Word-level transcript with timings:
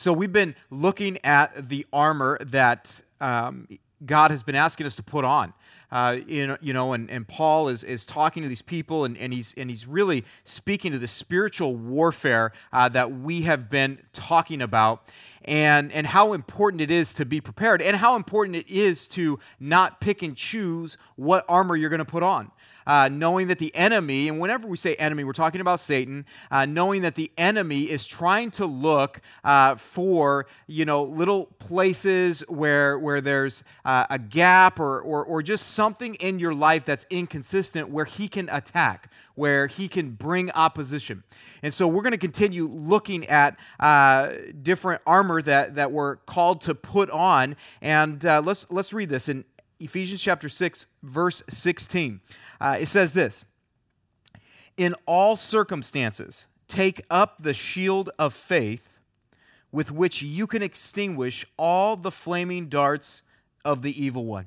So 0.00 0.14
we've 0.14 0.32
been 0.32 0.54
looking 0.70 1.18
at 1.24 1.68
the 1.68 1.86
armor 1.92 2.38
that 2.40 3.02
um, 3.20 3.68
God 4.06 4.30
has 4.30 4.42
been 4.42 4.54
asking 4.54 4.86
us 4.86 4.96
to 4.96 5.02
put 5.02 5.26
on. 5.26 5.52
Uh, 5.92 6.16
you, 6.26 6.72
know, 6.72 6.94
and, 6.94 7.10
and 7.10 7.28
Paul 7.28 7.68
is, 7.68 7.84
is 7.84 8.06
talking 8.06 8.42
to 8.42 8.48
these 8.48 8.62
people 8.62 9.04
and, 9.04 9.18
and, 9.18 9.30
he's, 9.30 9.52
and 9.58 9.68
he's 9.68 9.86
really 9.86 10.24
speaking 10.42 10.92
to 10.92 10.98
the 10.98 11.06
spiritual 11.06 11.76
warfare 11.76 12.52
uh, 12.72 12.88
that 12.88 13.12
we 13.12 13.42
have 13.42 13.68
been 13.68 13.98
talking 14.14 14.62
about 14.62 15.06
and, 15.44 15.92
and 15.92 16.06
how 16.06 16.32
important 16.32 16.80
it 16.80 16.90
is 16.90 17.12
to 17.12 17.26
be 17.26 17.42
prepared 17.42 17.82
and 17.82 17.94
how 17.94 18.16
important 18.16 18.56
it 18.56 18.70
is 18.70 19.06
to 19.08 19.38
not 19.58 20.00
pick 20.00 20.22
and 20.22 20.34
choose 20.34 20.96
what 21.16 21.44
armor 21.46 21.76
you're 21.76 21.90
going 21.90 21.98
to 21.98 22.06
put 22.06 22.22
on 22.22 22.50
uh, 22.86 23.08
knowing 23.10 23.48
that 23.48 23.58
the 23.58 23.74
enemy, 23.74 24.28
and 24.28 24.40
whenever 24.40 24.66
we 24.66 24.76
say 24.76 24.94
enemy, 24.96 25.24
we're 25.24 25.32
talking 25.32 25.60
about 25.60 25.80
Satan, 25.80 26.24
uh, 26.50 26.66
knowing 26.66 27.02
that 27.02 27.14
the 27.14 27.30
enemy 27.36 27.82
is 27.82 28.06
trying 28.06 28.50
to 28.52 28.66
look 28.66 29.20
uh, 29.44 29.74
for, 29.76 30.46
you 30.66 30.84
know, 30.84 31.02
little 31.02 31.46
places 31.58 32.40
where, 32.48 32.98
where 32.98 33.20
there's 33.20 33.64
uh, 33.84 34.06
a 34.10 34.18
gap 34.18 34.80
or, 34.80 35.00
or, 35.00 35.24
or 35.24 35.42
just 35.42 35.68
something 35.72 36.14
in 36.16 36.38
your 36.38 36.54
life 36.54 36.84
that's 36.84 37.06
inconsistent 37.10 37.88
where 37.88 38.04
he 38.04 38.28
can 38.28 38.48
attack, 38.50 39.10
where 39.34 39.66
he 39.66 39.88
can 39.88 40.10
bring 40.10 40.50
opposition. 40.52 41.22
And 41.62 41.72
so 41.72 41.86
we're 41.88 42.02
going 42.02 42.12
to 42.12 42.18
continue 42.18 42.66
looking 42.66 43.26
at 43.26 43.58
uh, 43.78 44.32
different 44.62 45.02
armor 45.06 45.42
that, 45.42 45.76
that 45.76 45.92
we're 45.92 46.16
called 46.16 46.60
to 46.62 46.74
put 46.74 47.10
on. 47.10 47.56
And 47.80 48.24
uh, 48.24 48.42
let's, 48.44 48.66
let's 48.70 48.92
read 48.92 49.08
this 49.08 49.28
in 49.28 49.44
Ephesians 49.80 50.20
chapter 50.20 50.48
6, 50.48 50.86
verse 51.02 51.42
16. 51.48 52.20
Uh, 52.60 52.76
it 52.80 52.86
says 52.86 53.14
this 53.14 53.44
In 54.76 54.94
all 55.06 55.36
circumstances, 55.36 56.46
take 56.68 57.02
up 57.10 57.42
the 57.42 57.54
shield 57.54 58.10
of 58.18 58.34
faith 58.34 58.98
with 59.72 59.90
which 59.90 60.22
you 60.22 60.46
can 60.46 60.62
extinguish 60.62 61.46
all 61.56 61.96
the 61.96 62.10
flaming 62.10 62.68
darts 62.68 63.22
of 63.64 63.82
the 63.82 64.02
evil 64.02 64.26
one. 64.26 64.46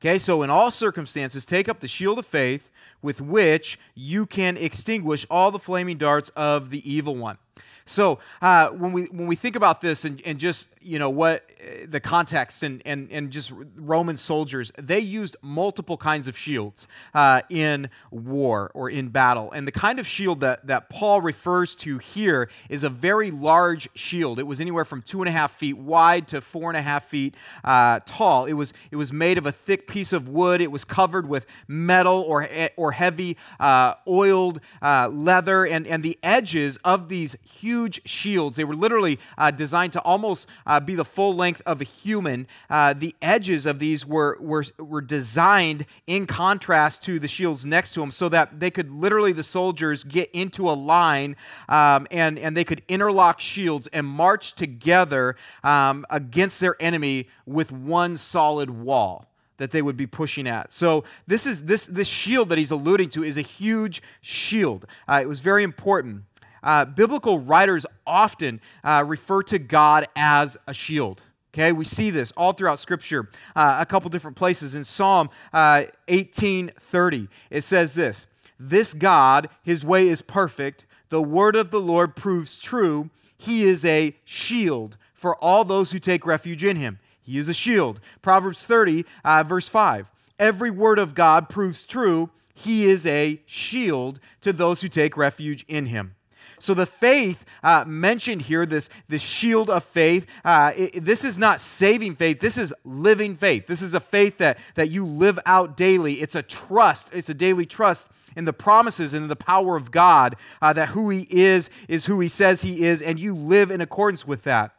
Okay, 0.00 0.18
so 0.18 0.42
in 0.42 0.50
all 0.50 0.70
circumstances, 0.70 1.46
take 1.46 1.68
up 1.68 1.80
the 1.80 1.88
shield 1.88 2.18
of 2.18 2.26
faith 2.26 2.70
with 3.00 3.20
which 3.20 3.78
you 3.94 4.26
can 4.26 4.56
extinguish 4.56 5.26
all 5.30 5.50
the 5.50 5.58
flaming 5.58 5.96
darts 5.96 6.28
of 6.30 6.70
the 6.70 6.88
evil 6.90 7.16
one. 7.16 7.38
So 7.86 8.18
uh, 8.40 8.70
when 8.70 8.92
we 8.92 9.04
when 9.04 9.26
we 9.26 9.36
think 9.36 9.56
about 9.56 9.82
this 9.82 10.06
and, 10.06 10.22
and 10.24 10.38
just 10.38 10.74
you 10.80 10.98
know 10.98 11.10
what 11.10 11.44
uh, 11.60 11.86
the 11.86 12.00
context 12.00 12.62
and, 12.62 12.80
and 12.86 13.10
and 13.10 13.30
just 13.30 13.52
Roman 13.76 14.16
soldiers, 14.16 14.72
they 14.78 15.00
used 15.00 15.36
multiple 15.42 15.98
kinds 15.98 16.26
of 16.26 16.36
shields 16.36 16.88
uh, 17.12 17.42
in 17.50 17.90
war 18.10 18.70
or 18.72 18.88
in 18.88 19.08
battle, 19.08 19.52
and 19.52 19.68
the 19.68 19.72
kind 19.72 19.98
of 19.98 20.06
shield 20.06 20.40
that 20.40 20.66
that 20.66 20.88
Paul 20.88 21.20
refers 21.20 21.76
to 21.76 21.98
here 21.98 22.48
is 22.70 22.84
a 22.84 22.88
very 22.88 23.30
large 23.30 23.88
shield. 23.94 24.38
It 24.38 24.44
was 24.44 24.62
anywhere 24.62 24.86
from 24.86 25.02
two 25.02 25.20
and 25.20 25.28
a 25.28 25.32
half 25.32 25.52
feet 25.52 25.76
wide 25.76 26.26
to 26.28 26.40
four 26.40 26.70
and 26.70 26.78
a 26.78 26.82
half 26.82 27.04
feet 27.04 27.34
uh, 27.64 28.00
tall. 28.06 28.46
It 28.46 28.54
was 28.54 28.72
it 28.92 28.96
was 28.96 29.12
made 29.12 29.36
of 29.36 29.44
a 29.44 29.52
thick 29.52 29.86
piece 29.86 30.14
of 30.14 30.26
wood. 30.26 30.62
It 30.62 30.72
was 30.72 30.86
covered 30.86 31.28
with 31.28 31.44
metal 31.68 32.22
or 32.22 32.48
or 32.76 32.92
heavy 32.92 33.36
uh, 33.60 33.94
oiled 34.08 34.60
uh, 34.80 35.10
leather, 35.12 35.66
and 35.66 35.86
and 35.86 36.02
the 36.02 36.18
edges 36.22 36.78
of 36.82 37.10
these 37.10 37.36
huge 37.42 37.73
huge 37.74 38.00
shields. 38.08 38.56
They 38.56 38.64
were 38.64 38.74
literally 38.74 39.18
uh, 39.36 39.50
designed 39.50 39.92
to 39.94 40.00
almost 40.02 40.46
uh, 40.64 40.78
be 40.78 40.94
the 40.94 41.04
full 41.04 41.34
length 41.34 41.60
of 41.66 41.80
a 41.80 41.84
human. 41.84 42.46
Uh, 42.70 42.92
the 42.92 43.16
edges 43.20 43.66
of 43.66 43.80
these 43.80 44.06
were, 44.06 44.38
were, 44.40 44.64
were 44.78 45.00
designed 45.00 45.86
in 46.06 46.26
contrast 46.26 47.02
to 47.04 47.18
the 47.18 47.26
shields 47.26 47.66
next 47.66 47.90
to 47.94 48.00
them 48.00 48.12
so 48.12 48.28
that 48.28 48.60
they 48.60 48.70
could 48.70 48.92
literally, 48.92 49.32
the 49.32 49.42
soldiers, 49.42 50.04
get 50.04 50.30
into 50.32 50.70
a 50.70 50.72
line 50.72 51.34
um, 51.68 52.06
and, 52.12 52.38
and 52.38 52.56
they 52.56 52.64
could 52.64 52.82
interlock 52.86 53.40
shields 53.40 53.88
and 53.88 54.06
march 54.06 54.54
together 54.54 55.34
um, 55.64 56.06
against 56.10 56.60
their 56.60 56.76
enemy 56.78 57.28
with 57.44 57.72
one 57.72 58.16
solid 58.16 58.70
wall 58.70 59.26
that 59.56 59.70
they 59.70 59.82
would 59.82 59.96
be 59.96 60.06
pushing 60.06 60.46
at. 60.48 60.72
So 60.72 61.04
this 61.26 61.46
is 61.46 61.64
this 61.64 61.86
this 61.86 62.08
shield 62.08 62.48
that 62.48 62.58
he's 62.58 62.72
alluding 62.72 63.08
to 63.10 63.22
is 63.22 63.38
a 63.38 63.42
huge 63.42 64.02
shield. 64.20 64.84
Uh, 65.08 65.20
it 65.22 65.28
was 65.28 65.38
very 65.38 65.62
important 65.62 66.24
uh, 66.64 66.86
biblical 66.86 67.38
writers 67.38 67.86
often 68.06 68.60
uh, 68.82 69.04
refer 69.06 69.42
to 69.44 69.58
God 69.58 70.08
as 70.16 70.56
a 70.66 70.74
shield. 70.74 71.22
Okay, 71.52 71.70
we 71.70 71.84
see 71.84 72.10
this 72.10 72.32
all 72.32 72.52
throughout 72.52 72.80
Scripture, 72.80 73.28
uh, 73.54 73.76
a 73.78 73.86
couple 73.86 74.10
different 74.10 74.36
places. 74.36 74.74
In 74.74 74.82
Psalm 74.82 75.30
18:30, 75.52 77.24
uh, 77.24 77.26
it 77.50 77.60
says 77.60 77.94
this: 77.94 78.26
"This 78.58 78.92
God, 78.92 79.48
His 79.62 79.84
way 79.84 80.08
is 80.08 80.20
perfect. 80.20 80.84
The 81.10 81.22
word 81.22 81.54
of 81.54 81.70
the 81.70 81.80
Lord 81.80 82.16
proves 82.16 82.58
true. 82.58 83.10
He 83.38 83.62
is 83.62 83.84
a 83.84 84.16
shield 84.24 84.96
for 85.12 85.36
all 85.36 85.64
those 85.64 85.92
who 85.92 86.00
take 86.00 86.26
refuge 86.26 86.64
in 86.64 86.76
Him. 86.76 86.98
He 87.22 87.38
is 87.38 87.48
a 87.48 87.54
shield." 87.54 88.00
Proverbs 88.20 88.66
30, 88.66 89.04
uh, 89.24 89.44
verse 89.44 89.68
5. 89.68 90.10
Every 90.40 90.70
word 90.70 90.98
of 90.98 91.14
God 91.14 91.48
proves 91.48 91.84
true. 91.84 92.30
He 92.52 92.86
is 92.86 93.06
a 93.06 93.40
shield 93.46 94.18
to 94.40 94.52
those 94.52 94.80
who 94.82 94.88
take 94.88 95.16
refuge 95.16 95.64
in 95.68 95.86
Him. 95.86 96.16
So 96.64 96.72
the 96.72 96.86
faith 96.86 97.44
uh, 97.62 97.84
mentioned 97.86 98.42
here, 98.42 98.64
this, 98.64 98.88
this 99.06 99.20
shield 99.20 99.68
of 99.68 99.84
faith, 99.84 100.24
uh, 100.46 100.72
it, 100.74 101.04
this 101.04 101.22
is 101.22 101.36
not 101.36 101.60
saving 101.60 102.16
faith. 102.16 102.40
This 102.40 102.56
is 102.56 102.72
living 102.84 103.36
faith. 103.36 103.66
This 103.66 103.82
is 103.82 103.92
a 103.92 104.00
faith 104.00 104.38
that, 104.38 104.58
that 104.74 104.90
you 104.90 105.04
live 105.04 105.38
out 105.44 105.76
daily. 105.76 106.22
It's 106.22 106.34
a 106.34 106.42
trust. 106.42 107.14
It's 107.14 107.28
a 107.28 107.34
daily 107.34 107.66
trust 107.66 108.08
in 108.34 108.46
the 108.46 108.52
promises 108.54 109.12
and 109.12 109.30
the 109.30 109.36
power 109.36 109.76
of 109.76 109.90
God 109.90 110.36
uh, 110.62 110.72
that 110.72 110.88
who 110.88 111.10
He 111.10 111.26
is 111.28 111.68
is 111.86 112.06
who 112.06 112.18
He 112.20 112.28
says 112.28 112.62
He 112.62 112.86
is, 112.86 113.02
and 113.02 113.20
you 113.20 113.36
live 113.36 113.70
in 113.70 113.82
accordance 113.82 114.26
with 114.26 114.44
that. 114.44 114.74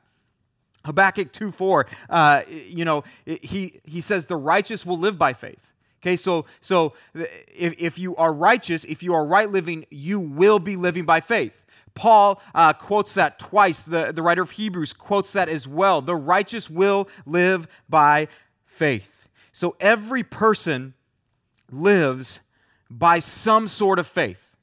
Habakkuk 0.85 1.31
2 1.31 1.51
4, 1.51 1.85
uh, 2.09 2.41
you 2.67 2.85
know, 2.85 3.03
he, 3.25 3.79
he 3.83 4.01
says, 4.01 4.25
The 4.25 4.35
righteous 4.35 4.85
will 4.85 4.97
live 4.97 5.19
by 5.19 5.33
faith. 5.33 5.71
Okay, 6.01 6.15
so 6.15 6.45
so 6.61 6.93
if, 7.13 7.73
if 7.79 7.97
you 7.97 8.15
are 8.15 8.31
righteous, 8.31 8.85
if 8.85 9.01
you 9.01 9.15
are 9.15 9.25
right 9.25 9.49
living, 9.49 9.85
you 9.89 10.19
will 10.19 10.59
be 10.59 10.75
living 10.75 11.05
by 11.05 11.19
faith. 11.19 11.64
Paul 11.95 12.41
uh, 12.53 12.73
quotes 12.73 13.13
that 13.15 13.39
twice. 13.39 13.83
The, 13.83 14.11
the 14.11 14.21
writer 14.21 14.43
of 14.43 14.51
Hebrews 14.51 14.93
quotes 14.93 15.31
that 15.31 15.49
as 15.49 15.67
well. 15.67 16.01
The 16.01 16.15
righteous 16.15 16.69
will 16.69 17.07
live 17.25 17.67
by 17.89 18.27
faith. 18.65 19.27
So 19.51 19.75
every 19.79 20.23
person 20.23 20.93
lives 21.71 22.41
by 22.89 23.19
some 23.19 23.67
sort 23.67 23.97
of 23.97 24.05
faith, 24.05 24.55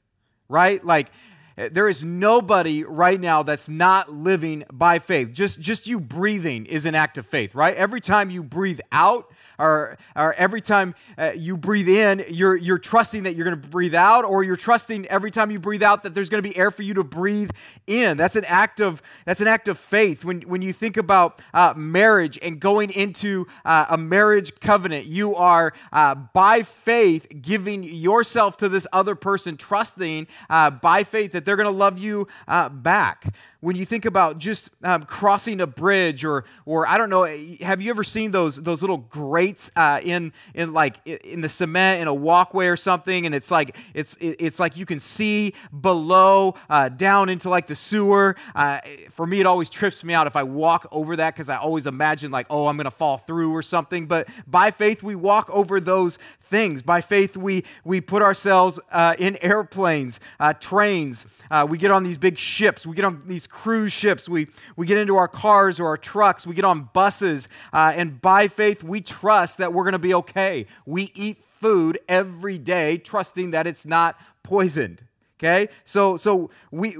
right? 0.47 0.83
Like, 0.85 1.09
there 1.55 1.87
is 1.87 2.03
nobody 2.03 2.83
right 2.83 3.19
now 3.19 3.43
that's 3.43 3.69
not 3.69 4.11
living 4.11 4.63
by 4.71 4.99
faith. 4.99 5.33
Just, 5.33 5.59
just 5.59 5.85
you 5.85 5.99
breathing 5.99 6.65
is 6.65 6.85
an 6.85 6.95
act 6.95 7.17
of 7.17 7.25
faith, 7.27 7.53
right? 7.53 7.75
Every 7.75 8.01
time 8.01 8.31
you 8.31 8.43
breathe 8.43 8.79
out, 8.91 9.31
or, 9.63 9.97
or 10.15 10.33
every 10.33 10.61
time 10.61 10.93
uh, 11.17 11.31
you 11.35 11.55
breathe 11.55 11.87
in, 11.87 12.25
you're, 12.29 12.55
you're 12.55 12.77
trusting 12.77 13.23
that 13.23 13.35
you're 13.35 13.45
going 13.45 13.59
to 13.59 13.67
breathe 13.67 13.95
out, 13.95 14.25
or 14.25 14.43
you're 14.43 14.55
trusting 14.55 15.07
every 15.07 15.31
time 15.31 15.49
you 15.51 15.59
breathe 15.59 15.81
out 15.81 16.03
that 16.03 16.13
there's 16.13 16.29
going 16.29 16.43
to 16.43 16.47
be 16.47 16.55
air 16.57 16.69
for 16.69 16.83
you 16.83 16.93
to 16.95 17.03
breathe 17.03 17.51
in. 17.87 18.17
That's 18.17 18.35
an 18.35 18.45
act 18.45 18.81
of, 18.81 19.01
that's 19.25 19.41
an 19.41 19.47
act 19.47 19.67
of 19.67 19.77
faith. 19.77 20.25
When, 20.25 20.41
when 20.41 20.61
you 20.61 20.73
think 20.73 20.97
about 20.97 21.41
uh, 21.53 21.73
marriage 21.77 22.37
and 22.41 22.59
going 22.59 22.91
into 22.91 23.47
uh, 23.63 23.85
a 23.89 23.97
marriage 23.97 24.53
covenant, 24.59 25.05
you 25.05 25.35
are 25.35 25.73
uh, 25.91 26.15
by 26.15 26.63
faith 26.63 27.27
giving 27.41 27.83
yourself 27.83 28.57
to 28.57 28.69
this 28.69 28.85
other 28.91 29.15
person, 29.15 29.55
trusting 29.55 30.27
uh, 30.49 30.71
by 30.71 31.03
faith 31.03 31.31
that 31.31 31.45
they're 31.45 31.55
going 31.55 31.71
to 31.71 31.71
love 31.71 31.97
you 31.97 32.27
uh, 32.47 32.69
back 32.69 33.33
when 33.63 33.77
you 33.77 33.85
think 33.85 34.03
about 34.03 34.39
just 34.39 34.69
um, 34.83 35.05
crossing 35.05 35.61
a 35.61 35.67
bridge 35.67 36.25
or 36.25 36.43
or 36.65 36.85
I 36.85 36.97
don't 36.97 37.09
know 37.09 37.23
have 37.61 37.81
you 37.81 37.91
ever 37.91 38.03
seen 38.03 38.31
those 38.31 38.61
those 38.61 38.81
little 38.81 38.97
grates 38.97 39.71
uh, 39.77 40.01
in 40.03 40.33
in 40.53 40.73
like 40.73 40.97
in 41.07 41.39
the 41.39 41.47
cement 41.47 42.01
in 42.01 42.09
a 42.09 42.13
walkway 42.13 42.67
or 42.67 42.75
something? 42.75 43.25
And 43.25 43.33
it's 43.33 43.49
like 43.51 43.77
it's 43.93 44.17
it's 44.19 44.59
like 44.59 44.75
you 44.75 44.85
can 44.85 44.99
see 44.99 45.53
below 45.79 46.55
uh, 46.69 46.89
down 46.89 47.29
into 47.29 47.49
like 47.49 47.67
the 47.67 47.75
sewer. 47.75 48.35
Uh, 48.53 48.79
for 49.09 49.25
me 49.25 49.39
it 49.39 49.45
always 49.45 49.69
trips 49.69 50.03
me 50.03 50.13
out 50.13 50.27
if 50.27 50.35
I 50.35 50.43
walk 50.43 50.85
over 50.91 51.15
that 51.15 51.33
because 51.33 51.47
I 51.47 51.55
always 51.55 51.87
imagine 51.87 52.31
like 52.31 52.47
oh 52.49 52.67
I'm 52.67 52.75
gonna 52.75 52.91
fall 52.91 53.19
through 53.19 53.53
or 53.53 53.61
something. 53.61 54.07
But 54.07 54.27
by 54.45 54.71
faith 54.71 55.03
we 55.03 55.15
walk 55.15 55.49
over 55.49 55.79
those 55.79 56.19
things 56.53 56.81
by 56.81 57.01
faith 57.01 57.35
we 57.35 57.63
we 57.83 57.99
put 57.99 58.21
ourselves 58.21 58.79
uh, 58.91 59.15
in 59.17 59.37
airplanes 59.41 60.19
uh, 60.39 60.53
trains 60.53 61.25
uh, 61.49 61.65
we 61.67 61.77
get 61.77 61.89
on 61.89 62.03
these 62.03 62.17
big 62.17 62.37
ships 62.37 62.85
we 62.85 62.95
get 62.95 63.05
on 63.05 63.23
these 63.25 63.47
cruise 63.47 63.93
ships, 63.93 64.27
we, 64.27 64.47
we 64.75 64.85
get 64.85 64.97
into 64.97 65.15
our 65.15 65.27
cars 65.27 65.79
or 65.79 65.87
our 65.87 65.97
trucks, 65.97 66.45
we 66.45 66.55
get 66.55 66.65
on 66.65 66.89
buses, 66.93 67.47
uh, 67.71 67.93
and 67.95 68.21
by 68.21 68.47
faith, 68.47 68.83
we 68.83 69.01
trust 69.01 69.57
that 69.59 69.73
we're 69.73 69.83
going 69.83 69.93
to 69.93 69.99
be 69.99 70.13
okay. 70.13 70.65
We 70.85 71.11
eat 71.15 71.43
food 71.61 71.99
every 72.07 72.57
day, 72.57 72.97
trusting 72.97 73.51
that 73.51 73.67
it's 73.67 73.85
not 73.85 74.19
poisoned. 74.43 75.05
Okay? 75.39 75.69
So, 75.85 76.17
so 76.17 76.49
we, 76.71 76.95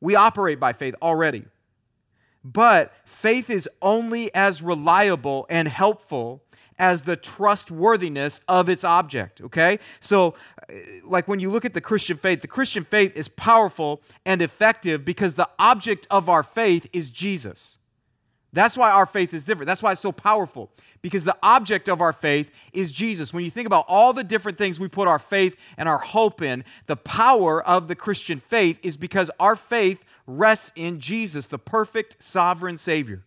we 0.00 0.14
operate 0.14 0.60
by 0.60 0.72
faith 0.72 0.94
already. 1.00 1.44
But 2.44 2.92
faith 3.06 3.48
is 3.48 3.68
only 3.80 4.34
as 4.34 4.60
reliable 4.60 5.46
and 5.48 5.66
helpful 5.66 6.43
as 6.78 7.02
the 7.02 7.16
trustworthiness 7.16 8.40
of 8.48 8.68
its 8.68 8.84
object, 8.84 9.40
okay? 9.40 9.78
So, 10.00 10.34
uh, 10.68 10.74
like 11.04 11.28
when 11.28 11.40
you 11.40 11.50
look 11.50 11.64
at 11.64 11.74
the 11.74 11.80
Christian 11.80 12.16
faith, 12.16 12.40
the 12.40 12.48
Christian 12.48 12.84
faith 12.84 13.16
is 13.16 13.28
powerful 13.28 14.02
and 14.24 14.42
effective 14.42 15.04
because 15.04 15.34
the 15.34 15.48
object 15.58 16.06
of 16.10 16.28
our 16.28 16.42
faith 16.42 16.88
is 16.92 17.10
Jesus. 17.10 17.78
That's 18.54 18.78
why 18.78 18.92
our 18.92 19.04
faith 19.04 19.34
is 19.34 19.44
different. 19.44 19.66
That's 19.66 19.82
why 19.82 19.92
it's 19.92 20.00
so 20.00 20.12
powerful 20.12 20.70
because 21.02 21.24
the 21.24 21.36
object 21.42 21.88
of 21.88 22.00
our 22.00 22.12
faith 22.12 22.52
is 22.72 22.92
Jesus. 22.92 23.34
When 23.34 23.44
you 23.44 23.50
think 23.50 23.66
about 23.66 23.84
all 23.88 24.12
the 24.12 24.22
different 24.22 24.58
things 24.58 24.78
we 24.78 24.86
put 24.86 25.08
our 25.08 25.18
faith 25.18 25.56
and 25.76 25.88
our 25.88 25.98
hope 25.98 26.40
in, 26.40 26.64
the 26.86 26.94
power 26.94 27.60
of 27.66 27.88
the 27.88 27.96
Christian 27.96 28.38
faith 28.38 28.78
is 28.84 28.96
because 28.96 29.28
our 29.40 29.56
faith 29.56 30.04
rests 30.28 30.72
in 30.76 31.00
Jesus, 31.00 31.46
the 31.46 31.58
perfect 31.58 32.22
sovereign 32.22 32.76
Savior. 32.76 33.24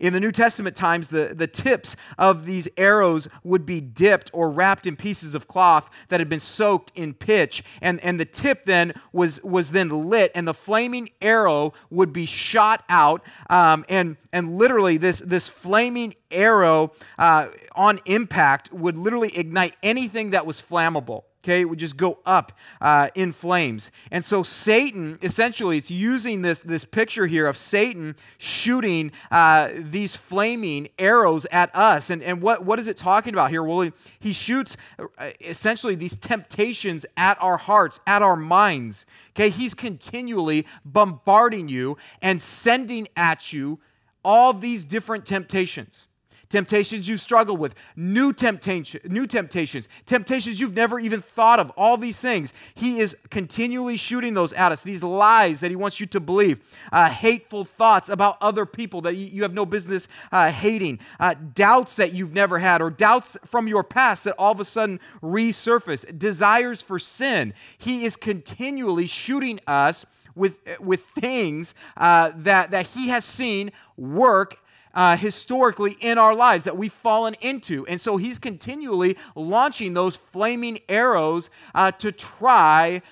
In 0.00 0.14
the 0.14 0.20
New 0.20 0.32
Testament 0.32 0.74
times, 0.74 1.08
the, 1.08 1.34
the 1.34 1.46
tips 1.46 1.94
of 2.18 2.46
these 2.46 2.68
arrows 2.78 3.28
would 3.44 3.66
be 3.66 3.82
dipped 3.82 4.30
or 4.32 4.50
wrapped 4.50 4.86
in 4.86 4.96
pieces 4.96 5.34
of 5.34 5.46
cloth 5.46 5.90
that 6.08 6.20
had 6.20 6.28
been 6.28 6.40
soaked 6.40 6.90
in 6.94 7.12
pitch. 7.12 7.62
And, 7.82 8.02
and 8.02 8.18
the 8.18 8.24
tip 8.24 8.64
then 8.64 8.94
was, 9.12 9.44
was 9.44 9.72
then 9.72 10.08
lit, 10.08 10.32
and 10.34 10.48
the 10.48 10.54
flaming 10.54 11.10
arrow 11.20 11.74
would 11.90 12.14
be 12.14 12.24
shot 12.24 12.82
out. 12.88 13.22
Um, 13.50 13.84
and, 13.90 14.16
and 14.32 14.56
literally, 14.56 14.96
this, 14.96 15.18
this 15.18 15.48
flaming 15.48 16.14
arrow 16.30 16.92
uh, 17.18 17.48
on 17.74 18.00
impact 18.06 18.72
would 18.72 18.96
literally 18.96 19.36
ignite 19.36 19.76
anything 19.82 20.30
that 20.30 20.46
was 20.46 20.62
flammable 20.62 21.24
okay 21.42 21.62
it 21.62 21.64
would 21.64 21.78
just 21.78 21.96
go 21.96 22.18
up 22.26 22.52
uh, 22.80 23.08
in 23.14 23.32
flames. 23.32 23.90
And 24.10 24.24
so 24.24 24.42
satan 24.42 25.18
essentially 25.22 25.78
it's 25.78 25.90
using 25.90 26.42
this 26.42 26.60
this 26.60 26.84
picture 26.84 27.26
here 27.26 27.46
of 27.46 27.56
satan 27.56 28.16
shooting 28.38 29.12
uh, 29.30 29.70
these 29.74 30.16
flaming 30.16 30.88
arrows 30.98 31.46
at 31.50 31.74
us. 31.74 32.10
And, 32.10 32.22
and 32.22 32.42
what, 32.42 32.64
what 32.64 32.78
is 32.78 32.88
it 32.88 32.96
talking 32.96 33.34
about 33.34 33.50
here? 33.50 33.62
Well 33.62 33.80
he, 33.82 33.92
he 34.18 34.32
shoots 34.32 34.76
uh, 34.98 35.30
essentially 35.40 35.94
these 35.94 36.16
temptations 36.16 37.06
at 37.16 37.40
our 37.42 37.56
hearts 37.56 38.00
at 38.06 38.22
our 38.22 38.36
minds. 38.36 39.06
Okay 39.30 39.50
he's 39.50 39.74
continually 39.74 40.66
bombarding 40.84 41.68
you 41.68 41.96
and 42.20 42.40
sending 42.40 43.08
at 43.16 43.52
you 43.52 43.80
all 44.22 44.52
these 44.52 44.84
different 44.84 45.24
temptations 45.24 46.08
temptations 46.50 47.08
you've 47.08 47.20
struggled 47.20 47.58
with, 47.58 47.74
new 47.96 48.32
temptation, 48.32 49.00
new 49.04 49.26
temptations, 49.26 49.88
temptations 50.04 50.60
you've 50.60 50.74
never 50.74 50.98
even 50.98 51.20
thought 51.20 51.58
of, 51.58 51.70
all 51.76 51.96
these 51.96 52.20
things. 52.20 52.52
He 52.74 53.00
is 53.00 53.16
continually 53.30 53.96
shooting 53.96 54.34
those 54.34 54.52
at 54.52 54.72
us, 54.72 54.82
these 54.82 55.02
lies 55.02 55.60
that 55.60 55.70
he 55.70 55.76
wants 55.76 56.00
you 56.00 56.06
to 56.06 56.20
believe, 56.20 56.58
uh, 56.92 57.08
hateful 57.08 57.64
thoughts 57.64 58.08
about 58.08 58.36
other 58.42 58.66
people 58.66 59.00
that 59.02 59.14
you 59.14 59.42
have 59.42 59.54
no 59.54 59.64
business 59.64 60.08
uh, 60.32 60.50
hating, 60.50 60.98
uh, 61.18 61.34
doubts 61.54 61.96
that 61.96 62.12
you've 62.12 62.34
never 62.34 62.58
had, 62.58 62.82
or 62.82 62.90
doubts 62.90 63.38
from 63.46 63.68
your 63.68 63.84
past 63.84 64.24
that 64.24 64.34
all 64.36 64.52
of 64.52 64.60
a 64.60 64.64
sudden 64.64 65.00
resurface, 65.22 66.18
desires 66.18 66.82
for 66.82 66.98
sin. 66.98 67.54
He 67.78 68.04
is 68.04 68.16
continually 68.16 69.06
shooting 69.06 69.60
us 69.66 70.04
with, 70.34 70.58
with 70.80 71.00
things 71.00 71.74
uh, 71.96 72.32
that, 72.36 72.70
that 72.70 72.86
he 72.88 73.08
has 73.08 73.24
seen 73.24 73.72
work 73.96 74.58
uh, 74.94 75.16
historically 75.16 75.96
in 76.00 76.18
our 76.18 76.34
lives 76.34 76.64
that 76.64 76.76
we've 76.76 76.92
fallen 76.92 77.34
into. 77.40 77.86
And 77.86 78.00
so 78.00 78.16
he's 78.16 78.38
continually 78.38 79.16
launching 79.34 79.94
those 79.94 80.16
flaming 80.16 80.80
arrows 80.88 81.50
uh, 81.74 81.92
to 81.92 82.12
try 82.12 83.02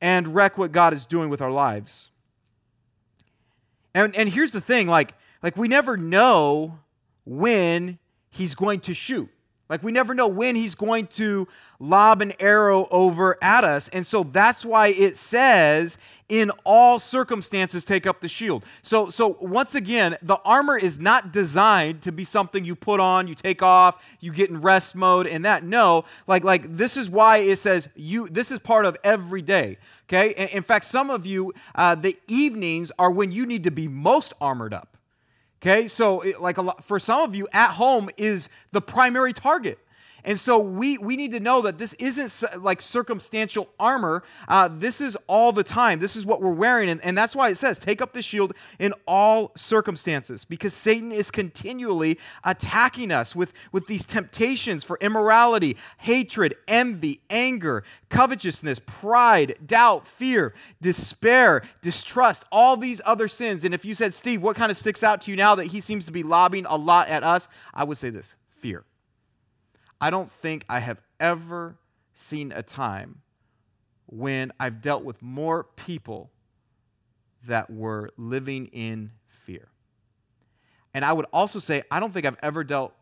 and 0.00 0.34
wreck 0.34 0.58
what 0.58 0.72
God 0.72 0.92
is 0.92 1.06
doing 1.06 1.28
with 1.30 1.40
our 1.40 1.50
lives. 1.50 2.10
And, 3.94 4.14
and 4.14 4.28
here's 4.28 4.52
the 4.52 4.60
thing 4.60 4.88
like, 4.88 5.14
like, 5.42 5.56
we 5.56 5.68
never 5.68 5.96
know 5.96 6.78
when 7.24 7.98
he's 8.30 8.54
going 8.54 8.80
to 8.80 8.94
shoot. 8.94 9.28
Like, 9.68 9.82
we 9.82 9.90
never 9.90 10.14
know 10.14 10.28
when 10.28 10.54
he's 10.54 10.74
going 10.76 11.08
to 11.08 11.48
lob 11.80 12.22
an 12.22 12.32
arrow 12.38 12.86
over 12.90 13.36
at 13.42 13.64
us. 13.64 13.88
And 13.88 14.06
so 14.06 14.22
that's 14.22 14.64
why 14.64 14.88
it 14.88 15.16
says, 15.16 15.98
in 16.28 16.50
all 16.64 16.98
circumstances, 16.98 17.84
take 17.84 18.06
up 18.06 18.20
the 18.20 18.28
shield. 18.28 18.64
So, 18.82 19.10
so 19.10 19.36
once 19.40 19.74
again, 19.74 20.16
the 20.22 20.36
armor 20.44 20.76
is 20.76 20.98
not 20.98 21.32
designed 21.32 22.02
to 22.02 22.12
be 22.12 22.24
something 22.24 22.64
you 22.64 22.76
put 22.76 23.00
on, 23.00 23.26
you 23.26 23.34
take 23.34 23.62
off, 23.62 24.02
you 24.20 24.32
get 24.32 24.50
in 24.50 24.60
rest 24.60 24.94
mode, 24.94 25.26
and 25.26 25.44
that. 25.44 25.64
No, 25.64 26.04
like, 26.26 26.44
like 26.44 26.76
this 26.76 26.96
is 26.96 27.10
why 27.10 27.38
it 27.38 27.56
says 27.56 27.88
you, 27.96 28.28
this 28.28 28.50
is 28.50 28.58
part 28.60 28.86
of 28.86 28.96
every 29.02 29.42
day. 29.42 29.78
Okay. 30.08 30.50
In 30.52 30.62
fact, 30.62 30.84
some 30.84 31.10
of 31.10 31.26
you, 31.26 31.52
uh, 31.74 31.96
the 31.96 32.16
evenings 32.28 32.92
are 32.98 33.10
when 33.10 33.32
you 33.32 33.46
need 33.46 33.64
to 33.64 33.72
be 33.72 33.88
most 33.88 34.32
armored 34.40 34.72
up. 34.72 34.95
Okay, 35.66 35.88
so 35.88 36.20
it, 36.20 36.40
like 36.40 36.58
a 36.58 36.62
lot, 36.62 36.84
for 36.84 37.00
some 37.00 37.22
of 37.22 37.34
you, 37.34 37.48
at 37.52 37.72
home 37.72 38.08
is 38.16 38.48
the 38.70 38.80
primary 38.80 39.32
target. 39.32 39.80
And 40.26 40.36
so 40.36 40.58
we, 40.58 40.98
we 40.98 41.16
need 41.16 41.30
to 41.32 41.40
know 41.40 41.62
that 41.62 41.78
this 41.78 41.94
isn't 41.94 42.62
like 42.62 42.80
circumstantial 42.80 43.68
armor. 43.78 44.24
Uh, 44.48 44.68
this 44.70 45.00
is 45.00 45.16
all 45.28 45.52
the 45.52 45.62
time. 45.62 46.00
This 46.00 46.16
is 46.16 46.26
what 46.26 46.42
we're 46.42 46.50
wearing. 46.50 46.90
And, 46.90 47.00
and 47.04 47.16
that's 47.16 47.36
why 47.36 47.48
it 47.48 47.54
says, 47.54 47.78
take 47.78 48.02
up 48.02 48.12
the 48.12 48.22
shield 48.22 48.52
in 48.80 48.92
all 49.06 49.52
circumstances, 49.56 50.44
because 50.44 50.74
Satan 50.74 51.12
is 51.12 51.30
continually 51.30 52.18
attacking 52.42 53.12
us 53.12 53.36
with, 53.36 53.52
with 53.70 53.86
these 53.86 54.04
temptations 54.04 54.82
for 54.82 54.98
immorality, 55.00 55.76
hatred, 55.98 56.56
envy, 56.66 57.20
anger, 57.30 57.84
covetousness, 58.08 58.80
pride, 58.80 59.54
doubt, 59.64 60.08
fear, 60.08 60.54
despair, 60.80 61.62
distrust, 61.82 62.44
all 62.50 62.76
these 62.76 63.00
other 63.06 63.28
sins. 63.28 63.64
And 63.64 63.72
if 63.72 63.84
you 63.84 63.94
said, 63.94 64.12
Steve, 64.12 64.42
what 64.42 64.56
kind 64.56 64.72
of 64.72 64.76
sticks 64.76 65.04
out 65.04 65.20
to 65.20 65.30
you 65.30 65.36
now 65.36 65.54
that 65.54 65.66
he 65.66 65.78
seems 65.78 66.04
to 66.06 66.12
be 66.12 66.24
lobbing 66.24 66.66
a 66.66 66.76
lot 66.76 67.08
at 67.08 67.22
us? 67.22 67.46
I 67.72 67.84
would 67.84 67.96
say 67.96 68.10
this 68.10 68.34
fear. 68.50 68.84
I 70.00 70.10
don't 70.10 70.30
think 70.30 70.64
I 70.68 70.80
have 70.80 71.00
ever 71.18 71.78
seen 72.12 72.52
a 72.52 72.62
time 72.62 73.22
when 74.06 74.52
I've 74.60 74.80
dealt 74.80 75.04
with 75.04 75.20
more 75.22 75.64
people 75.64 76.30
that 77.46 77.70
were 77.70 78.10
living 78.16 78.66
in 78.66 79.12
fear. 79.26 79.68
And 80.94 81.04
I 81.04 81.12
would 81.12 81.26
also 81.32 81.58
say, 81.58 81.82
I 81.90 82.00
don't 82.00 82.12
think 82.12 82.26
I've 82.26 82.38
ever 82.42 82.64
dealt 82.64 82.94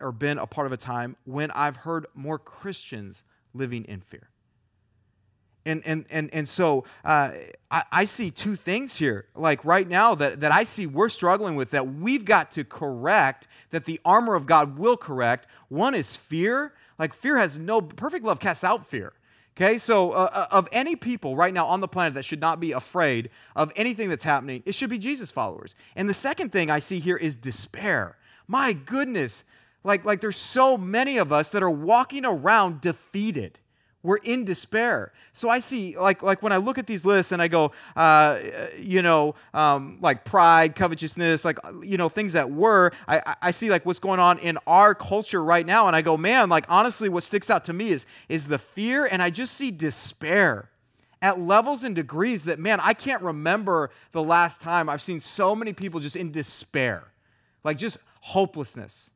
or 0.00 0.12
been 0.12 0.38
a 0.38 0.46
part 0.46 0.66
of 0.66 0.72
a 0.72 0.76
time 0.76 1.16
when 1.24 1.50
I've 1.50 1.76
heard 1.76 2.06
more 2.14 2.38
Christians 2.38 3.24
living 3.52 3.84
in 3.84 4.00
fear. 4.00 4.29
And, 5.66 5.82
and, 5.84 6.06
and, 6.10 6.32
and 6.32 6.48
so 6.48 6.84
uh, 7.04 7.32
I, 7.70 7.82
I 7.92 8.04
see 8.06 8.30
two 8.30 8.56
things 8.56 8.96
here, 8.96 9.26
like 9.34 9.64
right 9.64 9.86
now, 9.86 10.14
that, 10.14 10.40
that 10.40 10.52
I 10.52 10.64
see 10.64 10.86
we're 10.86 11.10
struggling 11.10 11.54
with 11.54 11.70
that 11.72 11.86
we've 11.86 12.24
got 12.24 12.50
to 12.52 12.64
correct, 12.64 13.46
that 13.70 13.84
the 13.84 14.00
armor 14.04 14.34
of 14.34 14.46
God 14.46 14.78
will 14.78 14.96
correct. 14.96 15.46
One 15.68 15.94
is 15.94 16.16
fear. 16.16 16.72
Like 16.98 17.12
fear 17.12 17.36
has 17.36 17.58
no, 17.58 17.82
perfect 17.82 18.24
love 18.24 18.40
casts 18.40 18.64
out 18.64 18.86
fear. 18.86 19.12
Okay, 19.56 19.76
so 19.76 20.12
uh, 20.12 20.30
uh, 20.32 20.46
of 20.50 20.68
any 20.72 20.96
people 20.96 21.36
right 21.36 21.52
now 21.52 21.66
on 21.66 21.80
the 21.80 21.88
planet 21.88 22.14
that 22.14 22.24
should 22.24 22.40
not 22.40 22.60
be 22.60 22.72
afraid 22.72 23.28
of 23.54 23.70
anything 23.76 24.08
that's 24.08 24.24
happening, 24.24 24.62
it 24.64 24.74
should 24.74 24.88
be 24.88 24.98
Jesus 24.98 25.30
followers. 25.30 25.74
And 25.94 26.08
the 26.08 26.14
second 26.14 26.50
thing 26.50 26.70
I 26.70 26.78
see 26.78 26.98
here 26.98 27.16
is 27.16 27.36
despair. 27.36 28.16
My 28.48 28.72
goodness, 28.72 29.44
like, 29.84 30.04
like 30.06 30.22
there's 30.22 30.38
so 30.38 30.78
many 30.78 31.18
of 31.18 31.30
us 31.30 31.50
that 31.52 31.62
are 31.62 31.70
walking 31.70 32.24
around 32.24 32.80
defeated 32.80 33.58
we're 34.02 34.16
in 34.16 34.44
despair. 34.44 35.12
So 35.32 35.50
I 35.50 35.58
see, 35.58 35.96
like, 35.98 36.22
like 36.22 36.42
when 36.42 36.52
I 36.52 36.56
look 36.56 36.78
at 36.78 36.86
these 36.86 37.04
lists 37.04 37.32
and 37.32 37.42
I 37.42 37.48
go, 37.48 37.72
uh, 37.96 38.38
you 38.78 39.02
know, 39.02 39.34
um, 39.52 39.98
like 40.00 40.24
pride, 40.24 40.74
covetousness, 40.74 41.44
like, 41.44 41.58
you 41.82 41.98
know, 41.98 42.08
things 42.08 42.32
that 42.32 42.50
were, 42.50 42.92
I, 43.06 43.36
I 43.42 43.50
see 43.50 43.68
like 43.68 43.84
what's 43.84 44.00
going 44.00 44.18
on 44.18 44.38
in 44.38 44.58
our 44.66 44.94
culture 44.94 45.44
right 45.44 45.66
now. 45.66 45.86
And 45.86 45.94
I 45.94 46.02
go, 46.02 46.16
man, 46.16 46.48
like, 46.48 46.64
honestly, 46.68 47.08
what 47.08 47.22
sticks 47.22 47.50
out 47.50 47.64
to 47.66 47.72
me 47.72 47.90
is, 47.90 48.06
is 48.28 48.46
the 48.46 48.58
fear. 48.58 49.06
And 49.06 49.22
I 49.22 49.28
just 49.28 49.54
see 49.54 49.70
despair 49.70 50.70
at 51.20 51.38
levels 51.38 51.84
and 51.84 51.94
degrees 51.94 52.44
that, 52.44 52.58
man, 52.58 52.80
I 52.80 52.94
can't 52.94 53.22
remember 53.22 53.90
the 54.12 54.22
last 54.22 54.62
time 54.62 54.88
I've 54.88 55.02
seen 55.02 55.20
so 55.20 55.54
many 55.54 55.74
people 55.74 56.00
just 56.00 56.16
in 56.16 56.32
despair, 56.32 57.12
like 57.64 57.76
just 57.76 57.98
hopelessness. 58.20 59.10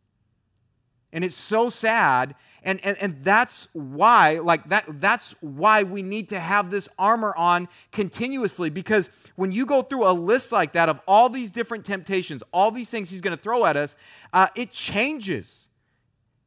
And 1.14 1.24
it's 1.24 1.34
so 1.34 1.70
sad. 1.70 2.34
And, 2.64 2.80
and, 2.84 2.98
and 2.98 3.24
that's 3.24 3.68
why, 3.72 4.40
like 4.40 4.68
that, 4.70 5.00
that's 5.00 5.34
why 5.40 5.84
we 5.84 6.02
need 6.02 6.28
to 6.30 6.40
have 6.40 6.70
this 6.70 6.88
armor 6.98 7.32
on 7.36 7.68
continuously. 7.92 8.68
Because 8.68 9.10
when 9.36 9.52
you 9.52 9.64
go 9.64 9.80
through 9.80 10.06
a 10.06 10.12
list 10.12 10.50
like 10.50 10.72
that 10.72 10.88
of 10.88 11.00
all 11.06 11.30
these 11.30 11.50
different 11.50 11.84
temptations, 11.84 12.42
all 12.52 12.70
these 12.70 12.90
things 12.90 13.08
he's 13.08 13.20
going 13.20 13.36
to 13.36 13.42
throw 13.42 13.64
at 13.64 13.76
us, 13.76 13.96
uh, 14.32 14.48
it 14.54 14.72
changes. 14.72 15.68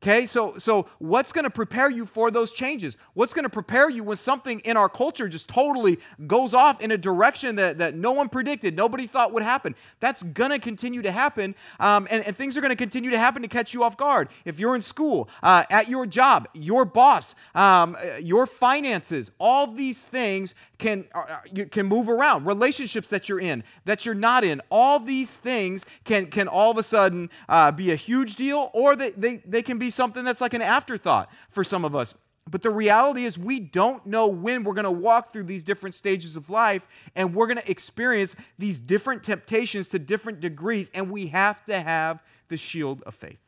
Okay, 0.03 0.27
so 0.27 0.55
so 0.59 0.85
what's 0.99 1.31
going 1.31 1.43
to 1.43 1.49
prepare 1.49 1.89
you 1.89 2.05
for 2.05 2.29
those 2.29 2.51
changes? 2.51 2.97
What's 3.15 3.33
going 3.33 3.45
to 3.45 3.49
prepare 3.49 3.89
you 3.89 4.03
when 4.03 4.15
something 4.15 4.59
in 4.59 4.77
our 4.77 4.89
culture 4.89 5.27
just 5.27 5.47
totally 5.47 5.97
goes 6.27 6.53
off 6.53 6.81
in 6.81 6.91
a 6.91 6.97
direction 6.99 7.55
that, 7.55 7.79
that 7.79 7.95
no 7.95 8.11
one 8.11 8.29
predicted, 8.29 8.75
nobody 8.75 9.07
thought 9.07 9.33
would 9.33 9.41
happen? 9.41 9.73
That's 9.99 10.21
going 10.21 10.51
to 10.51 10.59
continue 10.59 11.01
to 11.01 11.11
happen, 11.11 11.55
um, 11.79 12.07
and, 12.11 12.23
and 12.27 12.37
things 12.37 12.55
are 12.55 12.61
going 12.61 12.69
to 12.69 12.75
continue 12.75 13.09
to 13.09 13.17
happen 13.17 13.41
to 13.41 13.47
catch 13.47 13.73
you 13.73 13.83
off 13.83 13.97
guard. 13.97 14.29
If 14.45 14.59
you're 14.59 14.75
in 14.75 14.83
school, 14.83 15.29
uh, 15.41 15.63
at 15.71 15.89
your 15.89 16.05
job, 16.05 16.47
your 16.53 16.85
boss, 16.85 17.33
um, 17.55 17.97
your 18.21 18.45
finances, 18.45 19.31
all 19.39 19.65
these 19.65 20.03
things 20.03 20.53
can 20.77 21.05
uh, 21.15 21.37
you 21.51 21.65
can 21.65 21.87
move 21.87 22.07
around. 22.07 22.45
Relationships 22.45 23.09
that 23.09 23.27
you're 23.27 23.39
in, 23.39 23.63
that 23.85 24.05
you're 24.05 24.13
not 24.13 24.43
in, 24.43 24.61
all 24.69 24.99
these 24.99 25.37
things 25.37 25.87
can 26.03 26.27
can 26.27 26.47
all 26.47 26.69
of 26.69 26.77
a 26.77 26.83
sudden 26.83 27.31
uh, 27.49 27.71
be 27.71 27.91
a 27.91 27.95
huge 27.95 28.35
deal, 28.35 28.69
or 28.73 28.95
they, 28.95 29.09
they 29.11 29.37
they 29.37 29.63
can 29.63 29.79
be 29.79 29.86
something 29.89 30.23
that's 30.23 30.41
like 30.41 30.53
an 30.53 30.61
afterthought 30.61 31.29
for 31.49 31.63
some 31.63 31.85
of 31.85 31.95
us. 31.95 32.15
But 32.49 32.61
the 32.61 32.69
reality 32.69 33.25
is, 33.25 33.37
we 33.37 33.59
don't 33.59 34.05
know 34.05 34.27
when 34.27 34.63
we're 34.63 34.73
going 34.73 34.85
to 34.85 34.91
walk 34.91 35.33
through 35.33 35.43
these 35.43 35.63
different 35.63 35.93
stages 35.93 36.37
of 36.37 36.49
life 36.49 36.87
and 37.15 37.35
we're 37.35 37.47
going 37.47 37.57
to 37.57 37.69
experience 37.69 38.35
these 38.57 38.79
different 38.79 39.23
temptations 39.23 39.89
to 39.89 39.99
different 39.99 40.39
degrees, 40.39 40.89
and 40.93 41.11
we 41.11 41.27
have 41.27 41.63
to 41.65 41.79
have 41.79 42.23
the 42.47 42.57
shield 42.57 43.03
of 43.05 43.15
faith. 43.15 43.39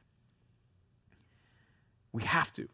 We 2.11 2.23
have 2.23 2.51
to. 2.53 2.67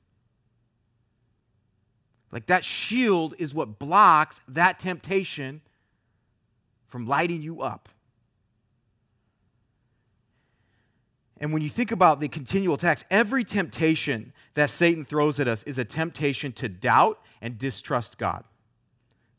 Like 2.32 2.48
that 2.48 2.66
shield 2.66 3.36
is 3.38 3.54
what 3.54 3.80
blocks 3.80 4.42
that 4.48 4.80
temptation 4.80 5.62
from 6.88 7.06
lighting 7.06 7.42
you 7.42 7.62
up. 7.62 7.90
And 11.40 11.52
when 11.52 11.62
you 11.62 11.70
think 11.70 11.92
about 11.92 12.20
the 12.20 12.28
continual 12.28 12.76
attacks, 12.76 13.04
every 13.12 13.44
temptation 13.44 14.32
that 14.54 14.70
Satan 14.70 15.04
throws 15.04 15.40
at 15.40 15.48
us 15.48 15.64
is 15.64 15.78
a 15.78 15.86
temptation 15.86 16.52
to 16.54 16.70
doubt 16.70 17.20
and 17.42 17.58
distrust 17.58 18.18
God 18.18 18.44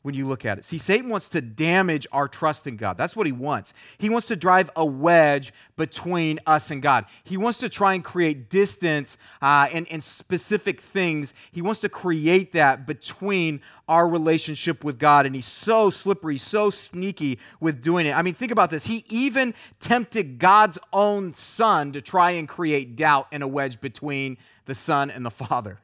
when 0.07 0.15
you 0.15 0.25
look 0.25 0.45
at 0.45 0.57
it. 0.57 0.63
See, 0.63 0.77
Satan 0.77 1.09
wants 1.09 1.27
to 1.29 1.41
damage 1.41 2.07
our 2.13 2.29
trust 2.29 2.65
in 2.65 2.77
God. 2.77 2.95
That's 2.95 3.13
what 3.13 3.25
he 3.25 3.33
wants. 3.33 3.73
He 3.97 4.09
wants 4.09 4.27
to 4.29 4.37
drive 4.37 4.71
a 4.77 4.85
wedge 4.85 5.51
between 5.75 6.39
us 6.47 6.71
and 6.71 6.81
God. 6.81 7.07
He 7.25 7.35
wants 7.35 7.59
to 7.59 7.67
try 7.67 7.93
and 7.93 8.01
create 8.01 8.49
distance 8.49 9.17
uh, 9.41 9.67
and, 9.69 9.85
and 9.91 10.01
specific 10.01 10.79
things. 10.79 11.33
He 11.51 11.61
wants 11.61 11.81
to 11.81 11.89
create 11.89 12.53
that 12.53 12.87
between 12.87 13.59
our 13.89 14.07
relationship 14.07 14.85
with 14.85 14.97
God. 14.97 15.25
And 15.25 15.35
he's 15.35 15.45
so 15.45 15.89
slippery, 15.89 16.37
so 16.37 16.69
sneaky 16.69 17.37
with 17.59 17.81
doing 17.81 18.05
it. 18.05 18.15
I 18.15 18.21
mean, 18.21 18.33
think 18.33 18.53
about 18.53 18.69
this. 18.69 18.85
He 18.85 19.03
even 19.09 19.53
tempted 19.81 20.39
God's 20.39 20.79
own 20.93 21.33
son 21.33 21.91
to 21.91 22.01
try 22.01 22.31
and 22.31 22.47
create 22.47 22.95
doubt 22.95 23.27
and 23.33 23.43
a 23.43 23.47
wedge 23.47 23.81
between 23.81 24.37
the 24.67 24.75
son 24.75 25.11
and 25.11 25.25
the 25.25 25.31
father. 25.31 25.79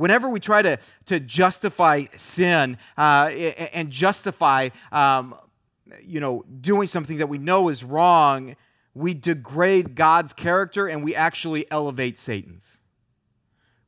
Whenever 0.00 0.30
we 0.30 0.40
try 0.40 0.62
to, 0.62 0.78
to 1.04 1.20
justify 1.20 2.04
sin 2.16 2.78
uh, 2.96 3.26
and 3.74 3.90
justify, 3.90 4.70
um, 4.92 5.34
you 6.02 6.20
know, 6.20 6.42
doing 6.62 6.86
something 6.86 7.18
that 7.18 7.26
we 7.26 7.36
know 7.36 7.68
is 7.68 7.84
wrong, 7.84 8.56
we 8.94 9.12
degrade 9.12 9.94
God's 9.94 10.32
character 10.32 10.86
and 10.86 11.04
we 11.04 11.14
actually 11.14 11.70
elevate 11.70 12.16
Satan's, 12.16 12.80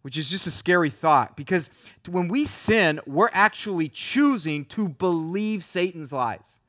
which 0.03 0.19
is 0.19 0.29
just 0.29 0.47
a 0.47 0.51
scary 0.51 0.91
thought 0.91 1.35
because 1.35 1.71
when 2.07 2.29
we 2.29 2.45
sin, 2.45 3.01
we're 3.07 3.31
actually 3.33 3.89
choosing 3.89 4.67
to 4.67 4.91
believe 4.91 5.65
Satan's 5.65 6.13
lies. 6.13 6.61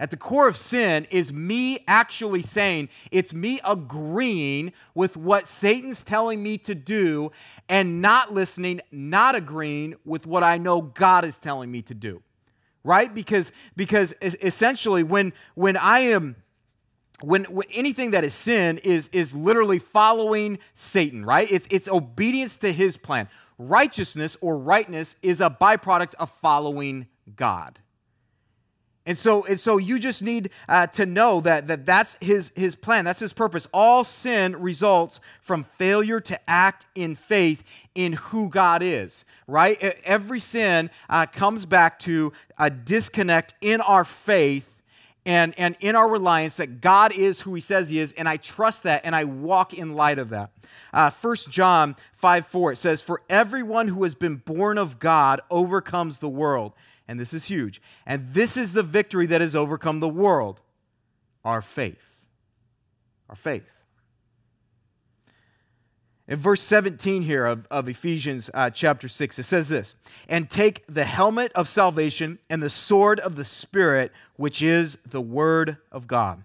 At 0.00 0.10
the 0.10 0.16
core 0.16 0.48
of 0.48 0.56
sin 0.56 1.06
is 1.10 1.30
me 1.30 1.84
actually 1.86 2.40
saying, 2.40 2.88
it's 3.10 3.34
me 3.34 3.60
agreeing 3.62 4.72
with 4.94 5.14
what 5.14 5.46
Satan's 5.46 6.02
telling 6.02 6.42
me 6.42 6.56
to 6.58 6.74
do 6.74 7.32
and 7.68 8.00
not 8.00 8.32
listening, 8.32 8.80
not 8.90 9.34
agreeing 9.34 9.94
with 10.06 10.26
what 10.26 10.42
I 10.42 10.56
know 10.56 10.80
God 10.80 11.26
is 11.26 11.38
telling 11.38 11.70
me 11.70 11.82
to 11.82 11.94
do. 11.94 12.22
Right? 12.82 13.14
Because 13.14 13.52
because 13.76 14.14
essentially 14.22 15.02
when 15.02 15.34
when 15.54 15.76
I 15.76 15.98
am 15.98 16.36
when, 17.20 17.44
when, 17.44 17.66
anything 17.74 18.12
that 18.12 18.24
is 18.24 18.32
sin 18.32 18.78
is 18.78 19.08
is 19.08 19.34
literally 19.34 19.78
following 19.78 20.58
Satan, 20.74 21.26
right? 21.26 21.50
It's 21.52 21.68
it's 21.70 21.90
obedience 21.90 22.56
to 22.58 22.72
his 22.72 22.96
plan. 22.96 23.28
Righteousness 23.58 24.38
or 24.40 24.56
rightness 24.56 25.16
is 25.22 25.42
a 25.42 25.50
byproduct 25.50 26.14
of 26.14 26.30
following 26.40 27.06
God. 27.36 27.78
And 29.10 29.18
so, 29.18 29.44
and 29.44 29.58
so 29.58 29.78
you 29.78 29.98
just 29.98 30.22
need 30.22 30.50
uh, 30.68 30.86
to 30.86 31.04
know 31.04 31.40
that, 31.40 31.66
that 31.66 31.84
that's 31.84 32.16
his, 32.20 32.52
his 32.54 32.76
plan, 32.76 33.04
that's 33.04 33.18
his 33.18 33.32
purpose. 33.32 33.66
All 33.74 34.04
sin 34.04 34.54
results 34.54 35.18
from 35.40 35.64
failure 35.64 36.20
to 36.20 36.38
act 36.48 36.86
in 36.94 37.16
faith 37.16 37.64
in 37.96 38.12
who 38.12 38.48
God 38.48 38.84
is, 38.84 39.24
right? 39.48 39.82
Every 40.04 40.38
sin 40.38 40.90
uh, 41.08 41.26
comes 41.26 41.64
back 41.64 41.98
to 42.00 42.32
a 42.56 42.70
disconnect 42.70 43.54
in 43.60 43.80
our 43.80 44.04
faith 44.04 44.80
and, 45.26 45.58
and 45.58 45.74
in 45.80 45.96
our 45.96 46.08
reliance 46.08 46.58
that 46.58 46.80
God 46.80 47.12
is 47.12 47.40
who 47.40 47.52
he 47.54 47.60
says 47.60 47.90
he 47.90 47.98
is, 47.98 48.12
and 48.12 48.28
I 48.28 48.36
trust 48.36 48.84
that 48.84 49.00
and 49.04 49.16
I 49.16 49.24
walk 49.24 49.74
in 49.74 49.96
light 49.96 50.20
of 50.20 50.28
that. 50.28 50.52
Uh, 50.92 51.10
1 51.10 51.36
John 51.48 51.96
5 52.12 52.46
4, 52.46 52.72
it 52.72 52.76
says, 52.76 53.02
For 53.02 53.22
everyone 53.28 53.88
who 53.88 54.04
has 54.04 54.14
been 54.14 54.36
born 54.36 54.78
of 54.78 55.00
God 55.00 55.40
overcomes 55.50 56.18
the 56.18 56.28
world 56.28 56.74
and 57.10 57.18
this 57.18 57.34
is 57.34 57.46
huge. 57.46 57.82
And 58.06 58.32
this 58.34 58.56
is 58.56 58.72
the 58.72 58.84
victory 58.84 59.26
that 59.26 59.40
has 59.40 59.56
overcome 59.56 59.98
the 59.98 60.08
world 60.08 60.60
our 61.44 61.60
faith. 61.60 62.24
Our 63.28 63.34
faith. 63.34 63.68
In 66.28 66.36
verse 66.36 66.60
17 66.60 67.22
here 67.22 67.46
of, 67.46 67.66
of 67.68 67.88
Ephesians 67.88 68.48
uh, 68.54 68.70
chapter 68.70 69.08
6, 69.08 69.40
it 69.40 69.42
says 69.42 69.68
this 69.68 69.96
And 70.28 70.48
take 70.48 70.84
the 70.86 71.04
helmet 71.04 71.50
of 71.56 71.68
salvation 71.68 72.38
and 72.48 72.62
the 72.62 72.70
sword 72.70 73.18
of 73.18 73.34
the 73.34 73.44
Spirit, 73.44 74.12
which 74.36 74.62
is 74.62 74.96
the 75.04 75.20
word 75.20 75.78
of 75.90 76.06
God. 76.06 76.44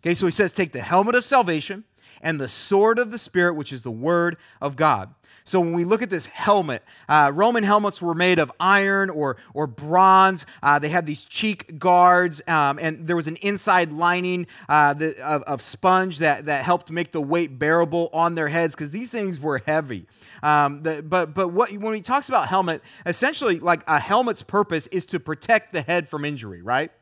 Okay, 0.00 0.14
so 0.14 0.26
he 0.26 0.32
says, 0.32 0.52
Take 0.52 0.70
the 0.70 0.82
helmet 0.82 1.16
of 1.16 1.24
salvation 1.24 1.82
and 2.22 2.40
the 2.40 2.48
sword 2.48 3.00
of 3.00 3.10
the 3.10 3.18
Spirit, 3.18 3.54
which 3.54 3.72
is 3.72 3.82
the 3.82 3.90
word 3.90 4.36
of 4.60 4.76
God. 4.76 5.12
So 5.48 5.60
when 5.60 5.72
we 5.72 5.84
look 5.84 6.02
at 6.02 6.10
this 6.10 6.26
helmet, 6.26 6.82
uh, 7.08 7.32
Roman 7.34 7.64
helmets 7.64 8.02
were 8.02 8.14
made 8.14 8.38
of 8.38 8.52
iron 8.60 9.08
or, 9.08 9.38
or 9.54 9.66
bronze. 9.66 10.44
Uh, 10.62 10.78
they 10.78 10.90
had 10.90 11.06
these 11.06 11.24
cheek 11.24 11.78
guards, 11.78 12.42
um, 12.46 12.78
and 12.78 13.06
there 13.06 13.16
was 13.16 13.28
an 13.28 13.36
inside 13.36 13.90
lining 13.90 14.46
uh, 14.68 14.94
of, 15.20 15.42
of, 15.42 15.62
sponge 15.62 16.18
that, 16.18 16.44
that 16.46 16.64
helped 16.64 16.90
make 16.90 17.12
the 17.12 17.20
weight 17.20 17.58
bearable 17.58 18.10
on 18.12 18.34
their 18.34 18.48
heads 18.48 18.74
because 18.74 18.90
these 18.90 19.10
things 19.10 19.40
were 19.40 19.62
heavy. 19.64 20.06
Um, 20.42 20.82
the, 20.82 21.02
but 21.02 21.32
but 21.32 21.48
what, 21.48 21.72
when 21.72 21.94
he 21.94 22.02
talks 22.02 22.28
about 22.28 22.48
helmet, 22.48 22.82
essentially, 23.06 23.58
like 23.58 23.82
a 23.86 23.98
helmet's 23.98 24.42
purpose 24.42 24.86
is 24.88 25.06
to 25.06 25.18
protect 25.18 25.72
the 25.72 25.80
head 25.80 26.06
from 26.06 26.26
injury, 26.26 26.60
right? 26.60 26.92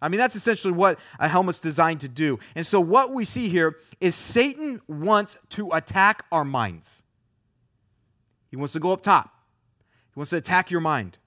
I 0.00 0.08
mean, 0.08 0.18
that's 0.18 0.36
essentially 0.36 0.72
what 0.72 0.98
a 1.18 1.26
helmet's 1.26 1.58
designed 1.58 2.00
to 2.00 2.08
do. 2.08 2.38
And 2.54 2.64
so, 2.64 2.80
what 2.80 3.12
we 3.12 3.24
see 3.24 3.48
here 3.48 3.78
is 4.00 4.14
Satan 4.14 4.80
wants 4.86 5.36
to 5.50 5.70
attack 5.72 6.24
our 6.30 6.44
minds. 6.44 7.02
He 8.50 8.56
wants 8.56 8.72
to 8.72 8.80
go 8.80 8.92
up 8.92 9.02
top, 9.02 9.34
he 10.14 10.18
wants 10.18 10.30
to 10.30 10.36
attack 10.36 10.70
your 10.70 10.80
mind. 10.80 11.18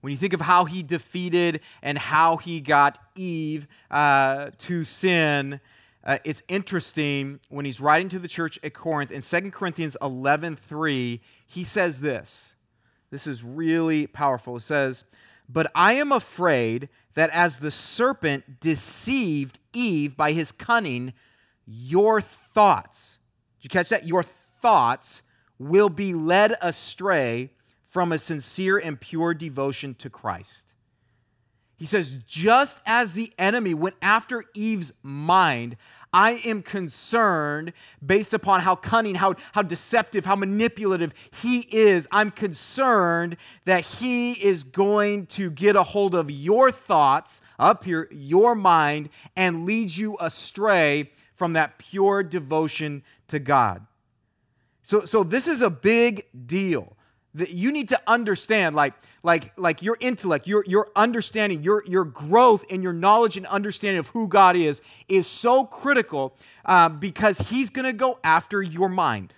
When 0.00 0.10
you 0.10 0.18
think 0.18 0.34
of 0.34 0.42
how 0.42 0.66
he 0.66 0.82
defeated 0.82 1.60
and 1.82 1.96
how 1.96 2.36
he 2.36 2.60
got 2.60 2.98
Eve 3.14 3.66
uh, 3.90 4.50
to 4.58 4.84
sin, 4.84 5.60
uh, 6.04 6.18
it's 6.24 6.42
interesting 6.46 7.40
when 7.48 7.64
he's 7.64 7.80
writing 7.80 8.10
to 8.10 8.18
the 8.18 8.28
church 8.28 8.58
at 8.62 8.74
Corinth 8.74 9.10
in 9.10 9.22
2 9.22 9.50
Corinthians 9.50 9.96
11 10.02 10.56
3, 10.56 11.22
he 11.46 11.64
says 11.64 12.00
this. 12.00 12.54
This 13.10 13.26
is 13.26 13.42
really 13.42 14.06
powerful. 14.06 14.56
It 14.56 14.60
says, 14.60 15.04
But 15.48 15.70
I 15.74 15.94
am 15.94 16.12
afraid 16.12 16.90
that 17.14 17.30
as 17.30 17.58
the 17.58 17.70
serpent 17.70 18.60
deceived 18.60 19.58
Eve 19.72 20.16
by 20.18 20.32
his 20.32 20.52
cunning, 20.52 21.14
your 21.64 22.20
thoughts 22.20 23.18
you 23.64 23.70
catch 23.70 23.88
that? 23.88 24.06
Your 24.06 24.22
thoughts 24.22 25.22
will 25.58 25.88
be 25.88 26.14
led 26.14 26.56
astray 26.60 27.50
from 27.88 28.12
a 28.12 28.18
sincere 28.18 28.78
and 28.78 29.00
pure 29.00 29.34
devotion 29.34 29.94
to 29.94 30.10
Christ. 30.10 30.74
He 31.76 31.86
says, 31.86 32.12
just 32.26 32.80
as 32.86 33.12
the 33.12 33.32
enemy 33.38 33.74
went 33.74 33.96
after 34.00 34.44
Eve's 34.54 34.92
mind, 35.02 35.76
I 36.12 36.40
am 36.44 36.62
concerned 36.62 37.72
based 38.04 38.32
upon 38.32 38.60
how 38.60 38.76
cunning, 38.76 39.16
how, 39.16 39.34
how 39.52 39.62
deceptive, 39.62 40.24
how 40.24 40.36
manipulative 40.36 41.12
he 41.42 41.60
is. 41.70 42.06
I'm 42.12 42.30
concerned 42.30 43.36
that 43.64 43.84
he 43.84 44.32
is 44.32 44.62
going 44.62 45.26
to 45.26 45.50
get 45.50 45.74
a 45.74 45.82
hold 45.82 46.14
of 46.14 46.30
your 46.30 46.70
thoughts 46.70 47.42
up 47.58 47.84
here, 47.84 48.08
your 48.12 48.54
mind, 48.54 49.08
and 49.34 49.66
lead 49.66 49.96
you 49.96 50.16
astray 50.20 51.10
from 51.34 51.52
that 51.54 51.78
pure 51.78 52.22
devotion 52.22 53.02
to 53.28 53.38
God. 53.38 53.86
So, 54.82 55.04
so 55.04 55.24
this 55.24 55.46
is 55.48 55.62
a 55.62 55.70
big 55.70 56.26
deal. 56.46 56.96
that 57.34 57.50
you 57.50 57.72
need 57.72 57.88
to 57.88 58.00
understand 58.06 58.76
like 58.76 58.94
like 59.22 59.52
like 59.58 59.82
your 59.82 59.96
intellect 60.00 60.46
your 60.46 60.64
your 60.66 60.88
understanding 60.94 61.62
your 61.62 61.82
your 61.86 62.04
growth 62.04 62.64
and 62.70 62.82
your 62.82 62.92
knowledge 62.92 63.36
and 63.36 63.46
understanding 63.46 63.98
of 63.98 64.08
who 64.08 64.28
god 64.28 64.56
is 64.56 64.80
is 65.08 65.26
so 65.26 65.64
critical 65.64 66.36
uh, 66.64 66.88
because 66.88 67.38
he's 67.40 67.70
going 67.70 67.84
to 67.84 67.92
go 67.92 68.18
after 68.22 68.62
your 68.62 68.88
mind 68.88 69.34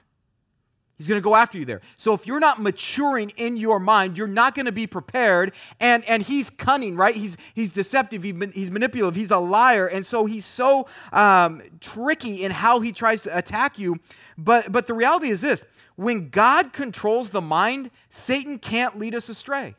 He's 0.97 1.09
going 1.09 1.21
to 1.21 1.25
go 1.25 1.35
after 1.35 1.59
you 1.59 1.67
there. 1.67 1.83
So 1.99 2.15
if 2.15 2.27
you're 2.27 2.41
not 2.41 2.61
maturing 2.61 3.31
in 3.37 3.59
your 3.59 3.79
mind, 3.79 4.17
you're 4.17 4.27
not 4.27 4.55
going 4.55 4.65
to 4.65 4.73
be 4.73 4.87
prepared. 4.87 5.53
And 5.79 6.03
and 6.05 6.23
he's 6.23 6.49
cunning, 6.49 6.97
right? 6.97 7.15
He's 7.15 7.37
he's 7.55 7.71
deceptive. 7.71 8.23
he's 8.23 8.71
manipulative. 8.71 9.15
He's 9.15 9.31
a 9.31 9.39
liar, 9.39 9.87
and 9.87 10.07
so 10.07 10.25
he's 10.25 10.47
so 10.47 10.87
um, 11.13 11.63
tricky 11.81 12.45
in 12.45 12.51
how 12.51 12.81
he 12.81 12.93
tries 12.93 13.25
to 13.25 13.37
attack 13.37 13.79
you. 13.79 14.01
But 14.39 14.73
but 14.73 14.87
the 14.87 14.95
reality 14.95 15.29
is 15.29 15.43
this: 15.43 15.65
when 15.97 16.31
God 16.31 16.73
controls 16.73 17.31
the 17.31 17.43
mind, 17.43 17.91
Satan 18.09 18.59
can't 18.59 18.99
lead 18.99 19.15
us 19.15 19.29
astray. 19.29 19.75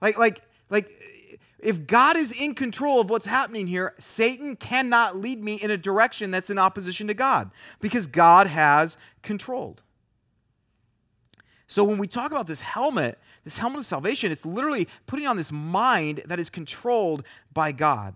Like, 0.00 0.18
like, 0.18 0.42
like, 0.68 0.90
if 1.64 1.86
God 1.86 2.16
is 2.16 2.30
in 2.30 2.54
control 2.54 3.00
of 3.00 3.08
what's 3.08 3.26
happening 3.26 3.66
here, 3.66 3.94
Satan 3.98 4.54
cannot 4.54 5.16
lead 5.16 5.42
me 5.42 5.54
in 5.54 5.70
a 5.70 5.76
direction 5.76 6.30
that's 6.30 6.50
in 6.50 6.58
opposition 6.58 7.08
to 7.08 7.14
God 7.14 7.50
because 7.80 8.06
God 8.06 8.46
has 8.46 8.98
controlled. 9.22 9.80
So 11.66 11.82
when 11.82 11.96
we 11.96 12.06
talk 12.06 12.30
about 12.30 12.46
this 12.46 12.60
helmet, 12.60 13.18
this 13.44 13.56
helmet 13.56 13.80
of 13.80 13.86
salvation, 13.86 14.30
it's 14.30 14.44
literally 14.44 14.86
putting 15.06 15.26
on 15.26 15.38
this 15.38 15.50
mind 15.50 16.22
that 16.26 16.38
is 16.38 16.50
controlled 16.50 17.24
by 17.52 17.72
God. 17.72 18.14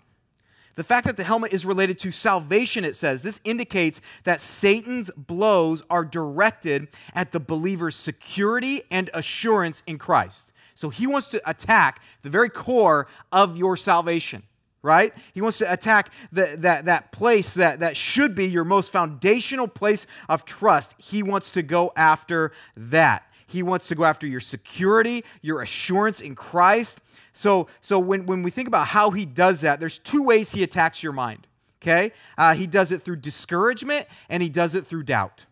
The 0.75 0.85
fact 0.85 1.07
that 1.07 1.17
the 1.17 1.25
helmet 1.25 1.53
is 1.53 1.65
related 1.65 1.99
to 2.01 2.13
salvation, 2.13 2.85
it 2.85 2.95
says, 2.95 3.23
this 3.23 3.41
indicates 3.43 4.01
that 4.25 4.41
Satan's 4.41 5.11
blows 5.17 5.83
are 5.91 6.05
directed 6.05 6.87
at 7.15 7.33
the 7.33 7.41
believer's 7.41 7.97
security 7.97 8.83
and 8.91 9.11
assurance 9.13 9.83
in 9.87 9.99
Christ. 9.99 10.53
So 10.79 10.91
he 10.91 11.09
wants 11.09 11.27
to 11.31 11.43
attack 11.45 12.01
the 12.23 12.31
very 12.31 12.49
core 12.49 13.09
of 13.33 13.57
your 13.57 13.77
salvation 13.77 14.45
right? 14.81 15.13
He 15.35 15.41
wants 15.41 15.59
to 15.59 15.71
attack 15.71 16.13
the, 16.31 16.55
that, 16.59 16.85
that 16.85 17.11
place 17.11 17.55
that, 17.55 17.81
that 17.81 17.97
should 17.97 18.37
be 18.37 18.47
your 18.47 18.63
most 18.63 18.93
foundational 18.93 19.67
place 19.67 20.07
of 20.29 20.45
trust. 20.45 20.95
He 21.03 21.21
wants 21.21 21.51
to 21.53 21.63
go 21.63 21.93
after 21.97 22.53
that. 22.77 23.25
He 23.49 23.65
wants 23.65 23.89
to 23.89 23.97
go 23.97 24.05
after 24.05 24.25
your 24.25 24.39
security, 24.39 25.25
your 25.43 25.63
assurance 25.63 26.21
in 26.21 26.37
Christ. 26.37 27.01
So, 27.33 27.67
so 27.81 27.99
when, 27.99 28.25
when 28.27 28.45
we 28.45 28.53
think 28.53 28.69
about 28.69 28.87
how 28.87 29.11
he 29.11 29.27
does 29.27 29.63
that, 29.63 29.81
there's 29.81 29.99
two 29.99 30.23
ways 30.23 30.53
he 30.53 30.63
attacks 30.63 31.03
your 31.03 31.13
mind. 31.13 31.49
Okay? 31.83 32.13
Uh, 32.39 32.55
he 32.55 32.69
does 32.69 32.93
it 32.93 33.03
through 33.03 33.17
discouragement 33.17 34.07
and 34.29 34.45
he 34.45 34.49
does 34.49 34.77
it 34.77 34.87
through 34.87 35.03
doubt. 35.03 35.45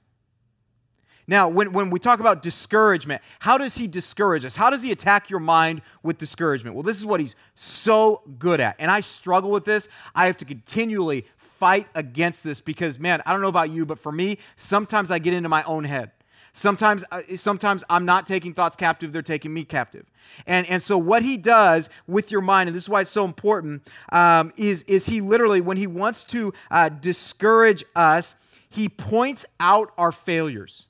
Now, 1.28 1.49
when, 1.49 1.73
when 1.73 1.90
we 1.90 1.99
talk 1.99 2.21
about 2.21 2.40
discouragement, 2.40 3.21
how 3.40 3.59
does 3.59 3.76
he 3.76 3.88
discourage 3.88 4.45
us? 4.45 4.54
How 4.54 4.71
does 4.71 4.83
he 4.83 4.92
attack 4.92 5.28
your 5.28 5.40
mind 5.40 5.83
with 6.02 6.18
discouragement? 6.18 6.76
Well, 6.76 6.85
this 6.85 6.99
is 6.99 7.06
what 7.06 7.18
he's 7.18 7.35
so 7.54 8.23
good 8.38 8.61
at. 8.61 8.76
And 8.78 8.90
I 8.90 9.00
struggle 9.00 9.50
with 9.50 9.64
this. 9.64 9.88
I 10.14 10.26
have 10.26 10.37
to 10.38 10.45
continually 10.45 11.26
fight 11.38 11.88
against 11.95 12.45
this 12.45 12.61
because, 12.61 12.99
man, 12.99 13.23
I 13.26 13.33
don't 13.33 13.40
know 13.40 13.49
about 13.49 13.71
you, 13.71 13.85
but 13.87 13.99
for 13.99 14.12
me, 14.12 14.38
sometimes 14.56 15.11
I 15.11 15.18
get 15.18 15.35
into 15.35 15.49
my 15.49 15.62
own 15.64 15.85
head. 15.85 16.12
Sometimes, 16.52 17.04
uh, 17.11 17.21
sometimes 17.35 17.85
I'm 17.90 18.06
not 18.06 18.26
taking 18.26 18.54
thoughts 18.54 18.76
captive, 18.76 19.12
they're 19.12 19.21
taking 19.21 19.52
me 19.52 19.64
captive. 19.64 20.06
And, 20.47 20.66
and 20.68 20.80
so, 20.80 20.97
what 20.97 21.23
he 21.23 21.37
does 21.37 21.90
with 22.06 22.30
your 22.30 22.40
mind, 22.40 22.68
and 22.68 22.75
this 22.75 22.85
is 22.85 22.88
why 22.88 23.02
it's 23.02 23.11
so 23.11 23.26
important, 23.26 23.87
um, 24.11 24.52
is, 24.56 24.83
is 24.85 25.04
he 25.04 25.21
literally, 25.21 25.61
when 25.61 25.76
he 25.76 25.87
wants 25.87 26.25
to 26.25 26.54
uh, 26.71 26.88
discourage 26.88 27.85
us, 27.95 28.37
he 28.71 28.88
points 28.88 29.45
out 29.61 29.92
our 29.99 30.12
failures. 30.12 30.87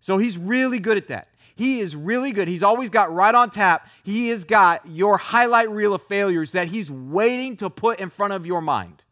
So, 0.00 0.18
he's 0.18 0.36
really 0.36 0.78
good 0.78 0.96
at 0.96 1.08
that. 1.08 1.28
He 1.54 1.80
is 1.80 1.94
really 1.94 2.32
good. 2.32 2.48
He's 2.48 2.62
always 2.62 2.88
got 2.88 3.12
right 3.12 3.34
on 3.34 3.50
tap. 3.50 3.86
He 4.02 4.30
has 4.30 4.44
got 4.44 4.86
your 4.86 5.18
highlight 5.18 5.68
reel 5.70 5.92
of 5.92 6.02
failures 6.04 6.52
that 6.52 6.68
he's 6.68 6.90
waiting 6.90 7.56
to 7.58 7.68
put 7.68 8.00
in 8.00 8.08
front 8.08 8.32
of 8.32 8.46
your 8.46 8.62
mind. 8.62 9.02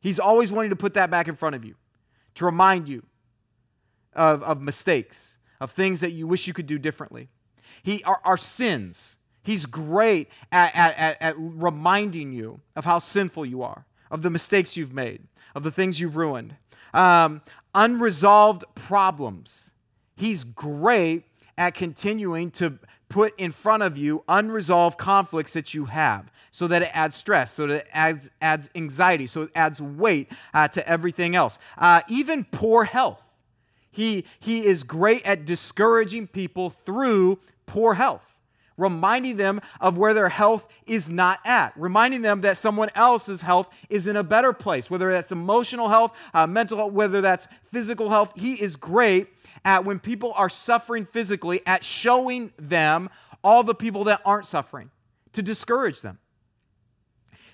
He's 0.00 0.20
always 0.20 0.52
wanting 0.52 0.70
to 0.70 0.76
put 0.76 0.94
that 0.94 1.10
back 1.10 1.26
in 1.26 1.34
front 1.34 1.56
of 1.56 1.64
you 1.64 1.74
to 2.36 2.44
remind 2.44 2.88
you 2.88 3.02
of, 4.12 4.44
of 4.44 4.60
mistakes, 4.60 5.38
of 5.60 5.72
things 5.72 6.00
that 6.02 6.12
you 6.12 6.28
wish 6.28 6.46
you 6.46 6.52
could 6.52 6.66
do 6.66 6.78
differently. 6.78 7.28
He, 7.82 8.04
our, 8.04 8.20
our 8.24 8.36
sins. 8.36 9.16
He's 9.42 9.66
great 9.66 10.28
at, 10.52 10.74
at, 10.74 11.16
at 11.20 11.34
reminding 11.36 12.32
you 12.32 12.60
of 12.76 12.84
how 12.84 13.00
sinful 13.00 13.46
you 13.46 13.62
are, 13.62 13.86
of 14.10 14.22
the 14.22 14.30
mistakes 14.30 14.76
you've 14.76 14.92
made, 14.92 15.22
of 15.54 15.64
the 15.64 15.70
things 15.70 15.98
you've 15.98 16.16
ruined. 16.16 16.54
Um, 16.94 17.42
unresolved 17.74 18.64
problems. 18.74 19.72
He's 20.16 20.44
great 20.44 21.24
at 21.58 21.74
continuing 21.74 22.50
to 22.52 22.78
put 23.08 23.38
in 23.38 23.52
front 23.52 23.82
of 23.82 23.96
you 23.96 24.24
unresolved 24.28 24.98
conflicts 24.98 25.52
that 25.52 25.74
you 25.74 25.84
have 25.86 26.30
so 26.50 26.66
that 26.66 26.82
it 26.82 26.90
adds 26.92 27.14
stress, 27.14 27.52
so 27.52 27.66
that 27.66 27.74
it 27.74 27.88
adds, 27.92 28.30
adds 28.40 28.70
anxiety, 28.74 29.26
so 29.26 29.42
it 29.42 29.50
adds 29.54 29.80
weight 29.80 30.30
uh, 30.54 30.66
to 30.68 30.86
everything 30.88 31.36
else. 31.36 31.58
Uh, 31.78 32.00
even 32.08 32.44
poor 32.44 32.84
health. 32.84 33.22
He, 33.90 34.24
he 34.40 34.66
is 34.66 34.82
great 34.82 35.24
at 35.24 35.44
discouraging 35.44 36.26
people 36.26 36.70
through 36.84 37.38
poor 37.64 37.94
health, 37.94 38.36
reminding 38.76 39.36
them 39.36 39.60
of 39.80 39.96
where 39.96 40.12
their 40.12 40.28
health 40.28 40.68
is 40.86 41.08
not 41.08 41.40
at, 41.46 41.72
reminding 41.76 42.22
them 42.22 42.42
that 42.42 42.58
someone 42.58 42.90
else's 42.94 43.40
health 43.40 43.68
is 43.88 44.06
in 44.06 44.16
a 44.16 44.22
better 44.22 44.52
place, 44.52 44.90
whether 44.90 45.10
that's 45.10 45.32
emotional 45.32 45.88
health, 45.88 46.14
uh, 46.34 46.46
mental 46.46 46.76
health, 46.76 46.92
whether 46.92 47.20
that's 47.22 47.48
physical 47.72 48.10
health. 48.10 48.32
He 48.36 48.54
is 48.54 48.76
great 48.76 49.28
at 49.66 49.84
when 49.84 49.98
people 49.98 50.32
are 50.36 50.48
suffering 50.48 51.04
physically, 51.04 51.60
at 51.66 51.84
showing 51.84 52.52
them 52.56 53.10
all 53.42 53.64
the 53.64 53.74
people 53.74 54.04
that 54.04 54.22
aren't 54.24 54.46
suffering 54.46 54.90
to 55.32 55.42
discourage 55.42 56.00
them. 56.00 56.18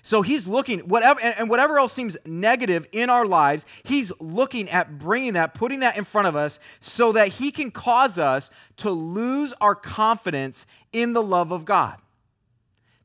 So 0.03 0.21
he's 0.21 0.47
looking, 0.47 0.81
whatever, 0.81 1.19
and 1.21 1.49
whatever 1.49 1.79
else 1.79 1.91
seems 1.91 2.17
negative 2.25 2.87
in 2.91 3.09
our 3.09 3.25
lives, 3.25 3.65
he's 3.83 4.11
looking 4.19 4.69
at 4.69 4.99
bringing 4.99 5.33
that, 5.33 5.53
putting 5.53 5.79
that 5.79 5.97
in 5.97 6.03
front 6.03 6.27
of 6.27 6.35
us 6.35 6.59
so 6.81 7.13
that 7.13 7.29
he 7.29 7.51
can 7.51 7.71
cause 7.71 8.19
us 8.19 8.51
to 8.77 8.91
lose 8.91 9.53
our 9.59 9.75
confidence 9.75 10.65
in 10.91 11.13
the 11.13 11.23
love 11.23 11.51
of 11.51 11.65
God. 11.65 11.97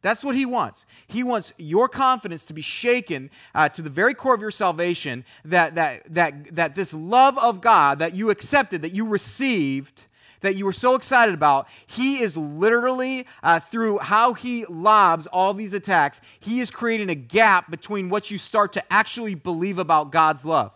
That's 0.00 0.24
what 0.24 0.36
he 0.36 0.46
wants. 0.46 0.86
He 1.08 1.22
wants 1.22 1.52
your 1.58 1.88
confidence 1.88 2.44
to 2.46 2.52
be 2.52 2.62
shaken 2.62 3.30
uh, 3.54 3.68
to 3.70 3.82
the 3.82 3.90
very 3.90 4.14
core 4.14 4.34
of 4.34 4.40
your 4.40 4.50
salvation, 4.50 5.24
that, 5.44 5.74
that, 5.74 6.14
that, 6.14 6.54
that 6.54 6.74
this 6.74 6.94
love 6.94 7.36
of 7.38 7.60
God 7.60 7.98
that 7.98 8.14
you 8.14 8.30
accepted, 8.30 8.82
that 8.82 8.94
you 8.94 9.04
received, 9.04 10.06
that 10.40 10.54
you 10.54 10.64
were 10.64 10.72
so 10.72 10.94
excited 10.94 11.34
about, 11.34 11.66
he 11.86 12.22
is 12.22 12.36
literally, 12.36 13.26
uh, 13.42 13.58
through 13.58 13.98
how 13.98 14.34
he 14.34 14.64
lobs 14.66 15.26
all 15.26 15.52
these 15.52 15.74
attacks, 15.74 16.20
he 16.38 16.60
is 16.60 16.70
creating 16.70 17.10
a 17.10 17.14
gap 17.16 17.70
between 17.70 18.08
what 18.08 18.30
you 18.30 18.38
start 18.38 18.72
to 18.74 18.92
actually 18.92 19.34
believe 19.34 19.78
about 19.78 20.12
God's 20.12 20.44
love. 20.44 20.72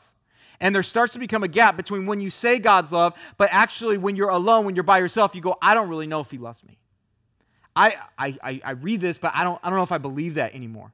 And 0.60 0.74
there 0.74 0.82
starts 0.82 1.12
to 1.14 1.18
become 1.18 1.42
a 1.42 1.48
gap 1.48 1.76
between 1.76 2.06
when 2.06 2.20
you 2.20 2.30
say 2.30 2.58
God's 2.58 2.92
love, 2.92 3.14
but 3.36 3.48
actually 3.52 3.98
when 3.98 4.16
you're 4.16 4.28
alone, 4.28 4.64
when 4.64 4.76
you're 4.76 4.84
by 4.84 4.98
yourself, 4.98 5.34
you 5.34 5.40
go, 5.40 5.56
I 5.60 5.74
don't 5.74 5.88
really 5.88 6.06
know 6.06 6.20
if 6.20 6.30
he 6.30 6.38
loves 6.38 6.62
me. 6.64 6.78
I, 7.74 7.96
I, 8.18 8.60
I 8.64 8.70
read 8.72 9.00
this, 9.00 9.18
but 9.18 9.32
I 9.34 9.44
don't, 9.44 9.58
I 9.62 9.68
don't 9.68 9.78
know 9.78 9.84
if 9.84 9.92
I 9.92 9.98
believe 9.98 10.34
that 10.34 10.54
anymore. 10.54 10.92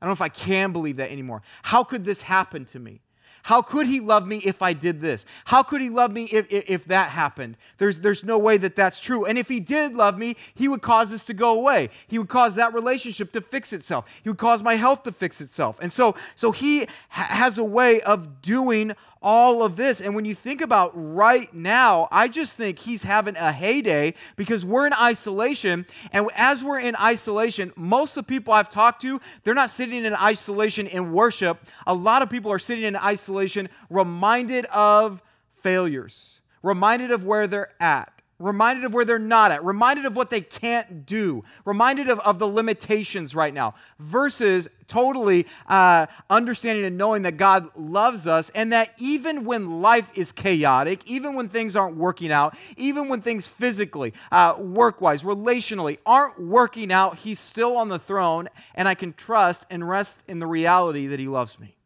I 0.00 0.06
don't 0.06 0.10
know 0.10 0.14
if 0.14 0.22
I 0.22 0.28
can 0.28 0.72
believe 0.72 0.96
that 0.96 1.10
anymore. 1.10 1.42
How 1.62 1.84
could 1.84 2.04
this 2.04 2.22
happen 2.22 2.64
to 2.66 2.78
me? 2.78 3.00
How 3.42 3.62
could 3.62 3.86
he 3.86 4.00
love 4.00 4.26
me 4.26 4.38
if 4.38 4.62
I 4.62 4.72
did 4.72 5.00
this? 5.00 5.24
How 5.46 5.62
could 5.62 5.80
he 5.80 5.90
love 5.90 6.12
me 6.12 6.24
if, 6.24 6.52
if, 6.52 6.64
if, 6.68 6.84
that 6.86 7.10
happened? 7.10 7.56
There's, 7.78 8.00
there's 8.00 8.24
no 8.24 8.38
way 8.38 8.58
that 8.58 8.76
that's 8.76 9.00
true. 9.00 9.24
And 9.24 9.38
if 9.38 9.48
he 9.48 9.60
did 9.60 9.94
love 9.94 10.18
me, 10.18 10.36
he 10.54 10.68
would 10.68 10.82
cause 10.82 11.10
this 11.10 11.24
to 11.26 11.34
go 11.34 11.54
away. 11.54 11.90
He 12.08 12.18
would 12.18 12.28
cause 12.28 12.56
that 12.56 12.74
relationship 12.74 13.32
to 13.32 13.40
fix 13.40 13.72
itself. 13.72 14.04
He 14.22 14.28
would 14.28 14.38
cause 14.38 14.62
my 14.62 14.74
health 14.74 15.02
to 15.04 15.12
fix 15.12 15.40
itself. 15.40 15.78
And 15.80 15.92
so, 15.92 16.14
so 16.34 16.52
he 16.52 16.86
ha- 17.08 17.28
has 17.30 17.58
a 17.58 17.64
way 17.64 18.00
of 18.02 18.42
doing 18.42 18.92
all 19.22 19.62
of 19.62 19.76
this. 19.76 20.00
And 20.00 20.14
when 20.14 20.24
you 20.24 20.34
think 20.34 20.60
about 20.60 20.92
right 20.94 21.52
now, 21.52 22.08
I 22.10 22.28
just 22.28 22.56
think 22.56 22.78
he's 22.78 23.02
having 23.02 23.36
a 23.36 23.52
heyday 23.52 24.14
because 24.36 24.64
we're 24.64 24.86
in 24.86 24.92
isolation. 24.92 25.86
And 26.12 26.28
as 26.34 26.62
we're 26.62 26.80
in 26.80 26.96
isolation, 26.96 27.72
most 27.76 28.16
of 28.16 28.26
the 28.26 28.28
people 28.28 28.52
I've 28.52 28.68
talked 28.68 29.02
to, 29.02 29.20
they're 29.44 29.54
not 29.54 29.70
sitting 29.70 30.04
in 30.04 30.14
isolation 30.14 30.86
in 30.86 31.12
worship. 31.12 31.66
A 31.86 31.94
lot 31.94 32.22
of 32.22 32.30
people 32.30 32.52
are 32.52 32.58
sitting 32.58 32.84
in 32.84 32.96
isolation 32.96 33.68
reminded 33.90 34.64
of 34.66 35.22
failures, 35.52 36.40
reminded 36.62 37.10
of 37.10 37.24
where 37.24 37.46
they're 37.46 37.72
at 37.80 38.17
reminded 38.38 38.84
of 38.84 38.94
where 38.94 39.04
they're 39.04 39.18
not 39.18 39.50
at, 39.50 39.64
reminded 39.64 40.04
of 40.04 40.14
what 40.14 40.30
they 40.30 40.40
can't 40.40 41.04
do, 41.04 41.42
reminded 41.64 42.08
of, 42.08 42.20
of 42.20 42.38
the 42.38 42.46
limitations 42.46 43.34
right 43.34 43.52
now, 43.52 43.74
versus 43.98 44.68
totally 44.86 45.46
uh, 45.66 46.06
understanding 46.30 46.84
and 46.84 46.96
knowing 46.96 47.22
that 47.22 47.36
God 47.36 47.68
loves 47.76 48.26
us 48.26 48.50
and 48.50 48.72
that 48.72 48.90
even 48.98 49.44
when 49.44 49.82
life 49.82 50.10
is 50.14 50.32
chaotic, 50.32 51.02
even 51.06 51.34
when 51.34 51.48
things 51.48 51.76
aren't 51.76 51.96
working 51.96 52.30
out, 52.30 52.56
even 52.76 53.08
when 53.08 53.20
things 53.20 53.48
physically, 53.48 54.14
uh, 54.30 54.54
work 54.58 55.00
wise, 55.00 55.22
relationally 55.22 55.98
aren't 56.06 56.40
working 56.40 56.92
out, 56.92 57.18
He's 57.18 57.40
still 57.40 57.76
on 57.76 57.88
the 57.88 57.98
throne 57.98 58.48
and 58.74 58.88
I 58.88 58.94
can 58.94 59.12
trust 59.12 59.66
and 59.70 59.88
rest 59.88 60.22
in 60.28 60.38
the 60.38 60.46
reality 60.46 61.06
that 61.08 61.18
He 61.18 61.28
loves 61.28 61.58
me. 61.58 61.77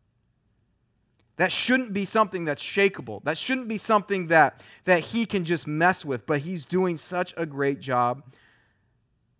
That 1.36 1.50
shouldn't 1.50 1.92
be 1.92 2.04
something 2.04 2.44
that's 2.44 2.62
shakable. 2.62 3.22
That 3.24 3.38
shouldn't 3.38 3.68
be 3.68 3.78
something 3.78 4.28
that, 4.28 4.60
that 4.84 5.00
he 5.00 5.24
can 5.24 5.44
just 5.44 5.66
mess 5.66 6.04
with, 6.04 6.26
but 6.26 6.40
he's 6.40 6.66
doing 6.66 6.96
such 6.96 7.32
a 7.36 7.46
great 7.46 7.80
job 7.80 8.22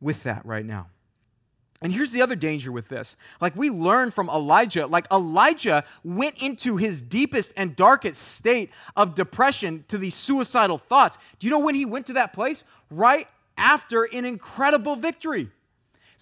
with 0.01 0.23
that 0.23 0.45
right 0.45 0.65
now. 0.65 0.89
And 1.83 1.93
here's 1.93 2.13
the 2.13 2.23
other 2.23 2.37
danger 2.37 2.71
with 2.71 2.89
this. 2.89 3.17
Like 3.41 3.57
we 3.57 3.69
learn 3.69 4.13
from 4.13 4.29
Elijah, 4.29 4.87
like 4.87 5.07
Elijah 5.13 5.85
went 6.05 6.41
into 6.41 6.77
his 6.77 7.03
deepest 7.03 7.53
and 7.57 7.75
darkest 7.75 8.23
state 8.23 8.71
of 8.97 9.17
depression 9.17 9.85
to 9.89 9.99
these 9.99 10.15
suicidal 10.15 10.79
thoughts. 10.79 11.19
Do 11.41 11.47
you 11.47 11.51
know 11.51 11.59
when 11.59 11.75
he 11.75 11.85
went 11.85 12.07
to 12.07 12.13
that 12.15 12.33
place? 12.33 12.65
Right 12.89 13.27
after 13.57 14.05
an 14.05 14.25
incredible 14.25 14.95
victory. 14.95 15.51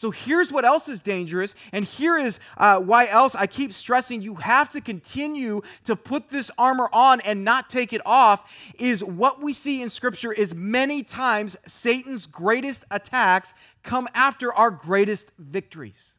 So 0.01 0.11
here's 0.11 0.51
what 0.51 0.65
else 0.65 0.89
is 0.89 1.03
dangerous, 1.03 1.55
and 1.73 1.85
here 1.85 2.17
is 2.17 2.41
uh, 2.57 2.81
why 2.81 3.09
else 3.09 3.35
I 3.35 3.47
keep 3.47 3.71
stressing 3.71 4.23
you 4.23 4.37
have 4.37 4.71
to 4.71 4.81
continue 4.81 5.61
to 5.85 5.95
put 5.95 6.31
this 6.31 6.51
armor 6.57 6.89
on 6.91 7.21
and 7.21 7.45
not 7.45 7.69
take 7.69 7.93
it 7.93 8.01
off. 8.07 8.51
Is 8.79 9.05
what 9.05 9.43
we 9.43 9.53
see 9.53 9.83
in 9.83 9.91
Scripture 9.91 10.33
is 10.33 10.55
many 10.55 11.03
times 11.03 11.55
Satan's 11.67 12.27
greatest 12.27 12.87
attacks 12.91 13.53
come 13.83 14.09
after 14.15 14.55
our 14.55 14.71
greatest 14.71 15.33
victories. 15.39 16.17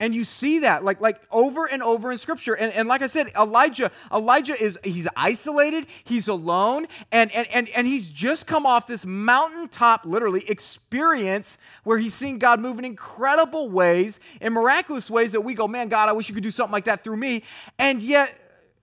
And 0.00 0.14
you 0.14 0.24
see 0.24 0.60
that 0.60 0.82
like, 0.82 1.00
like 1.00 1.20
over 1.30 1.66
and 1.66 1.82
over 1.82 2.10
in 2.10 2.16
scripture. 2.16 2.54
And, 2.54 2.72
and 2.72 2.88
like 2.88 3.02
I 3.02 3.06
said, 3.06 3.30
Elijah, 3.38 3.92
Elijah 4.12 4.60
is 4.60 4.78
he's 4.82 5.06
isolated, 5.14 5.86
he's 6.04 6.26
alone, 6.26 6.86
and, 7.12 7.30
and, 7.32 7.46
and, 7.48 7.68
and 7.68 7.86
he's 7.86 8.08
just 8.08 8.46
come 8.46 8.64
off 8.64 8.86
this 8.86 9.04
mountaintop, 9.04 10.06
literally, 10.06 10.42
experience 10.48 11.58
where 11.84 11.98
he's 11.98 12.14
seen 12.14 12.38
God 12.38 12.60
move 12.60 12.78
in 12.78 12.86
incredible 12.86 13.68
ways, 13.68 14.20
in 14.40 14.54
miraculous 14.54 15.10
ways 15.10 15.32
that 15.32 15.42
we 15.42 15.52
go, 15.52 15.68
man, 15.68 15.88
God, 15.88 16.08
I 16.08 16.12
wish 16.12 16.30
you 16.30 16.34
could 16.34 16.42
do 16.42 16.50
something 16.50 16.72
like 16.72 16.86
that 16.86 17.04
through 17.04 17.18
me. 17.18 17.42
And 17.78 18.02
yet, 18.02 18.34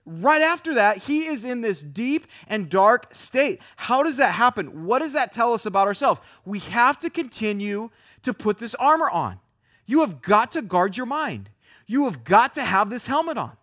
right 0.05 0.43
after 0.43 0.75
that, 0.75 0.97
he 0.97 1.25
is 1.25 1.43
in 1.43 1.61
this 1.61 1.81
deep 1.81 2.27
and 2.47 2.69
dark 2.69 3.13
state. 3.13 3.59
How 3.75 4.03
does 4.03 4.17
that 4.17 4.35
happen? 4.35 4.85
What 4.85 4.99
does 4.99 5.13
that 5.13 5.31
tell 5.31 5.51
us 5.53 5.65
about 5.65 5.87
ourselves? 5.87 6.21
We 6.45 6.59
have 6.59 6.99
to 6.99 7.09
continue 7.09 7.89
to 8.21 8.33
put 8.33 8.59
this 8.59 8.75
armor 8.75 9.09
on. 9.09 9.39
You 9.87 10.01
have 10.01 10.21
got 10.21 10.51
to 10.51 10.61
guard 10.61 10.95
your 10.95 11.07
mind. 11.07 11.49
You 11.87 12.03
have 12.03 12.23
got 12.23 12.53
to 12.55 12.61
have 12.61 12.89
this 12.91 13.07
helmet 13.07 13.37
on. 13.37 13.57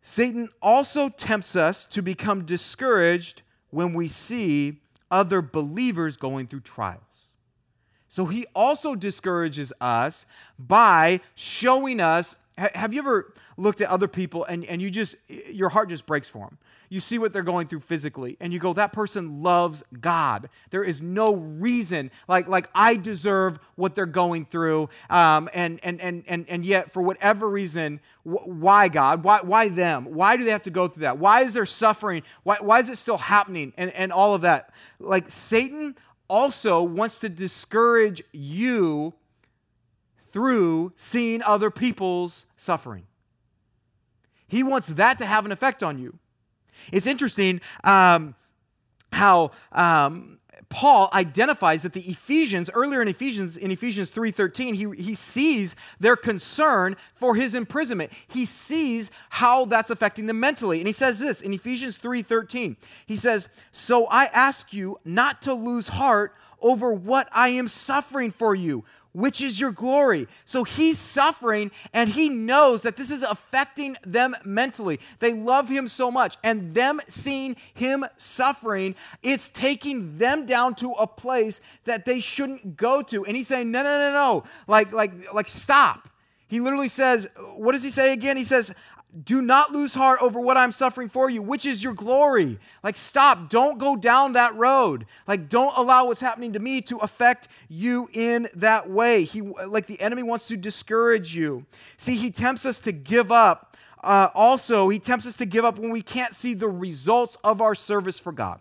Satan 0.00 0.48
also 0.62 1.08
tempts 1.08 1.54
us 1.54 1.84
to 1.86 2.02
become 2.02 2.44
discouraged 2.44 3.42
when 3.70 3.92
we 3.92 4.08
see 4.08 4.80
other 5.10 5.42
believers 5.42 6.16
going 6.16 6.46
through 6.46 6.60
trials. 6.60 7.02
So 8.08 8.26
he 8.26 8.46
also 8.54 8.94
discourages 8.94 9.72
us 9.80 10.26
by 10.58 11.20
showing 11.34 12.00
us. 12.00 12.36
Have 12.74 12.92
you 12.92 13.00
ever 13.00 13.32
looked 13.56 13.80
at 13.80 13.88
other 13.88 14.08
people 14.08 14.44
and, 14.44 14.64
and 14.64 14.80
you 14.80 14.90
just, 14.90 15.16
your 15.28 15.68
heart 15.68 15.88
just 15.88 16.06
breaks 16.06 16.28
for 16.28 16.46
them? 16.46 16.58
you 16.92 17.00
see 17.00 17.18
what 17.18 17.32
they're 17.32 17.42
going 17.42 17.66
through 17.66 17.80
physically, 17.80 18.36
and 18.38 18.52
you 18.52 18.58
go, 18.58 18.74
that 18.74 18.92
person 18.92 19.42
loves 19.42 19.82
God. 19.98 20.50
There 20.68 20.84
is 20.84 21.00
no 21.00 21.34
reason, 21.34 22.10
like, 22.28 22.48
like 22.48 22.68
I 22.74 22.96
deserve 22.96 23.58
what 23.76 23.94
they're 23.94 24.04
going 24.04 24.44
through. 24.44 24.90
Um, 25.08 25.48
and, 25.54 25.80
and, 25.82 26.02
and, 26.02 26.22
and, 26.28 26.46
and 26.50 26.66
yet, 26.66 26.92
for 26.92 27.00
whatever 27.00 27.48
reason, 27.48 27.98
wh- 28.24 28.46
why 28.46 28.88
God? 28.88 29.24
Why, 29.24 29.40
why 29.40 29.68
them? 29.68 30.04
Why 30.04 30.36
do 30.36 30.44
they 30.44 30.50
have 30.50 30.64
to 30.64 30.70
go 30.70 30.86
through 30.86 31.04
that? 31.04 31.16
Why 31.16 31.40
is 31.40 31.54
there 31.54 31.64
suffering? 31.64 32.24
Why, 32.42 32.58
why 32.60 32.80
is 32.80 32.90
it 32.90 32.98
still 32.98 33.16
happening? 33.16 33.72
And, 33.78 33.90
and 33.92 34.12
all 34.12 34.34
of 34.34 34.42
that. 34.42 34.74
Like, 35.00 35.30
Satan 35.30 35.96
also 36.28 36.82
wants 36.82 37.20
to 37.20 37.30
discourage 37.30 38.22
you 38.32 39.14
through 40.32 40.92
seeing 40.96 41.42
other 41.42 41.70
people's 41.70 42.46
suffering. 42.56 43.04
He 44.48 44.62
wants 44.62 44.88
that 44.88 45.18
to 45.18 45.26
have 45.26 45.46
an 45.46 45.52
effect 45.52 45.82
on 45.82 45.98
you. 45.98 46.18
It's 46.90 47.06
interesting 47.06 47.60
um, 47.84 48.34
how 49.12 49.52
um, 49.72 50.38
Paul 50.68 51.10
identifies 51.12 51.82
that 51.82 51.92
the 51.92 52.00
Ephesians, 52.00 52.70
earlier 52.72 53.02
in 53.02 53.08
Ephesians, 53.08 53.56
in 53.56 53.70
Ephesians 53.70 54.10
3:13, 54.10 54.74
he, 54.74 55.02
he 55.02 55.14
sees 55.14 55.76
their 56.00 56.16
concern 56.16 56.96
for 57.14 57.34
his 57.34 57.54
imprisonment. 57.54 58.10
He 58.28 58.46
sees 58.46 59.10
how 59.28 59.66
that's 59.66 59.90
affecting 59.90 60.26
them 60.26 60.40
mentally. 60.40 60.78
And 60.78 60.86
he 60.86 60.92
says 60.92 61.18
this 61.18 61.42
in 61.42 61.52
Ephesians 61.52 61.98
3:13. 61.98 62.76
He 63.06 63.16
says, 63.16 63.50
So 63.70 64.06
I 64.06 64.26
ask 64.32 64.72
you 64.72 64.98
not 65.04 65.42
to 65.42 65.52
lose 65.52 65.88
heart 65.88 66.34
over 66.62 66.92
what 66.92 67.28
I 67.32 67.50
am 67.50 67.68
suffering 67.68 68.30
for 68.30 68.54
you 68.54 68.84
which 69.12 69.40
is 69.40 69.60
your 69.60 69.72
glory. 69.72 70.26
So 70.44 70.64
he's 70.64 70.98
suffering 70.98 71.70
and 71.92 72.10
he 72.10 72.28
knows 72.28 72.82
that 72.82 72.96
this 72.96 73.10
is 73.10 73.22
affecting 73.22 73.96
them 74.04 74.34
mentally. 74.44 75.00
They 75.18 75.34
love 75.34 75.68
him 75.68 75.86
so 75.88 76.10
much 76.10 76.36
and 76.42 76.74
them 76.74 77.00
seeing 77.08 77.56
him 77.74 78.04
suffering, 78.16 78.94
it's 79.22 79.48
taking 79.48 80.18
them 80.18 80.46
down 80.46 80.74
to 80.76 80.92
a 80.92 81.06
place 81.06 81.60
that 81.84 82.04
they 82.04 82.20
shouldn't 82.20 82.76
go 82.76 83.02
to. 83.02 83.24
And 83.24 83.36
he's 83.36 83.48
saying, 83.48 83.70
"No, 83.70 83.82
no, 83.82 83.98
no, 83.98 84.12
no. 84.12 84.44
Like 84.66 84.92
like 84.92 85.32
like 85.32 85.48
stop." 85.48 86.08
He 86.52 86.60
literally 86.60 86.88
says, 86.88 87.30
what 87.56 87.72
does 87.72 87.82
he 87.82 87.88
say 87.88 88.12
again? 88.12 88.36
He 88.36 88.44
says, 88.44 88.74
do 89.24 89.42
not 89.42 89.70
lose 89.70 89.94
heart 89.94 90.22
over 90.22 90.40
what 90.40 90.56
I'm 90.56 90.72
suffering 90.72 91.08
for 91.08 91.28
you, 91.28 91.42
which 91.42 91.66
is 91.66 91.84
your 91.84 91.92
glory. 91.92 92.58
Like, 92.82 92.96
stop. 92.96 93.50
Don't 93.50 93.78
go 93.78 93.94
down 93.94 94.32
that 94.32 94.54
road. 94.56 95.06
Like, 95.26 95.48
don't 95.48 95.76
allow 95.76 96.06
what's 96.06 96.20
happening 96.20 96.54
to 96.54 96.58
me 96.58 96.80
to 96.82 96.96
affect 96.98 97.48
you 97.68 98.08
in 98.12 98.48
that 98.54 98.88
way. 98.88 99.24
He, 99.24 99.42
like, 99.42 99.86
the 99.86 100.00
enemy 100.00 100.22
wants 100.22 100.48
to 100.48 100.56
discourage 100.56 101.34
you. 101.34 101.66
See, 101.98 102.16
he 102.16 102.30
tempts 102.30 102.64
us 102.64 102.80
to 102.80 102.92
give 102.92 103.30
up. 103.30 103.76
Uh, 104.02 104.28
also, 104.34 104.88
he 104.88 104.98
tempts 104.98 105.26
us 105.26 105.36
to 105.36 105.46
give 105.46 105.64
up 105.64 105.78
when 105.78 105.90
we 105.90 106.02
can't 106.02 106.34
see 106.34 106.54
the 106.54 106.68
results 106.68 107.36
of 107.44 107.60
our 107.60 107.74
service 107.74 108.18
for 108.18 108.32
God. 108.32 108.60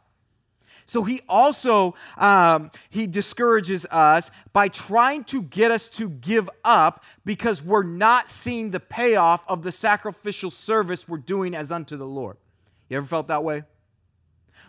So 0.91 1.05
he 1.05 1.21
also 1.29 1.95
um, 2.17 2.69
he 2.89 3.07
discourages 3.07 3.85
us 3.91 4.29
by 4.51 4.67
trying 4.67 5.23
to 5.23 5.41
get 5.41 5.71
us 5.71 5.87
to 5.87 6.09
give 6.09 6.49
up 6.65 7.05
because 7.23 7.63
we're 7.63 7.83
not 7.83 8.27
seeing 8.27 8.71
the 8.71 8.81
payoff 8.81 9.45
of 9.47 9.63
the 9.63 9.71
sacrificial 9.71 10.51
service 10.51 11.07
we're 11.07 11.19
doing 11.19 11.55
as 11.55 11.71
unto 11.71 11.95
the 11.95 12.05
Lord. 12.05 12.35
You 12.89 12.97
ever 12.97 13.05
felt 13.07 13.29
that 13.29 13.41
way? 13.41 13.63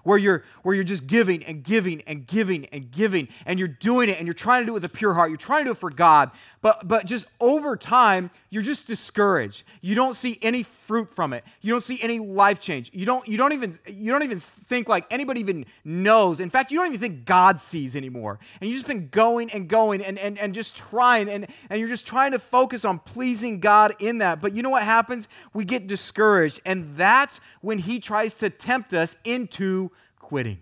Where 0.03 0.19
you're 0.19 0.45
where 0.63 0.75
you're 0.75 0.85
just 0.85 1.07
giving 1.07 1.45
and 1.45 1.63
giving 1.63 2.03
and 2.07 2.27
giving 2.27 2.67
and 2.67 2.91
giving 2.91 3.29
and 3.47 3.59
you're 3.59 3.69
doing 3.69 4.09
it 4.09 4.19
and 4.19 4.27
you're 4.27 4.35
trying 4.35 4.63
to 4.63 4.67
do 4.67 4.73
it 4.73 4.75
with 4.75 4.85
a 4.85 4.89
pure 4.89 5.15
heart. 5.15 5.31
You're 5.31 5.37
trying 5.37 5.61
to 5.61 5.65
do 5.67 5.71
it 5.73 5.79
for 5.79 5.91
god. 5.91 6.31
But 6.61 6.87
but 6.87 7.07
just 7.07 7.27
over 7.41 7.77
time 7.77 8.31
you're 8.51 8.63
just 8.63 8.87
discouraged. 8.87 9.65
You 9.81 9.95
don't 9.95 10.15
see 10.15 10.39
any 10.43 10.63
fruit 10.63 11.15
from 11.15 11.33
it. 11.33 11.45
You 11.61 11.73
don't 11.73 11.83
see 11.83 12.01
any 12.03 12.19
life 12.19 12.61
change. 12.61 12.91
You 12.93 13.07
don't 13.07 13.27
you 13.27 13.37
don't 13.37 13.53
even 13.53 13.79
you 13.87 14.11
don't 14.11 14.23
even 14.23 14.39
think 14.39 14.89
like 14.89 15.07
anybody 15.11 15.41
even 15.41 15.67
knows. 15.85 16.41
In 16.41 16.51
fact 16.51 16.71
you 16.71 16.79
don't 16.79 16.89
even 16.89 17.01
think 17.01 17.25
god 17.25 17.61
sees 17.61 17.97
anymore. 17.97 18.39
And 18.61 18.69
you've 18.69 18.79
just 18.79 18.89
been 18.89 19.09
going 19.09 19.51
and 19.51 19.69
going 19.69 20.03
and 20.03 20.19
and, 20.19 20.39
and 20.39 20.55
just 20.55 20.77
trying 20.77 21.29
and 21.29 21.47
and 21.71 21.79
you're 21.79 21.89
just 21.89 22.07
trying 22.07 22.33
to 22.33 22.39
focus 22.39 22.85
on 22.85 22.99
pleasing 22.99 23.61
god 23.61 23.95
in 24.01 24.19
that. 24.19 24.41
But 24.41 24.53
you 24.53 24.63
know 24.63 24.71
what 24.71 24.83
happens? 24.83 25.29
We 25.55 25.65
get 25.65 25.87
discouraged. 25.87 26.61
And 26.65 26.97
that's 26.97 27.41
when 27.61 27.79
he 27.79 28.01
tries 28.01 28.37
to 28.39 28.51
tempt 28.51 28.93
us 28.93 29.17
into 29.25 29.92
quitting. 30.23 30.61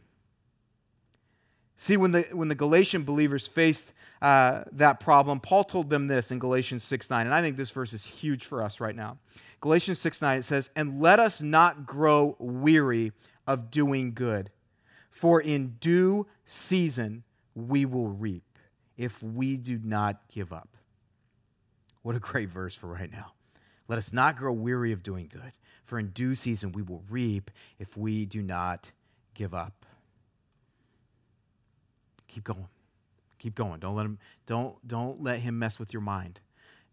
See, 1.77 1.97
when 1.97 2.11
the, 2.11 2.23
when 2.33 2.49
the 2.49 2.57
Galatian 2.57 3.05
believers 3.05 3.47
faced 3.47 3.93
uh, 4.21 4.65
that 4.73 4.99
problem, 4.99 5.39
Paul 5.39 5.63
told 5.63 5.89
them 5.89 6.09
this 6.09 6.33
in 6.33 6.41
Galatians 6.41 6.83
6 6.83 7.09
9. 7.09 7.27
And 7.27 7.35
I 7.35 7.41
think 7.41 7.57
this 7.57 7.71
verse 7.71 7.93
is 7.93 8.05
huge 8.05 8.45
for 8.45 8.63
us 8.63 8.81
right 8.81 8.97
now. 8.97 9.19
Galatians 9.61 9.99
6 10.01 10.21
9, 10.21 10.39
it 10.39 10.43
says, 10.43 10.71
And 10.75 11.01
let 11.01 11.21
us 11.21 11.41
not 11.41 11.87
grow 11.87 12.37
weary 12.39 13.13
of 13.47 13.71
doing 13.71 14.13
good, 14.13 14.51
for 15.11 15.41
in 15.41 15.77
due 15.81 16.27
season 16.45 17.23
we 17.55 17.85
will 17.85 18.09
reap 18.09 18.45
if 18.97 19.23
we 19.23 19.57
do 19.57 19.79
not 19.83 20.21
give 20.29 20.53
up. 20.53 20.77
What 22.03 22.17
a 22.17 22.21
great 22.21 22.49
verse 22.49 22.75
for 22.75 22.89
right 22.89 23.11
now. 23.11 23.33
Let 23.89 23.99
us 23.99 24.13
not 24.13 24.37
grow 24.37 24.53
weary 24.53 24.93
of 24.93 25.03
doing 25.03 25.31
good, 25.33 25.53
for 25.85 25.99
in 25.99 26.11
due 26.11 26.35
season 26.35 26.73
we 26.73 26.83
will 26.83 27.03
reap 27.09 27.51
if 27.79 27.97
we 27.97 28.27
do 28.27 28.43
not 28.43 28.93
give 29.35 29.55
up. 29.55 29.87
Keep 32.29 32.45
going. 32.45 32.69
Keep 33.39 33.55
going. 33.55 33.81
Don't 33.81 33.97
let 33.97 34.07
him 34.07 34.19
don't 34.47 34.77
don't 34.87 35.23
let 35.23 35.41
him 35.41 35.59
mess 35.59 35.79
with 35.79 35.93
your 35.93 36.03
mind. 36.03 36.41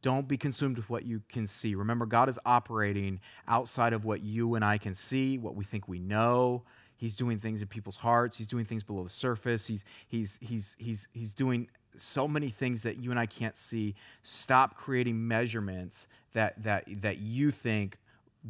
Don't 0.01 0.27
be 0.27 0.37
consumed 0.37 0.77
with 0.77 0.89
what 0.89 1.05
you 1.05 1.21
can 1.27 1.47
see. 1.47 1.75
Remember 1.75 2.05
God 2.05 2.29
is 2.29 2.39
operating 2.45 3.19
outside 3.47 3.93
of 3.93 4.05
what 4.05 4.21
you 4.21 4.55
and 4.55 4.63
I 4.63 4.77
can 4.77 4.93
see, 4.93 5.37
what 5.37 5.55
we 5.55 5.63
think 5.63 5.87
we 5.87 5.99
know. 5.99 6.63
He's 6.95 7.15
doing 7.15 7.37
things 7.37 7.61
in 7.61 7.67
people's 7.67 7.97
hearts. 7.97 8.37
He's 8.37 8.47
doing 8.47 8.65
things 8.65 8.83
below 8.83 9.03
the 9.03 9.09
surface. 9.09 9.67
He's 9.67 9.85
he's 10.07 10.39
he's 10.41 10.75
he's 10.79 11.07
he's 11.13 11.33
doing 11.33 11.67
so 11.97 12.27
many 12.27 12.49
things 12.49 12.83
that 12.83 12.97
you 12.97 13.11
and 13.11 13.19
I 13.19 13.25
can't 13.25 13.57
see. 13.57 13.95
Stop 14.23 14.77
creating 14.77 15.27
measurements 15.27 16.07
that 16.33 16.63
that 16.63 16.85
that 17.01 17.17
you 17.19 17.51
think 17.51 17.97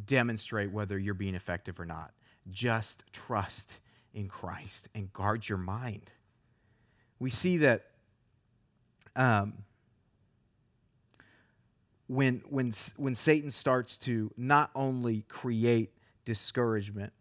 demonstrate 0.06 0.70
whether 0.70 0.98
you're 0.98 1.14
being 1.14 1.34
effective 1.34 1.80
or 1.80 1.84
not. 1.84 2.12
Just 2.50 3.04
trust 3.12 3.72
in 4.14 4.28
Christ 4.28 4.88
and 4.94 5.12
guard 5.12 5.48
your 5.48 5.58
mind. 5.58 6.12
We 7.18 7.30
see 7.30 7.58
that 7.58 7.86
um, 9.16 9.54
when, 12.06 12.42
when, 12.48 12.70
when 12.96 13.14
Satan 13.14 13.50
starts 13.50 13.98
to 13.98 14.32
not 14.36 14.70
only 14.74 15.24
create 15.28 15.92
discouragement, 16.24 17.12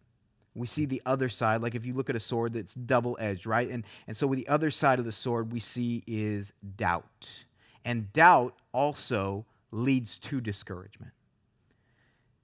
we 0.55 0.65
see 0.65 0.85
the 0.85 1.01
other 1.05 1.29
side. 1.29 1.61
Like 1.61 1.75
if 1.75 1.85
you 1.85 1.93
look 1.93 2.09
at 2.09 2.15
a 2.15 2.19
sword 2.19 2.53
that's 2.53 2.73
double 2.73 3.17
edged, 3.19 3.45
right? 3.45 3.69
And, 3.69 3.83
and 4.07 4.17
so 4.17 4.27
with 4.27 4.39
the 4.39 4.47
other 4.47 4.71
side 4.71 4.99
of 4.99 5.05
the 5.05 5.11
sword 5.11 5.51
we 5.51 5.59
see 5.59 6.03
is 6.07 6.51
doubt. 6.77 7.45
And 7.85 8.11
doubt 8.11 8.55
also 8.73 9.45
leads 9.71 10.17
to 10.19 10.41
discouragement. 10.41 11.11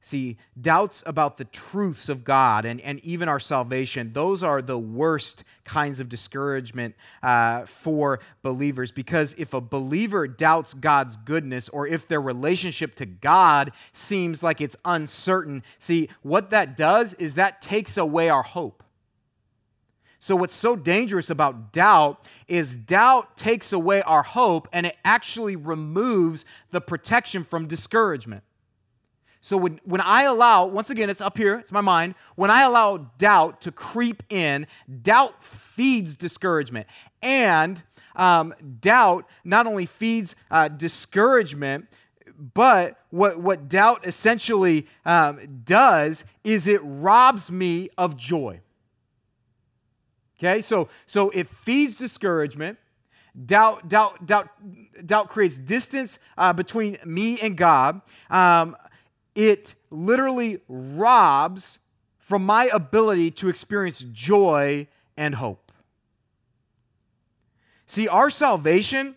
See, 0.06 0.36
doubts 0.60 1.02
about 1.06 1.38
the 1.38 1.46
truths 1.46 2.10
of 2.10 2.26
God 2.26 2.66
and, 2.66 2.82
and 2.82 3.00
even 3.06 3.30
our 3.30 3.39
salvation, 3.39 4.12
those 4.12 4.44
are 4.44 4.62
the 4.62 4.78
worst 4.78 5.46
kinds 5.63 6.02
of 6.02 6.10
discouragement 6.10 6.96
uh, 7.24 7.66
for 7.66 8.20
believers. 8.42 8.92
Because 8.92 9.34
if 9.38 9.54
a 9.54 9.62
believer 9.62 10.28
doubts 10.28 10.74
God's 10.74 11.16
goodness 11.16 11.70
or 11.70 11.88
if 11.88 12.06
their 12.06 12.20
relationship 12.20 12.96
to 12.96 13.06
God 13.06 13.72
seems 13.94 14.44
like 14.44 14.60
it's 14.60 14.76
uncertain, 14.84 15.63
see, 15.80 16.10
what 16.22 16.50
that 16.50 16.76
does 16.76 17.13
is 17.13 17.36
that 17.36 17.62
takes 17.62 17.96
away 17.96 18.28
our 18.28 18.44
hope. 18.44 18.84
So, 20.20 20.36
what's 20.36 20.54
so 20.54 20.76
dangerous 20.76 21.30
about 21.30 21.72
doubt 21.72 22.28
is 22.50 22.76
doubt 22.76 23.38
takes 23.38 23.72
away 23.72 24.02
our 24.02 24.24
hope 24.24 24.68
and 24.74 24.86
it 24.86 24.98
actually 25.06 25.56
removes 25.56 26.44
the 26.72 26.82
protection 26.82 27.46
from 27.46 27.70
discouragement. 27.70 28.44
So 29.44 29.58
when, 29.58 29.82
when 29.84 30.00
I 30.00 30.24
allow, 30.24 30.68
once 30.68 30.90
again, 30.90 31.10
it's 31.10 31.20
up 31.20 31.38
here, 31.38 31.56
it's 31.56 31.74
my 31.74 31.82
mind, 31.82 32.16
when 32.36 32.50
I 32.50 32.62
allow 32.62 33.10
doubt 33.18 33.60
to 33.64 33.74
creep 33.74 34.24
in, 34.30 34.68
doubt 35.02 35.44
feeds 35.44 36.16
discouragement. 36.16 36.88
And 37.22 37.84
um, 38.16 38.54
doubt 38.80 39.28
not 39.44 39.68
only 39.68 39.86
feeds 39.86 40.38
uh, 40.50 40.70
discouragement, 40.70 41.88
but 42.54 42.98
what, 43.10 43.38
what 43.38 43.68
doubt 43.68 44.08
essentially 44.08 44.88
um, 45.06 45.42
does 45.66 46.24
is 46.46 46.66
it 46.66 46.80
robs 46.82 47.52
me 47.52 47.90
of 47.98 48.16
joy. 48.16 48.62
Okay, 50.40 50.62
so, 50.62 50.88
so 51.06 51.32
it 51.32 51.50
feeds 51.50 51.96
discouragement. 51.96 52.78
Doubt, 53.46 53.90
doubt, 53.90 54.26
doubt, 54.26 54.48
doubt 55.06 55.28
creates 55.28 55.58
distance 55.58 56.18
uh, 56.38 56.54
between 56.54 56.98
me 57.04 57.42
and 57.42 57.58
God. 57.58 58.00
Um, 58.30 58.78
it 59.36 59.76
literally 59.89 60.60
robs 60.67 61.80
from 62.17 62.46
my 62.46 62.69
ability 62.74 63.32
to 63.32 63.50
experience 63.50 64.06
joy 64.12 64.88
and 65.17 65.36
hope. 65.36 65.72
See, 67.86 68.08
our 68.08 68.30
salvation, 68.30 69.15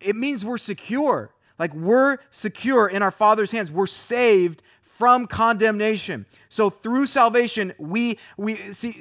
it 0.00 0.14
means 0.14 0.44
we're 0.44 0.58
secure. 0.58 1.34
Like 1.58 1.74
we're 1.74 2.18
secure 2.30 2.88
in 2.88 3.02
our 3.02 3.10
Father's 3.10 3.50
hands. 3.50 3.72
We're 3.72 3.86
saved 3.86 4.62
from 4.82 5.26
condemnation. 5.26 6.26
So 6.54 6.70
through 6.70 7.06
salvation, 7.06 7.74
we 7.78 8.16
we 8.36 8.54
see 8.54 8.94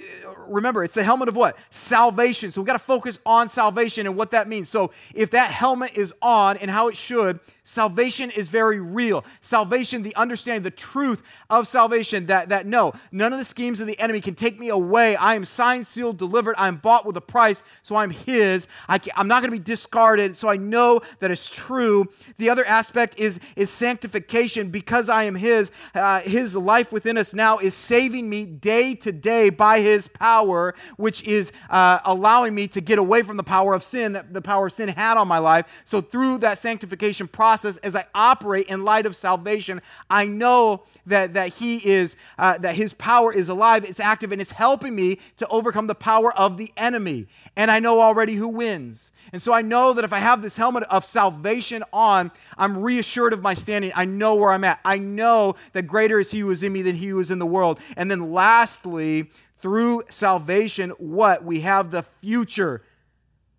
remember 0.48 0.84
it's 0.84 0.96
the 0.96 1.04
helmet 1.04 1.30
of 1.30 1.36
what? 1.36 1.56
Salvation. 1.70 2.50
So 2.50 2.62
we 2.62 2.66
got 2.66 2.74
to 2.74 2.80
focus 2.80 3.20
on 3.28 3.48
salvation 3.48 4.08
and 4.08 4.18
what 4.18 4.32
that 4.32 4.48
means. 4.48 4.70
So 4.70 4.90
if 5.14 5.30
that 5.32 5.52
helmet 5.52 5.96
is 5.96 6.16
on 6.20 6.58
and 6.58 6.72
how 6.72 6.88
it 6.88 6.98
should, 6.98 7.40
salvation 7.64 8.32
is 8.32 8.50
very 8.50 8.80
real. 8.80 9.24
Salvation, 9.40 10.02
the 10.02 10.16
understanding, 10.16 10.64
the 10.64 10.72
truth 10.72 11.22
of 11.52 11.68
salvation 11.68 12.26
that 12.26 12.50
that 12.50 12.66
no, 12.66 12.94
none 13.12 13.32
of 13.32 13.38
the 13.38 13.46
schemes 13.46 13.80
of 13.80 13.86
the 13.86 14.00
enemy 14.00 14.20
can 14.20 14.34
take 14.34 14.60
me 14.60 14.70
away. 14.70 15.16
I 15.16 15.36
am 15.36 15.46
signed, 15.46 15.86
sealed, 15.86 16.18
delivered. 16.18 16.56
I 16.58 16.68
am 16.68 16.78
bought 16.78 17.06
with 17.06 17.16
a 17.18 17.22
price, 17.22 17.62
so 17.84 17.96
I'm 17.96 18.10
his. 18.10 18.66
I 18.90 19.00
am 19.16 19.28
not 19.28 19.44
going 19.44 19.52
to 19.52 19.60
be 19.60 19.64
discarded, 19.64 20.36
so 20.36 20.50
I 20.50 20.58
know 20.58 21.02
that 21.20 21.30
it's 21.30 21.54
true. 21.54 22.08
The 22.38 22.50
other 22.50 22.66
aspect 22.66 23.20
is 23.20 23.40
is 23.56 23.70
sanctification 23.70 24.70
because 24.70 25.08
I 25.08 25.26
am 25.26 25.36
his. 25.36 25.70
Uh, 25.94 26.22
his 26.22 26.56
life 26.56 26.92
within 26.92 27.16
us 27.16 27.32
now 27.34 27.43
now 27.44 27.58
is 27.58 27.74
saving 27.74 28.30
me 28.30 28.46
day 28.46 28.96
to 28.96 29.12
day 29.12 29.50
by 29.50 29.82
his 29.82 30.08
power, 30.08 30.74
which 30.96 31.22
is 31.24 31.52
uh, 31.70 32.00
allowing 32.06 32.56
me 32.56 32.70
to 32.70 32.80
get 32.80 32.98
away 32.98 33.22
from 33.22 33.36
the 33.36 33.44
power 33.44 33.74
of 33.74 33.84
sin 33.84 34.14
that 34.14 34.34
the 34.34 34.42
power 34.42 34.68
of 34.68 34.72
sin 34.72 34.88
had 34.88 35.18
on 35.18 35.28
my 35.28 35.40
life. 35.40 35.66
So, 35.84 36.00
through 36.00 36.38
that 36.38 36.58
sanctification 36.58 37.28
process, 37.28 37.76
as 37.78 37.98
I 37.98 38.06
operate 38.16 38.68
in 38.68 38.86
light 38.86 39.06
of 39.06 39.14
salvation, 39.14 39.82
I 40.10 40.26
know 40.26 40.84
that, 41.06 41.34
that 41.34 41.50
he 41.50 41.86
is, 41.86 42.16
uh, 42.38 42.58
that 42.60 42.76
his 42.76 42.94
power 42.94 43.34
is 43.34 43.50
alive, 43.50 43.84
it's 43.84 44.00
active, 44.00 44.32
and 44.32 44.40
it's 44.40 44.52
helping 44.52 44.96
me 44.96 45.20
to 45.36 45.48
overcome 45.50 45.88
the 45.88 45.96
power 45.96 46.34
of 46.38 46.58
the 46.58 46.72
enemy. 46.78 47.28
And 47.58 47.70
I 47.70 47.80
know 47.80 48.00
already 48.00 48.36
who 48.36 48.48
wins. 48.48 49.12
And 49.34 49.42
so 49.42 49.52
I 49.52 49.62
know 49.62 49.94
that 49.94 50.06
if 50.06 50.14
I 50.14 50.20
have 50.20 50.42
this 50.42 50.56
helmet 50.56 50.84
of 50.84 51.04
salvation 51.04 51.84
on, 51.92 52.32
I'm 52.58 52.78
reassured 52.78 53.34
of 53.34 53.42
my 53.42 53.54
standing. 53.54 53.92
I 53.96 54.06
know 54.06 54.36
where 54.36 54.52
I'm 54.52 54.64
at. 54.64 54.80
I 54.86 54.98
know 54.98 55.56
that 55.74 55.84
greater 55.84 56.20
is 56.20 56.32
he 56.32 56.40
who 56.40 56.52
is 56.52 56.64
in 56.64 56.72
me 56.72 56.82
than 56.82 56.96
he 56.96 57.08
who 57.08 57.20
is 57.20 57.32
in 57.34 57.40
the 57.40 57.46
world. 57.46 57.80
And 57.98 58.10
then 58.10 58.32
lastly, 58.32 59.30
through 59.58 60.04
salvation, 60.10 60.92
what? 60.92 61.44
We 61.44 61.62
have 61.62 61.92
the 61.92 62.04
future 62.04 62.82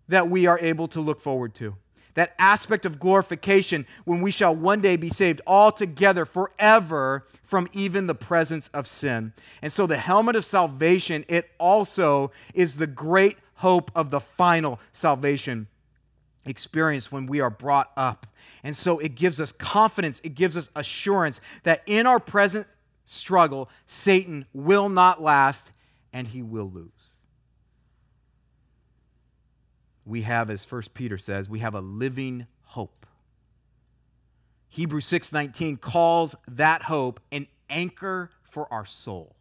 that 0.07 0.29
we 0.29 0.47
are 0.47 0.59
able 0.59 0.87
to 0.89 1.01
look 1.01 1.21
forward 1.21 1.53
to. 1.55 1.75
That 2.15 2.33
aspect 2.39 2.85
of 2.85 2.99
glorification 2.99 3.85
when 4.05 4.21
we 4.21 4.31
shall 4.31 4.55
one 4.55 4.79
day 4.81 4.95
be 4.95 5.09
saved 5.09 5.41
altogether 5.45 6.25
forever 6.25 7.27
from 7.43 7.67
even 7.73 8.07
the 8.07 8.15
presence 8.15 8.69
of 8.69 8.87
sin. 8.87 9.33
And 9.61 9.71
so 9.71 9.85
the 9.85 9.97
helmet 9.97 10.35
of 10.35 10.45
salvation, 10.45 11.25
it 11.27 11.51
also 11.59 12.31
is 12.53 12.77
the 12.77 12.87
great 12.87 13.37
hope 13.55 13.91
of 13.95 14.11
the 14.11 14.21
final 14.21 14.79
salvation 14.93 15.67
experience 16.45 17.11
when 17.11 17.25
we 17.25 17.41
are 17.41 17.49
brought 17.49 17.91
up. 17.97 18.27
And 18.63 18.75
so 18.75 18.99
it 18.99 19.15
gives 19.15 19.41
us 19.41 19.51
confidence, 19.51 20.21
it 20.23 20.35
gives 20.35 20.55
us 20.55 20.69
assurance 20.75 21.41
that 21.63 21.81
in 21.85 22.05
our 22.05 22.19
present 22.19 22.67
struggle, 23.05 23.69
Satan 23.85 24.45
will 24.53 24.89
not 24.89 25.21
last 25.21 25.71
and 26.11 26.27
he 26.27 26.41
will 26.41 26.69
lose. 26.69 26.91
We 30.05 30.21
have, 30.21 30.49
as 30.49 30.65
First 30.65 30.93
Peter 30.93 31.17
says, 31.17 31.49
we 31.49 31.59
have 31.59 31.73
a 31.73 31.81
living 31.81 32.47
hope. 32.63 33.05
Hebrews 34.69 35.05
6:19 35.05 35.77
calls 35.77 36.35
that 36.47 36.83
hope 36.83 37.19
an 37.31 37.47
anchor 37.69 38.29
for 38.43 38.71
our 38.71 38.85
soul. 38.85 39.35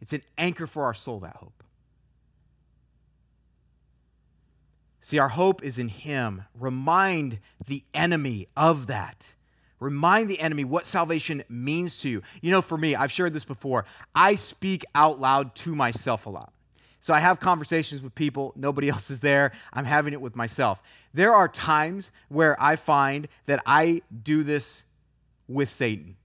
It's 0.00 0.12
an 0.12 0.22
anchor 0.36 0.66
for 0.66 0.84
our 0.84 0.94
soul, 0.94 1.20
that 1.20 1.36
hope. 1.36 1.62
See, 5.00 5.18
our 5.18 5.30
hope 5.30 5.64
is 5.64 5.78
in 5.78 5.88
Him. 5.88 6.44
Remind 6.54 7.40
the 7.66 7.84
enemy 7.94 8.48
of 8.56 8.86
that. 8.88 9.32
Remind 9.80 10.28
the 10.28 10.40
enemy 10.40 10.64
what 10.64 10.86
salvation 10.86 11.44
means 11.48 12.00
to 12.02 12.08
you. 12.08 12.22
You 12.40 12.50
know, 12.50 12.60
for 12.60 12.76
me, 12.76 12.96
I've 12.96 13.12
shared 13.12 13.32
this 13.32 13.44
before. 13.44 13.84
I 14.14 14.34
speak 14.34 14.84
out 14.94 15.20
loud 15.20 15.54
to 15.56 15.74
myself 15.74 16.26
a 16.26 16.30
lot. 16.30 16.52
So 17.00 17.14
I 17.14 17.20
have 17.20 17.38
conversations 17.38 18.02
with 18.02 18.14
people, 18.14 18.52
nobody 18.56 18.88
else 18.90 19.10
is 19.10 19.20
there. 19.20 19.52
I'm 19.72 19.84
having 19.84 20.12
it 20.12 20.20
with 20.20 20.36
myself. 20.36 20.82
There 21.14 21.34
are 21.34 21.48
times 21.48 22.10
where 22.28 22.60
I 22.60 22.76
find 22.76 23.28
that 23.46 23.62
I 23.66 24.02
do 24.22 24.42
this 24.42 24.84
with 25.46 25.70
Satan, 25.70 26.16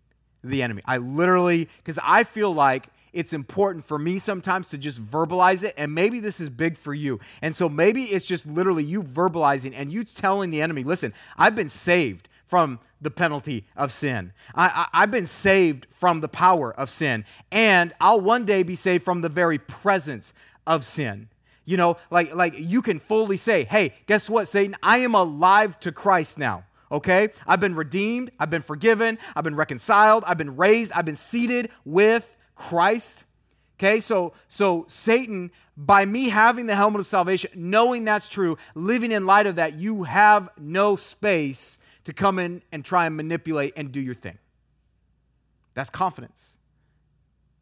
the 0.44 0.62
enemy. 0.62 0.82
I 0.86 0.98
literally, 0.98 1.70
because 1.78 2.00
I 2.04 2.24
feel 2.24 2.54
like 2.54 2.88
it's 3.14 3.32
important 3.32 3.86
for 3.86 4.00
me 4.00 4.18
sometimes 4.18 4.70
to 4.70 4.78
just 4.78 5.04
verbalize 5.06 5.64
it. 5.64 5.76
And 5.78 5.94
maybe 5.94 6.20
this 6.20 6.42
is 6.42 6.50
big 6.50 6.76
for 6.76 6.94
you. 6.94 7.20
And 7.44 7.56
so 7.56 7.70
maybe 7.70 8.06
it's 8.06 8.26
just 8.26 8.46
literally 8.46 8.84
you 8.84 9.04
verbalizing 9.04 9.74
and 9.76 9.92
you 9.92 10.04
telling 10.04 10.50
the 10.50 10.62
enemy, 10.62 10.84
listen, 10.84 11.14
I've 11.38 11.56
been 11.56 11.70
saved 11.70 12.28
from 12.54 12.80
the 13.02 13.10
penalty 13.10 13.66
of 13.76 13.92
sin. 13.92 14.32
I, 14.54 14.86
have 14.94 15.10
been 15.10 15.26
saved 15.26 15.88
from 15.90 16.22
the 16.22 16.28
power 16.28 16.72
of 16.72 16.88
sin. 16.88 17.26
And 17.52 17.92
I'll 18.00 18.22
one 18.22 18.46
day 18.46 18.62
be 18.62 18.76
saved 18.76 19.04
from 19.04 19.22
the 19.22 19.28
very 19.28 19.58
presence 19.58 20.34
of 20.68 20.86
sin. 20.86 21.30
You 21.66 21.78
know, 21.78 21.98
like, 22.12 22.36
like 22.36 22.54
you 22.56 22.84
can 22.84 23.00
fully 23.00 23.38
say, 23.38 23.64
hey, 23.64 23.96
guess 24.06 24.30
what, 24.30 24.48
Satan? 24.48 24.76
I 24.84 25.00
am 25.00 25.16
alive 25.16 25.80
to 25.80 25.92
Christ 25.92 26.38
now 26.38 26.66
okay? 26.92 27.30
I've 27.48 27.60
been 27.60 27.74
redeemed, 27.74 28.30
I've 28.40 28.52
been 28.52 28.62
forgiven, 28.62 29.18
I've 29.36 29.44
been 29.44 29.56
reconciled, 29.56 30.24
I've 30.28 30.38
been 30.38 30.56
raised, 30.56 30.92
I've 30.92 31.06
been 31.06 31.16
seated 31.16 31.72
with 31.86 32.38
Christ. 32.54 33.24
Okay, 33.80 34.00
so 34.00 34.34
so 34.48 34.86
Satan, 34.88 35.50
by 35.76 36.06
me 36.06 36.30
having 36.30 36.68
the 36.68 36.76
helmet 36.76 37.00
of 37.00 37.08
salvation, 37.08 37.50
knowing 37.56 38.06
that's 38.06 38.28
true, 38.28 38.60
living 38.76 39.12
in 39.12 39.26
light 39.26 39.48
of 39.48 39.56
that, 39.56 39.74
you 39.80 40.04
have 40.04 40.50
no 40.60 40.96
space 40.96 41.80
to 42.06 42.14
come 42.14 42.40
in 42.40 42.62
and 42.72 42.84
try 42.84 43.06
and 43.06 43.16
manipulate 43.16 43.74
and 43.76 43.92
do 43.92 44.02
your 44.02 44.16
thing. 44.16 44.38
That's 45.74 45.90
confidence. 45.90 46.58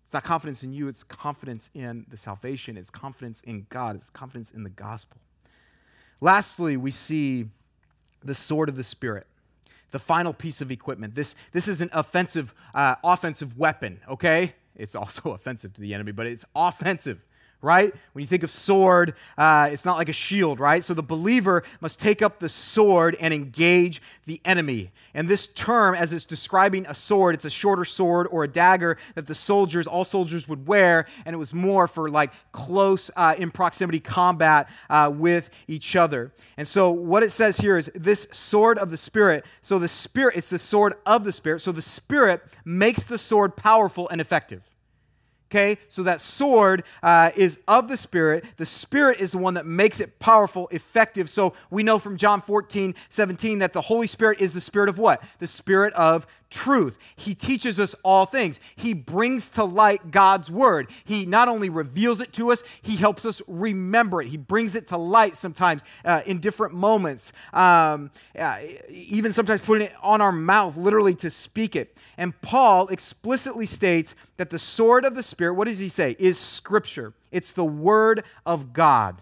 It's 0.04 0.14
not 0.14 0.24
confidence 0.24 0.64
in 0.64 0.74
you, 0.74 0.88
it's 0.88 1.04
confidence 1.04 1.70
in 1.74 2.06
the 2.10 2.18
salvation, 2.18 2.76
it's 2.76 2.90
confidence 2.90 3.42
in 3.42 3.66
God, 3.70 3.96
it's 3.96 4.10
confidence 4.10 4.52
in 4.52 4.64
the 4.64 4.70
gospel. 4.70 5.18
Lastly, 6.20 6.76
we 6.76 6.92
see 6.92 7.48
the 8.24 8.36
sword 8.36 8.68
of 8.68 8.76
the 8.76 8.84
Spirit 8.84 9.26
the 9.92 10.00
final 10.00 10.34
piece 10.34 10.62
of 10.62 10.72
equipment. 10.72 11.16
This, 11.16 11.36
this 11.52 11.68
is 11.68 11.82
an 11.82 11.90
offensive, 11.94 12.54
uh, 12.74 12.96
offensive 13.04 13.58
weapon, 13.58 14.00
okay? 14.10 14.54
It's 14.76 14.96
also 14.96 15.32
offensive 15.34 15.74
to 15.74 15.82
the 15.82 15.94
enemy, 15.94 16.12
but 16.12 16.26
it's 16.26 16.46
offensive, 16.56 17.24
right? 17.62 17.94
When 18.14 18.22
you 18.22 18.28
think 18.28 18.44
of 18.44 18.50
sword, 18.50 19.14
uh, 19.38 19.70
it's 19.72 19.86
not 19.86 19.98
like 19.98 20.10
a 20.10 20.14
shield, 20.14 20.60
right? 20.60 20.84
So 20.84 20.94
the 20.94 21.04
believer 21.04 21.64
must 21.80 22.00
take 22.00 22.22
up 22.22 22.40
the 22.40 22.50
sword 22.50 23.16
and 23.20 23.34
engage 23.34 24.02
the 24.26 24.42
enemy. 24.44 24.92
And 25.14 25.28
this 25.28 25.48
term, 25.48 25.94
as 25.94 26.12
it's 26.12 26.26
describing 26.26 26.86
a 26.88 26.96
sword, 26.96 27.36
it's 27.36 27.46
a 27.46 27.50
shorter 27.50 27.86
sword 27.86 28.28
or 28.32 28.44
a 28.44 28.48
dagger 28.48 28.98
that 29.16 29.28
the 29.28 29.36
soldiers, 29.36 29.86
all 29.86 30.06
soldiers, 30.06 30.48
would 30.48 30.68
wear, 30.68 31.06
and 31.26 31.36
it 31.36 31.38
was 31.38 31.54
more 31.54 31.88
for 31.88 32.10
like 32.10 32.32
close 32.52 33.12
uh, 33.16 33.36
in 33.38 33.52
proximity 33.52 34.00
combat 34.00 34.70
uh, 34.90 35.12
with 35.14 35.50
each 35.68 35.96
other. 35.96 36.32
And 36.58 36.68
so 36.68 36.92
what 36.92 37.22
it 37.24 37.32
says 37.32 37.58
here 37.58 37.78
is 37.78 37.92
this 37.94 38.28
sword 38.32 38.78
of 38.80 38.90
the 38.90 38.98
Spirit. 38.98 39.46
So 39.62 39.78
the 39.78 39.88
Spirit, 39.88 40.36
it's 40.38 40.50
the 40.50 40.60
sword 40.60 40.96
of 41.06 41.24
the 41.24 41.32
Spirit. 41.32 41.60
So 41.60 41.72
the 41.72 41.82
Spirit 41.82 42.42
makes 42.66 43.04
the 43.04 43.18
sword 43.18 43.56
powerful 43.56 44.10
and 44.10 44.20
effective. 44.20 44.71
Okay, 45.52 45.78
so 45.90 46.04
that 46.04 46.22
sword 46.22 46.86
uh, 47.04 47.32
is 47.36 47.60
of 47.68 47.90
the 47.90 47.98
Spirit. 47.98 48.46
The 48.56 48.66
Spirit 48.66 49.20
is 49.20 49.34
the 49.34 49.38
one 49.38 49.56
that 49.56 49.66
makes 49.66 50.00
it 50.00 50.18
powerful, 50.18 50.70
effective. 50.70 51.30
So 51.30 51.54
we 51.70 51.84
know 51.84 52.00
from 52.00 52.16
John 52.16 52.42
14, 52.42 52.96
17 53.10 53.60
that 53.60 53.74
the 53.74 53.82
Holy 53.82 54.08
Spirit 54.08 54.40
is 54.40 54.54
the 54.54 54.62
Spirit 54.62 54.88
of 54.88 54.98
what? 54.98 55.22
The 55.40 55.48
Spirit 55.48 55.94
of 55.94 56.26
truth. 56.52 56.98
He 57.16 57.34
teaches 57.34 57.80
us 57.80 57.96
all 58.04 58.26
things. 58.26 58.60
He 58.76 58.94
brings 58.94 59.50
to 59.52 59.64
light 59.64 60.12
God's 60.12 60.52
word. 60.52 60.90
He 61.04 61.26
not 61.26 61.48
only 61.48 61.70
reveals 61.70 62.22
it 62.22 62.34
to 62.34 62.52
us, 62.52 62.64
he 62.82 62.98
helps 62.98 63.26
us 63.26 63.42
remember 63.48 64.22
it. 64.22 64.28
He 64.28 64.38
brings 64.38 64.76
it 64.76 64.88
to 64.90 64.98
light 64.98 65.36
sometimes 65.36 65.82
uh, 66.06 66.22
in 66.26 66.40
different 66.40 66.76
moments, 66.76 67.34
um, 67.54 68.12
uh, 68.38 68.60
even 68.90 69.32
sometimes 69.32 69.62
putting 69.62 69.88
it 69.88 69.94
on 70.04 70.22
our 70.22 70.32
mouth, 70.32 70.78
literally 70.78 71.16
to 71.16 71.30
speak 71.30 71.76
it. 71.76 71.98
And 72.18 72.40
Paul 72.42 72.90
explicitly 72.90 73.66
states 73.66 74.14
that 74.38 74.52
the 74.52 74.60
sword 74.60 75.06
of 75.06 75.16
the 75.16 75.24
Spirit, 75.24 75.54
what 75.54 75.68
does 75.68 75.80
he 75.80 75.90
say? 75.90 76.16
Is 76.20 76.38
Scripture. 76.38 77.14
It's 77.32 77.52
the 77.52 77.66
word 77.66 78.24
of 78.46 78.74
God. 78.74 79.22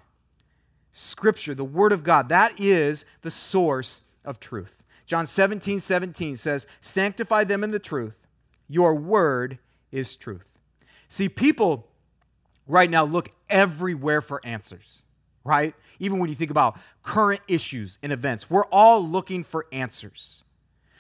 Scripture, 0.92 1.54
the 1.54 1.64
word 1.64 1.94
of 1.94 2.04
God, 2.04 2.30
that 2.30 2.60
is 2.60 3.06
the 3.22 3.32
source 3.32 4.02
of 4.26 4.40
truth. 4.40 4.79
John 5.10 5.26
17, 5.26 5.80
17 5.80 6.36
says, 6.36 6.68
Sanctify 6.82 7.44
them 7.46 7.64
in 7.64 7.72
the 7.72 7.80
truth. 7.80 8.28
Your 8.68 8.94
word 8.94 9.58
is 9.92 10.16
truth. 10.16 10.46
See, 11.08 11.28
people 11.28 11.88
right 12.68 12.92
now 12.92 13.06
look 13.06 13.32
everywhere 13.50 14.22
for 14.22 14.40
answers, 14.44 15.02
right? 15.44 15.74
Even 15.98 16.20
when 16.20 16.30
you 16.30 16.36
think 16.36 16.52
about 16.52 16.78
current 17.02 17.42
issues 17.48 17.98
and 18.04 18.12
events, 18.12 18.52
we're 18.52 18.68
all 18.68 19.04
looking 19.04 19.44
for 19.44 19.66
answers. 19.72 20.44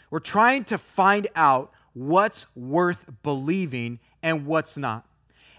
We're 0.09 0.17
trying 0.17 0.63
to 0.65 0.79
find 0.79 1.27
out 1.35 1.71
what's 1.93 2.47
worth 2.55 3.05
believing 3.21 3.99
and 4.23 4.47
what's 4.47 4.75
not 4.75 5.05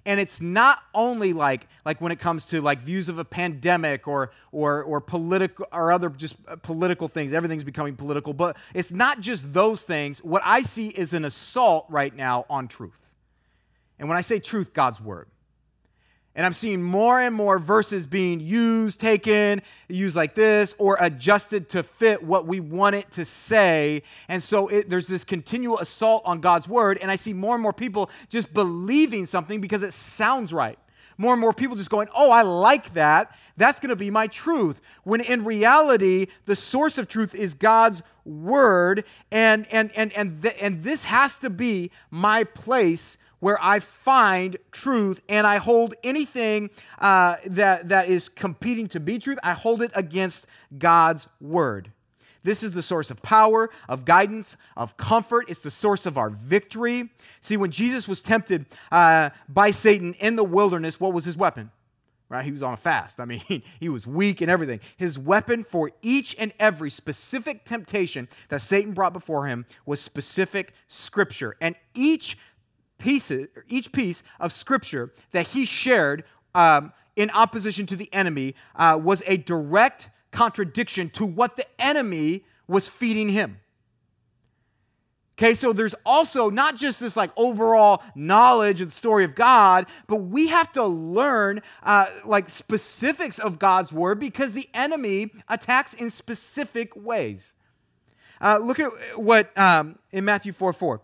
and 0.06 0.20
it's 0.20 0.40
not 0.40 0.82
only 0.94 1.32
like 1.32 1.68
like 1.84 2.00
when 2.00 2.12
it 2.12 2.18
comes 2.18 2.46
to 2.46 2.60
like 2.60 2.80
views 2.80 3.08
of 3.08 3.18
a 3.18 3.24
pandemic 3.24 4.06
or 4.08 4.30
or 4.52 4.82
or 4.82 5.00
political 5.00 5.66
or 5.72 5.92
other 5.92 6.08
just 6.10 6.36
uh, 6.48 6.56
political 6.56 7.08
things 7.08 7.32
everything's 7.32 7.64
becoming 7.64 7.96
political 7.96 8.32
but 8.32 8.56
it's 8.74 8.92
not 8.92 9.20
just 9.20 9.52
those 9.52 9.82
things. 9.82 10.22
What 10.22 10.42
i 10.44 10.62
see 10.62 10.88
is 10.88 11.12
an 11.12 11.24
assault 11.24 11.86
right 11.88 12.14
now 12.14 12.46
on 12.48 12.68
truth. 12.68 13.06
And 13.98 14.08
when 14.08 14.18
i 14.18 14.22
say 14.22 14.38
truth 14.38 14.72
god's 14.72 15.00
word 15.00 15.28
and 16.37 16.47
I'm 16.47 16.53
seeing 16.53 16.81
more 16.81 17.21
and 17.21 17.35
more 17.35 17.59
verses 17.59 18.07
being 18.07 18.38
used, 18.38 19.01
taken, 19.01 19.62
used 19.88 20.14
like 20.14 20.35
this, 20.35 20.75
or 20.79 20.97
adjusted 21.01 21.69
to 21.71 21.83
fit 21.83 22.23
what 22.23 22.47
we 22.47 22.61
want 22.61 22.95
it 22.95 23.11
to 23.12 23.25
say. 23.25 24.05
And 24.29 24.40
so 24.43 24.69
it, 24.69 24.88
there's 24.88 25.09
this 25.09 25.25
continual 25.25 25.79
assault 25.79 26.23
on 26.25 26.40
God's 26.40 26.69
word. 26.69 26.99
And 27.03 27.11
I 27.11 27.16
see 27.16 27.33
more 27.33 27.55
and 27.55 27.62
more 27.62 27.73
people 27.73 28.11
just 28.29 28.55
believing 28.55 29.27
something 29.27 29.61
because 29.61 29.83
it 29.83 29.93
sounds 29.93 30.53
right. 30.53 30.79
More 31.19 31.35
and 31.35 31.40
more 31.40 31.53
people 31.53 31.77
just 31.77 31.90
going, 31.90 32.09
oh, 32.16 32.31
I 32.31 32.43
like 32.43 32.95
that. 32.95 33.37
That's 33.57 33.81
going 33.81 33.90
to 33.90 33.97
be 33.97 34.11
my 34.11 34.27
truth. 34.29 34.81
When 35.03 35.21
in 35.21 35.45
reality, 35.45 36.29
the 36.47 36.57
source 36.57 36.97
of 36.97 37.09
truth 37.09 37.35
is 37.35 37.53
God's 37.53 38.03
word. 38.25 39.05
And, 39.31 39.66
and, 39.71 39.90
and, 39.97 40.12
and, 40.14 40.40
th- 40.40 40.57
and 40.61 40.83
this 40.83 41.05
has 41.05 41.37
to 41.38 41.51
be 41.51 41.90
my 42.11 42.45
place 42.45 43.19
where 43.40 43.59
I 43.62 43.81
find 43.81 44.57
truth 44.70 45.22
and 45.29 45.46
I 45.46 45.57
hold 45.57 45.94
anything 46.05 46.70
uh, 46.98 47.37
that, 47.46 47.88
that 47.88 48.09
is 48.09 48.29
competing 48.29 48.87
to 48.88 49.00
be 49.00 49.18
truth, 49.18 49.38
I 49.42 49.53
hold 49.53 49.83
it 49.83 49.90
against 49.94 50.46
God's 50.79 51.26
word. 51.40 51.90
This 52.42 52.62
is 52.62 52.70
the 52.70 52.83
source 52.83 53.11
of 53.11 53.20
power, 53.20 53.70
of 53.88 54.05
guidance, 54.05 54.57
of 54.76 54.96
comfort. 54.96 55.46
It's 55.48 55.61
the 55.61 55.70
source 55.70 56.07
of 56.07 56.16
our 56.16 56.31
victory. 56.31 57.11
See, 57.40 57.57
when 57.57 57.70
Jesus 57.70 58.09
was 58.09 58.22
tempted 58.22 58.66
uh, 58.90 59.31
by 59.48 59.72
Satan 59.72 60.14
in 60.14 60.37
the 60.37 60.44
wilderness, 60.44 60.98
what 60.98 61.12
was 61.12 61.24
his 61.24 61.37
weapon? 61.37 61.70
Right? 62.31 62.44
He 62.44 62.53
was 62.53 62.62
on 62.62 62.72
a 62.72 62.76
fast. 62.76 63.18
I 63.20 63.24
mean, 63.24 63.42
he 63.81 63.88
was 63.88 64.07
weak 64.07 64.40
and 64.40 64.50
everything. 64.50 64.81
His 64.96 65.18
weapon 65.18 65.64
for 65.64 65.90
each 66.00 66.35
and 66.38 66.53
every 66.59 66.88
specific 66.88 67.64
temptation 67.64 68.29
that 68.48 68.62
Satan 68.62 68.92
brought 68.92 69.12
before 69.12 69.46
him 69.46 69.66
was 69.85 70.00
specific 70.00 70.72
scripture. 70.87 71.57
And 71.61 71.74
each 71.94 72.38
pieces, 73.00 73.48
each 73.68 73.90
piece 73.90 74.22
of 74.38 74.52
scripture 74.52 75.12
that 75.32 75.48
he 75.48 75.64
shared 75.64 76.22
um, 76.54 76.92
in 77.16 77.30
opposition 77.30 77.86
to 77.86 77.96
the 77.96 78.12
enemy 78.12 78.54
uh, 78.76 78.98
was 79.02 79.22
a 79.26 79.36
direct 79.36 80.08
contradiction 80.30 81.10
to 81.10 81.26
what 81.26 81.56
the 81.56 81.66
enemy 81.80 82.44
was 82.68 82.88
feeding 82.88 83.30
him. 83.30 83.58
Okay, 85.40 85.54
so 85.54 85.72
there's 85.72 85.94
also 86.04 86.50
not 86.50 86.76
just 86.76 87.00
this 87.00 87.16
like 87.16 87.30
overall 87.34 88.02
knowledge 88.14 88.82
of 88.82 88.88
the 88.88 88.94
story 88.94 89.24
of 89.24 89.34
God, 89.34 89.86
but 90.06 90.16
we 90.16 90.48
have 90.48 90.70
to 90.72 90.84
learn 90.84 91.62
uh, 91.82 92.06
like 92.26 92.50
specifics 92.50 93.38
of 93.38 93.58
God's 93.58 93.90
word 93.90 94.20
because 94.20 94.52
the 94.52 94.68
enemy 94.74 95.30
attacks 95.48 95.94
in 95.94 96.10
specific 96.10 96.94
ways. 96.94 97.54
Uh, 98.38 98.58
look 98.58 98.78
at 98.78 98.90
what 99.16 99.56
um, 99.58 99.98
in 100.12 100.26
Matthew 100.26 100.52
4 100.52 100.74
4. 100.74 101.00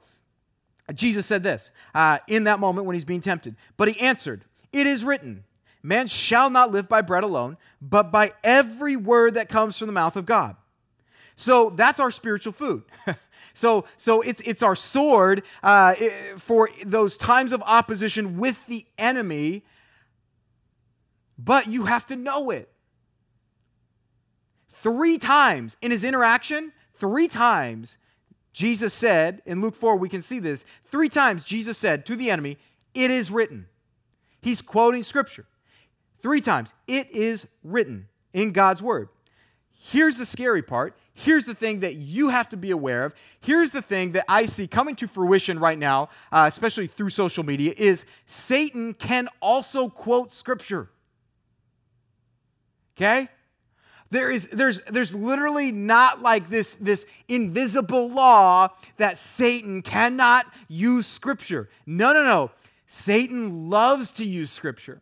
Jesus 0.95 1.27
said 1.27 1.43
this 1.43 1.71
uh, 1.95 2.19
in 2.29 2.45
that 2.45 2.61
moment 2.61 2.87
when 2.87 2.95
he's 2.95 3.05
being 3.05 3.21
tempted. 3.21 3.57
But 3.77 3.89
he 3.89 4.01
answered, 4.01 4.45
It 4.73 4.87
is 4.87 5.05
written, 5.05 5.45
Man 5.83 6.07
shall 6.07 6.51
not 6.51 6.71
live 6.71 6.89
by 6.89 7.01
bread 7.01 7.25
alone, 7.25 7.57
but 7.81 8.11
by 8.13 8.33
every 8.45 8.97
word 8.97 9.35
that 9.35 9.49
comes 9.49 9.79
from 9.79 9.87
the 9.87 9.93
mouth 9.93 10.17
of 10.17 10.27
God. 10.27 10.57
So 11.37 11.71
that's 11.71 12.01
our 12.01 12.11
spiritual 12.11 12.53
food. 12.53 12.85
so, 13.53 13.85
so 13.97 14.21
it's, 14.23 14.41
it's 14.41 14.63
our 14.63 14.75
sword 14.75 15.43
uh, 15.63 15.95
for 16.39 16.71
those 16.85 17.17
times 17.17 17.53
of 17.53 17.63
opposition 17.67 18.39
with 18.39 18.67
the 18.67 18.87
enemy, 18.99 19.65
but 21.39 21.67
you 21.67 21.85
have 21.85 22.07
to 22.07 22.17
know 22.17 22.51
it. 22.51 22.71
Three 24.71 25.19
times 25.19 25.77
in 25.83 25.91
his 25.91 26.05
interaction, 26.05 26.73
three 26.95 27.29
times 27.29 27.99
Jesus 28.57 28.95
said, 28.95 29.43
in 29.45 29.61
Luke 29.61 29.77
4, 29.77 29.97
we 29.97 30.09
can 30.09 30.23
see 30.23 30.39
this. 30.39 30.65
Three 30.87 31.11
times 31.11 31.45
Jesus 31.45 31.77
said 31.77 32.07
to 32.07 32.17
the 32.17 32.31
enemy, 32.31 32.57
It 32.95 33.11
is 33.11 33.31
written. 33.31 33.67
He's 34.41 34.63
quoting 34.63 35.03
scripture. 35.03 35.45
Three 36.21 36.41
times, 36.41 36.73
it 36.89 37.11
is 37.11 37.47
written 37.63 38.09
in 38.33 38.53
God's 38.53 38.83
word. 38.83 39.11
Here's 39.79 40.17
the 40.17 40.25
scary 40.25 40.63
part. 40.63 40.97
Here's 41.13 41.45
the 41.45 41.55
thing 41.55 41.81
that 41.81 41.97
you 41.97 42.31
have 42.31 42.49
to 42.49 42.57
be 42.57 42.71
aware 42.71 43.05
of. 43.05 43.15
Here's 43.41 43.73
the 43.73 43.83
thing 43.83 44.13
that 44.13 44.25
I 44.27 44.47
see 44.47 44.67
coming 44.67 44.97
to 44.97 45.07
fruition 45.07 45.59
right 45.59 45.79
now, 45.79 46.09
uh, 46.33 46.47
especially 46.49 46.87
through 46.87 47.11
social 47.11 47.45
media, 47.45 47.75
is 47.77 48.07
Satan 48.25 48.95
can 48.95 49.29
also 49.43 49.91
quote 49.91 50.33
scripture. 50.33 50.89
Okay? 52.97 53.29
There 54.11 54.31
is 54.31 54.49
there's 54.49 54.81
there's 54.83 55.15
literally 55.15 55.73
not 55.73 56.23
like 56.23 56.49
this 56.49 56.77
this 56.81 57.07
invisible 57.29 58.09
law 58.09 58.69
that 58.99 59.19
Satan 59.19 59.83
cannot 59.83 60.47
use 60.69 61.07
scripture. 61.07 61.69
No, 61.87 62.13
no, 62.13 62.23
no. 62.23 62.51
Satan 62.87 63.69
loves 63.69 64.11
to 64.13 64.25
use 64.25 64.51
scripture. 64.51 65.01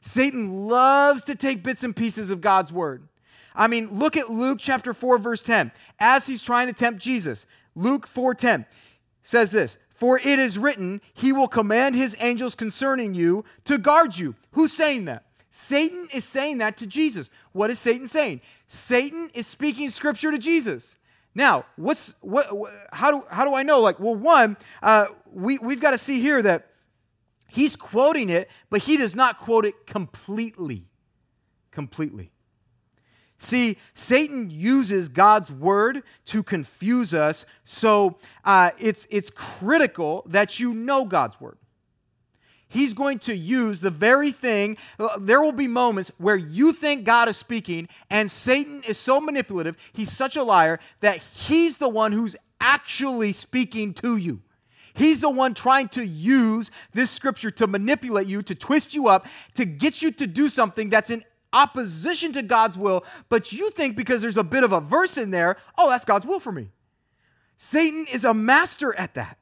Satan 0.00 0.68
loves 0.68 1.24
to 1.24 1.34
take 1.34 1.64
bits 1.64 1.82
and 1.82 1.94
pieces 1.94 2.30
of 2.30 2.40
God's 2.40 2.72
word. 2.72 3.08
I 3.56 3.66
mean, 3.66 3.88
look 3.88 4.16
at 4.16 4.30
Luke 4.30 4.58
chapter 4.60 4.94
4 4.94 5.18
verse 5.18 5.42
10. 5.42 5.72
As 5.98 6.26
he's 6.26 6.42
trying 6.42 6.68
to 6.68 6.72
tempt 6.72 7.02
Jesus, 7.02 7.46
Luke 7.74 8.06
4:10 8.06 8.64
says 9.22 9.50
this, 9.50 9.76
"For 9.90 10.18
it 10.18 10.38
is 10.38 10.56
written, 10.56 11.00
he 11.12 11.32
will 11.32 11.48
command 11.48 11.96
his 11.96 12.14
angels 12.20 12.54
concerning 12.54 13.14
you 13.14 13.44
to 13.64 13.76
guard 13.76 14.16
you." 14.16 14.36
Who's 14.52 14.72
saying 14.72 15.06
that? 15.06 15.25
Satan 15.56 16.06
is 16.12 16.26
saying 16.26 16.58
that 16.58 16.76
to 16.76 16.86
Jesus. 16.86 17.30
What 17.52 17.70
is 17.70 17.78
Satan 17.78 18.06
saying? 18.06 18.42
Satan 18.66 19.30
is 19.32 19.46
speaking 19.46 19.88
scripture 19.88 20.30
to 20.30 20.38
Jesus. 20.38 20.98
Now, 21.34 21.64
what's 21.76 22.14
what? 22.20 22.46
how 22.92 23.10
do 23.10 23.26
how 23.30 23.46
do 23.46 23.54
I 23.54 23.62
know? 23.62 23.80
Like, 23.80 23.98
well, 23.98 24.14
one, 24.14 24.58
uh, 24.82 25.06
we 25.32 25.56
we've 25.56 25.80
got 25.80 25.92
to 25.92 25.98
see 25.98 26.20
here 26.20 26.42
that 26.42 26.66
he's 27.48 27.74
quoting 27.74 28.28
it, 28.28 28.50
but 28.68 28.82
he 28.82 28.98
does 28.98 29.16
not 29.16 29.38
quote 29.38 29.64
it 29.64 29.86
completely. 29.86 30.84
Completely. 31.70 32.32
See, 33.38 33.78
Satan 33.94 34.50
uses 34.50 35.08
God's 35.08 35.50
word 35.50 36.02
to 36.26 36.42
confuse 36.42 37.14
us, 37.14 37.46
so 37.64 38.18
uh, 38.44 38.72
it's 38.78 39.06
it's 39.08 39.30
critical 39.30 40.22
that 40.28 40.60
you 40.60 40.74
know 40.74 41.06
God's 41.06 41.40
word. 41.40 41.56
He's 42.76 42.92
going 42.92 43.20
to 43.20 43.34
use 43.34 43.80
the 43.80 43.90
very 43.90 44.30
thing. 44.30 44.76
There 45.18 45.40
will 45.40 45.52
be 45.52 45.66
moments 45.66 46.12
where 46.18 46.36
you 46.36 46.74
think 46.74 47.04
God 47.04 47.26
is 47.26 47.38
speaking, 47.38 47.88
and 48.10 48.30
Satan 48.30 48.82
is 48.86 48.98
so 48.98 49.18
manipulative, 49.18 49.78
he's 49.94 50.12
such 50.12 50.36
a 50.36 50.42
liar, 50.42 50.78
that 51.00 51.20
he's 51.32 51.78
the 51.78 51.88
one 51.88 52.12
who's 52.12 52.36
actually 52.60 53.32
speaking 53.32 53.94
to 53.94 54.18
you. 54.18 54.42
He's 54.92 55.22
the 55.22 55.30
one 55.30 55.54
trying 55.54 55.88
to 55.88 56.06
use 56.06 56.70
this 56.92 57.10
scripture 57.10 57.50
to 57.52 57.66
manipulate 57.66 58.26
you, 58.26 58.42
to 58.42 58.54
twist 58.54 58.92
you 58.92 59.08
up, 59.08 59.26
to 59.54 59.64
get 59.64 60.02
you 60.02 60.10
to 60.10 60.26
do 60.26 60.46
something 60.46 60.90
that's 60.90 61.08
in 61.08 61.24
opposition 61.54 62.34
to 62.34 62.42
God's 62.42 62.76
will, 62.76 63.06
but 63.30 63.54
you 63.54 63.70
think 63.70 63.96
because 63.96 64.20
there's 64.20 64.36
a 64.36 64.44
bit 64.44 64.64
of 64.64 64.72
a 64.72 64.80
verse 64.80 65.16
in 65.16 65.30
there, 65.30 65.56
oh, 65.78 65.88
that's 65.88 66.04
God's 66.04 66.26
will 66.26 66.40
for 66.40 66.52
me. 66.52 66.68
Satan 67.56 68.04
is 68.12 68.24
a 68.24 68.34
master 68.34 68.94
at 68.96 69.14
that. 69.14 69.38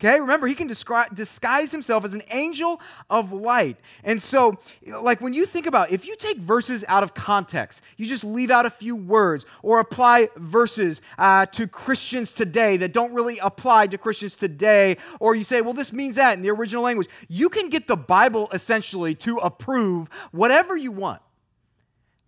Okay, 0.00 0.20
remember, 0.20 0.46
he 0.46 0.54
can 0.54 0.68
describe, 0.68 1.12
disguise 1.12 1.72
himself 1.72 2.04
as 2.04 2.14
an 2.14 2.22
angel 2.30 2.80
of 3.10 3.32
light. 3.32 3.78
And 4.04 4.22
so, 4.22 4.58
like 4.86 5.20
when 5.20 5.34
you 5.34 5.44
think 5.44 5.66
about 5.66 5.90
if 5.90 6.06
you 6.06 6.14
take 6.14 6.38
verses 6.38 6.84
out 6.86 7.02
of 7.02 7.14
context, 7.14 7.82
you 7.96 8.06
just 8.06 8.22
leave 8.22 8.52
out 8.52 8.64
a 8.64 8.70
few 8.70 8.94
words 8.94 9.44
or 9.60 9.80
apply 9.80 10.28
verses 10.36 11.00
uh, 11.18 11.46
to 11.46 11.66
Christians 11.66 12.32
today 12.32 12.76
that 12.76 12.92
don't 12.92 13.12
really 13.12 13.38
apply 13.38 13.88
to 13.88 13.98
Christians 13.98 14.36
today, 14.36 14.98
or 15.18 15.34
you 15.34 15.42
say, 15.42 15.62
well, 15.62 15.74
this 15.74 15.92
means 15.92 16.14
that 16.14 16.36
in 16.36 16.42
the 16.42 16.50
original 16.50 16.84
language, 16.84 17.08
you 17.28 17.48
can 17.48 17.68
get 17.68 17.88
the 17.88 17.96
Bible 17.96 18.48
essentially 18.52 19.16
to 19.16 19.38
approve 19.38 20.08
whatever 20.30 20.76
you 20.76 20.92
want. 20.92 21.20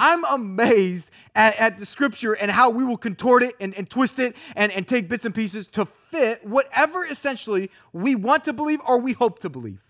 I'm 0.00 0.24
amazed 0.24 1.10
at, 1.36 1.56
at, 1.60 1.78
the 1.78 1.84
scripture 1.84 2.32
and 2.32 2.50
how 2.50 2.70
we 2.70 2.84
will 2.84 2.96
contort 2.96 3.42
it 3.42 3.54
and, 3.60 3.74
and 3.74 3.88
twist 3.88 4.18
it 4.18 4.34
and, 4.56 4.72
and 4.72 4.88
take 4.88 5.08
bits 5.08 5.26
and 5.26 5.34
pieces 5.34 5.66
to 5.68 5.86
fit 6.10 6.44
whatever 6.44 7.04
essentially 7.04 7.70
we 7.92 8.14
want 8.14 8.44
to 8.44 8.54
believe 8.54 8.80
or 8.88 8.98
we 8.98 9.12
hope 9.12 9.40
to 9.40 9.50
believe. 9.50 9.82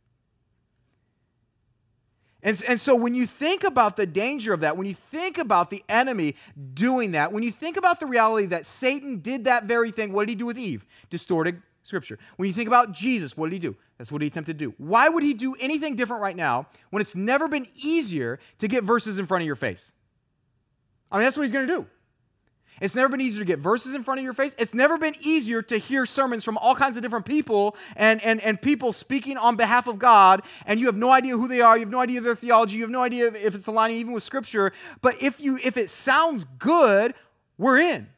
And, 2.42 2.60
and 2.66 2.80
so 2.80 2.96
when 2.96 3.14
you 3.14 3.26
think 3.26 3.64
about 3.64 3.96
the 3.96 4.06
danger 4.06 4.52
of 4.52 4.60
that, 4.60 4.76
when 4.76 4.86
you 4.86 4.94
think 4.94 5.38
about 5.38 5.70
the 5.70 5.84
enemy 5.88 6.34
doing 6.74 7.12
that, 7.12 7.32
when 7.32 7.42
you 7.42 7.52
think 7.52 7.76
about 7.76 8.00
the 8.00 8.06
reality 8.06 8.46
that 8.46 8.66
Satan 8.66 9.20
did 9.20 9.44
that 9.44 9.64
very 9.64 9.92
thing, 9.92 10.12
what 10.12 10.22
did 10.22 10.30
he 10.30 10.36
do 10.36 10.46
with 10.46 10.58
Eve? 10.58 10.86
Distorted 11.08 11.62
scripture. 11.82 12.18
When 12.36 12.46
you 12.48 12.52
think 12.52 12.66
about 12.66 12.92
Jesus, 12.92 13.36
what 13.36 13.50
did 13.50 13.52
he 13.54 13.58
do? 13.60 13.76
That's 13.98 14.10
what 14.10 14.22
he 14.22 14.28
attempted 14.28 14.58
to 14.58 14.64
do. 14.64 14.74
Why 14.78 15.08
would 15.08 15.22
he 15.22 15.34
do 15.34 15.54
anything 15.60 15.94
different 15.94 16.22
right 16.22 16.36
now 16.36 16.66
when 16.90 17.00
it's 17.00 17.14
never 17.14 17.46
been 17.46 17.66
easier 17.76 18.40
to 18.58 18.66
get 18.66 18.82
verses 18.82 19.18
in 19.18 19.26
front 19.26 19.42
of 19.42 19.46
your 19.46 19.56
face? 19.56 19.92
I 21.10 21.16
mean, 21.16 21.24
that's 21.24 21.36
what 21.36 21.42
he's 21.42 21.52
going 21.52 21.66
to 21.66 21.74
do. 21.74 21.86
It's 22.80 22.94
never 22.94 23.10
been 23.10 23.20
easier 23.20 23.40
to 23.40 23.44
get 23.44 23.58
verses 23.58 23.94
in 23.94 24.02
front 24.02 24.20
of 24.20 24.24
your 24.24 24.32
face. 24.32 24.54
It's 24.58 24.72
never 24.72 24.96
been 24.96 25.14
easier 25.20 25.60
to 25.62 25.76
hear 25.76 26.06
sermons 26.06 26.44
from 26.44 26.56
all 26.56 26.74
kinds 26.74 26.96
of 26.96 27.02
different 27.02 27.26
people 27.26 27.76
and, 27.94 28.24
and, 28.24 28.40
and 28.40 28.60
people 28.60 28.94
speaking 28.94 29.36
on 29.36 29.56
behalf 29.56 29.86
of 29.86 29.98
God, 29.98 30.42
and 30.64 30.80
you 30.80 30.86
have 30.86 30.96
no 30.96 31.10
idea 31.10 31.36
who 31.36 31.46
they 31.46 31.60
are, 31.60 31.76
you 31.76 31.84
have 31.84 31.90
no 31.90 32.00
idea 32.00 32.22
their 32.22 32.34
theology, 32.34 32.76
you 32.76 32.82
have 32.82 32.90
no 32.90 33.02
idea 33.02 33.26
if 33.26 33.54
it's 33.54 33.66
aligning 33.66 33.98
even 33.98 34.14
with 34.14 34.22
Scripture. 34.22 34.72
But 35.02 35.22
if 35.22 35.40
you 35.40 35.58
if 35.62 35.76
it 35.76 35.90
sounds 35.90 36.46
good, 36.58 37.12
we're 37.58 37.78
in. 37.78 38.08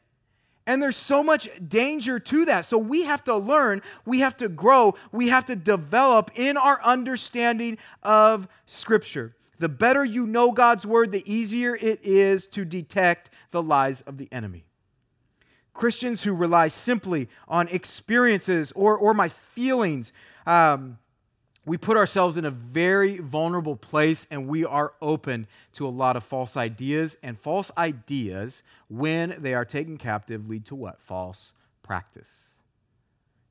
And 0.65 0.81
there's 0.81 0.95
so 0.95 1.21
much 1.21 1.49
danger 1.67 2.19
to 2.19 2.45
that. 2.45 2.63
So 2.63 2.77
we 2.77 3.03
have 3.03 3.21
to 3.25 3.35
learn, 3.35 3.81
we 4.05 4.21
have 4.21 4.37
to 4.37 4.47
grow, 4.47 4.95
we 5.11 5.27
have 5.27 5.43
to 5.45 5.57
develop 5.57 6.31
in 6.35 6.55
our 6.55 6.81
understanding 6.81 7.77
of 8.01 8.47
Scripture. 8.65 9.35
The 9.59 9.69
better 9.69 10.03
you 10.03 10.25
know 10.25 10.51
God's 10.51 10.85
word, 10.85 11.11
the 11.11 11.23
easier 11.31 11.75
it 11.75 11.99
is 12.03 12.47
to 12.47 12.65
detect 12.65 13.29
the 13.51 13.61
lies 13.61 14.01
of 14.01 14.17
the 14.17 14.27
enemy. 14.31 14.65
Christians 15.73 16.23
who 16.23 16.33
rely 16.33 16.67
simply 16.67 17.29
on 17.47 17.67
experiences 17.69 18.71
or, 18.73 18.95
or 18.95 19.13
my 19.13 19.27
feelings, 19.27 20.11
um, 20.45 20.97
we 21.65 21.77
put 21.77 21.97
ourselves 21.97 22.35
in 22.35 22.45
a 22.45 22.51
very 22.51 23.17
vulnerable 23.17 23.75
place 23.75 24.27
and 24.29 24.47
we 24.47 24.65
are 24.65 24.93
open 25.01 25.47
to 25.73 25.87
a 25.87 25.89
lot 25.89 26.15
of 26.15 26.23
false 26.23 26.57
ideas. 26.57 27.15
And 27.23 27.39
false 27.39 27.71
ideas, 27.77 28.63
when 28.89 29.35
they 29.39 29.53
are 29.53 29.65
taken 29.65 29.97
captive, 29.97 30.49
lead 30.49 30.65
to 30.65 30.75
what? 30.75 30.99
False 30.99 31.53
practice. 31.81 32.52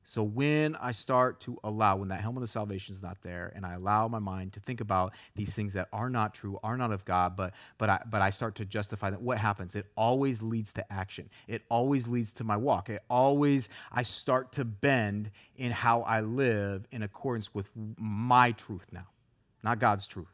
So 0.03 0.21
when 0.23 0.75
I 0.75 0.91
start 0.91 1.39
to 1.41 1.57
allow, 1.63 1.95
when 1.95 2.09
that 2.09 2.21
helmet 2.21 2.43
of 2.43 2.49
salvation 2.49 2.93
is 2.93 3.01
not 3.01 3.21
there, 3.21 3.53
and 3.55 3.65
I 3.65 3.73
allow 3.73 4.07
my 4.07 4.19
mind 4.19 4.53
to 4.53 4.59
think 4.59 4.81
about 4.81 5.13
these 5.35 5.53
things 5.53 5.73
that 5.73 5.87
are 5.93 6.09
not 6.09 6.33
true, 6.33 6.59
are 6.63 6.77
not 6.77 6.91
of 6.91 7.05
God, 7.05 7.35
but 7.35 7.53
but 7.77 7.89
I 7.89 8.03
but 8.09 8.21
I 8.21 8.29
start 8.29 8.55
to 8.55 8.65
justify 8.65 9.09
that, 9.09 9.21
what 9.21 9.37
happens? 9.37 9.75
It 9.75 9.85
always 9.95 10.41
leads 10.41 10.73
to 10.73 10.93
action. 10.93 11.29
It 11.47 11.63
always 11.69 12.07
leads 12.07 12.33
to 12.33 12.43
my 12.43 12.57
walk. 12.57 12.89
It 12.89 13.01
always 13.09 13.69
I 13.91 14.03
start 14.03 14.51
to 14.53 14.65
bend 14.65 15.31
in 15.55 15.71
how 15.71 16.01
I 16.01 16.21
live 16.21 16.85
in 16.91 17.03
accordance 17.03 17.53
with 17.53 17.69
my 17.97 18.51
truth 18.51 18.87
now, 18.91 19.07
not 19.63 19.79
God's 19.79 20.05
truth. 20.05 20.27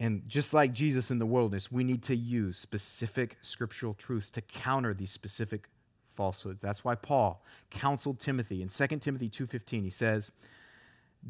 And 0.00 0.28
just 0.28 0.52
like 0.52 0.72
Jesus 0.72 1.10
in 1.10 1.18
the 1.18 1.26
wilderness, 1.26 1.70
we 1.70 1.84
need 1.84 2.02
to 2.04 2.16
use 2.16 2.58
specific 2.58 3.36
scriptural 3.40 3.94
truths 3.94 4.30
to 4.30 4.40
counter 4.40 4.92
these 4.94 5.10
specific 5.10 5.68
falsehoods. 6.14 6.62
That's 6.62 6.84
why 6.84 6.94
Paul 6.94 7.42
counseled 7.70 8.18
Timothy 8.18 8.62
in 8.62 8.68
2 8.68 9.00
Timothy 9.00 9.28
2:15. 9.28 9.84
He 9.84 9.90
says, 9.90 10.30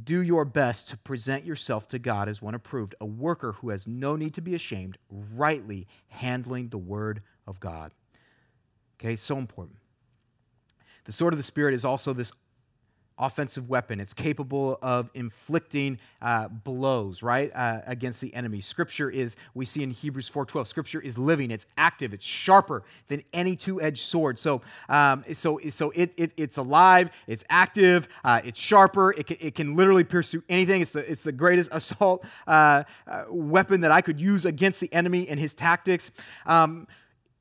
"Do 0.02 0.20
your 0.22 0.44
best 0.44 0.88
to 0.88 0.96
present 0.96 1.44
yourself 1.44 1.88
to 1.88 1.98
God 1.98 2.28
as 2.28 2.42
one 2.42 2.54
approved, 2.54 2.94
a 3.00 3.06
worker 3.06 3.52
who 3.52 3.70
has 3.70 3.86
no 3.86 4.16
need 4.16 4.34
to 4.34 4.42
be 4.42 4.54
ashamed, 4.54 4.98
rightly 5.10 5.86
handling 6.08 6.68
the 6.68 6.78
word 6.78 7.22
of 7.46 7.60
God." 7.60 7.92
Okay, 8.98 9.16
so 9.16 9.38
important. 9.38 9.78
The 11.04 11.12
sword 11.12 11.34
of 11.34 11.38
the 11.38 11.42
Spirit 11.42 11.74
is 11.74 11.84
also 11.84 12.12
this 12.12 12.32
offensive 13.18 13.68
weapon. 13.68 14.00
It's 14.00 14.14
capable 14.14 14.78
of 14.82 15.08
inflicting 15.14 15.98
uh, 16.20 16.48
blows, 16.48 17.22
right, 17.22 17.50
uh, 17.54 17.80
against 17.86 18.20
the 18.20 18.34
enemy. 18.34 18.60
Scripture 18.60 19.10
is, 19.10 19.36
we 19.54 19.64
see 19.64 19.82
in 19.82 19.90
Hebrews 19.90 20.28
4.12, 20.30 20.66
Scripture 20.66 21.00
is 21.00 21.16
living, 21.16 21.50
it's 21.50 21.66
active, 21.76 22.12
it's 22.12 22.24
sharper 22.24 22.82
than 23.08 23.22
any 23.32 23.56
two-edged 23.56 24.02
sword. 24.02 24.38
So, 24.38 24.62
um, 24.88 25.24
so, 25.32 25.60
so 25.68 25.90
it, 25.90 26.12
it, 26.16 26.32
it's 26.36 26.56
alive, 26.56 27.10
it's 27.26 27.44
active, 27.48 28.08
uh, 28.24 28.40
it's 28.44 28.58
sharper, 28.58 29.12
it 29.12 29.26
can, 29.26 29.36
it 29.40 29.54
can 29.54 29.74
literally 29.74 30.04
pursue 30.04 30.42
anything. 30.48 30.82
It's 30.82 30.92
the, 30.92 31.10
it's 31.10 31.22
the 31.22 31.32
greatest 31.32 31.70
assault 31.72 32.24
uh, 32.46 32.84
uh, 33.06 33.24
weapon 33.28 33.82
that 33.82 33.92
I 33.92 34.00
could 34.00 34.20
use 34.20 34.44
against 34.44 34.80
the 34.80 34.92
enemy 34.92 35.28
and 35.28 35.38
his 35.38 35.54
tactics. 35.54 36.10
Um, 36.46 36.86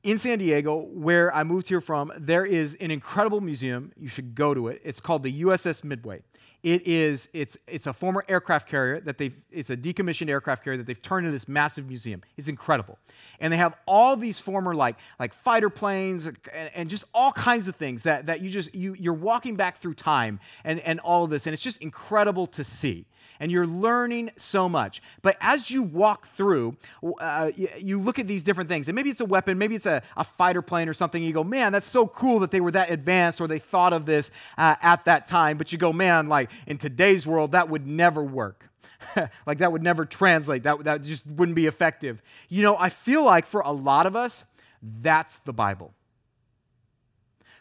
in 0.04 0.18
San 0.18 0.38
Diego, 0.38 0.82
where 0.92 1.34
I 1.34 1.42
moved 1.44 1.68
here 1.68 1.80
from, 1.80 2.12
there 2.16 2.44
is 2.44 2.74
an 2.74 2.90
incredible 2.90 3.40
museum. 3.40 3.90
You 3.98 4.06
should 4.06 4.34
go 4.34 4.52
to 4.52 4.68
it. 4.68 4.82
It's 4.84 5.00
called 5.00 5.22
the 5.22 5.42
USS 5.42 5.82
Midway. 5.82 6.20
It 6.62 6.86
is 6.86 7.28
it's 7.34 7.58
it's 7.66 7.86
a 7.86 7.92
former 7.92 8.24
aircraft 8.26 8.66
carrier 8.68 8.98
that 9.00 9.18
they've 9.18 9.36
it's 9.50 9.68
a 9.68 9.76
decommissioned 9.76 10.30
aircraft 10.30 10.64
carrier 10.64 10.78
that 10.78 10.86
they've 10.86 11.00
turned 11.00 11.26
into 11.26 11.32
this 11.32 11.46
massive 11.46 11.86
museum. 11.86 12.22
It's 12.38 12.48
incredible, 12.48 12.98
and 13.38 13.52
they 13.52 13.58
have 13.58 13.74
all 13.86 14.16
these 14.16 14.40
former 14.40 14.74
like 14.74 14.96
like 15.20 15.34
fighter 15.34 15.68
planes 15.68 16.24
and, 16.24 16.38
and 16.74 16.88
just 16.88 17.04
all 17.12 17.32
kinds 17.32 17.68
of 17.68 17.76
things 17.76 18.04
that 18.04 18.26
that 18.26 18.40
you 18.40 18.48
just 18.48 18.74
you 18.74 18.94
you're 18.98 19.12
walking 19.12 19.56
back 19.56 19.76
through 19.76 19.92
time 19.92 20.40
and 20.64 20.80
and 20.80 21.00
all 21.00 21.24
of 21.24 21.28
this, 21.28 21.46
and 21.46 21.52
it's 21.52 21.62
just 21.62 21.82
incredible 21.82 22.46
to 22.46 22.64
see 22.64 23.04
and 23.40 23.50
you're 23.50 23.66
learning 23.66 24.30
so 24.36 24.68
much. 24.68 25.02
But 25.22 25.36
as 25.40 25.70
you 25.70 25.82
walk 25.82 26.26
through, 26.28 26.76
uh, 27.20 27.50
you, 27.56 28.00
look 28.00 28.18
at 28.18 28.26
these 28.26 28.44
different 28.44 28.68
things, 28.68 28.88
and 28.88 28.96
maybe 28.96 29.10
it's 29.10 29.20
a 29.20 29.24
weapon, 29.24 29.58
maybe 29.58 29.74
it's 29.74 29.86
a, 29.86 30.02
a 30.16 30.24
fighter 30.24 30.62
plane 30.62 30.88
or 30.88 30.94
something. 30.94 31.22
you 31.22 31.32
go, 31.32 31.44
man, 31.44 31.72
that's 31.72 31.86
so 31.86 32.06
cool 32.06 32.40
that 32.40 32.50
they 32.50 32.60
were 32.60 32.70
that 32.70 32.90
advanced 32.90 33.40
or 33.40 33.48
they 33.48 33.58
thought 33.58 33.92
of 33.92 34.06
this 34.06 34.30
uh, 34.58 34.76
at 34.82 35.04
that 35.04 35.26
time. 35.26 35.58
But 35.58 35.72
you 35.72 35.78
go, 35.78 35.92
man, 35.92 36.28
like 36.28 36.50
in 36.66 36.78
today's 36.78 37.26
world, 37.26 37.52
that 37.52 37.68
would 37.68 37.86
never 37.86 38.22
work. 38.22 38.70
like 39.46 39.58
that 39.58 39.72
would 39.72 39.82
never 39.82 40.04
translate. 40.04 40.62
That, 40.64 40.84
that 40.84 41.02
just 41.02 41.26
wouldn't 41.26 41.56
be 41.56 41.66
effective. 41.66 42.22
You 42.48 42.62
know, 42.62 42.76
I 42.78 42.88
feel 42.88 43.24
like 43.24 43.46
for 43.46 43.60
a 43.60 43.72
lot 43.72 44.06
of 44.06 44.16
us, 44.16 44.44
that's 44.82 45.38
the 45.38 45.52
Bible. 45.52 45.94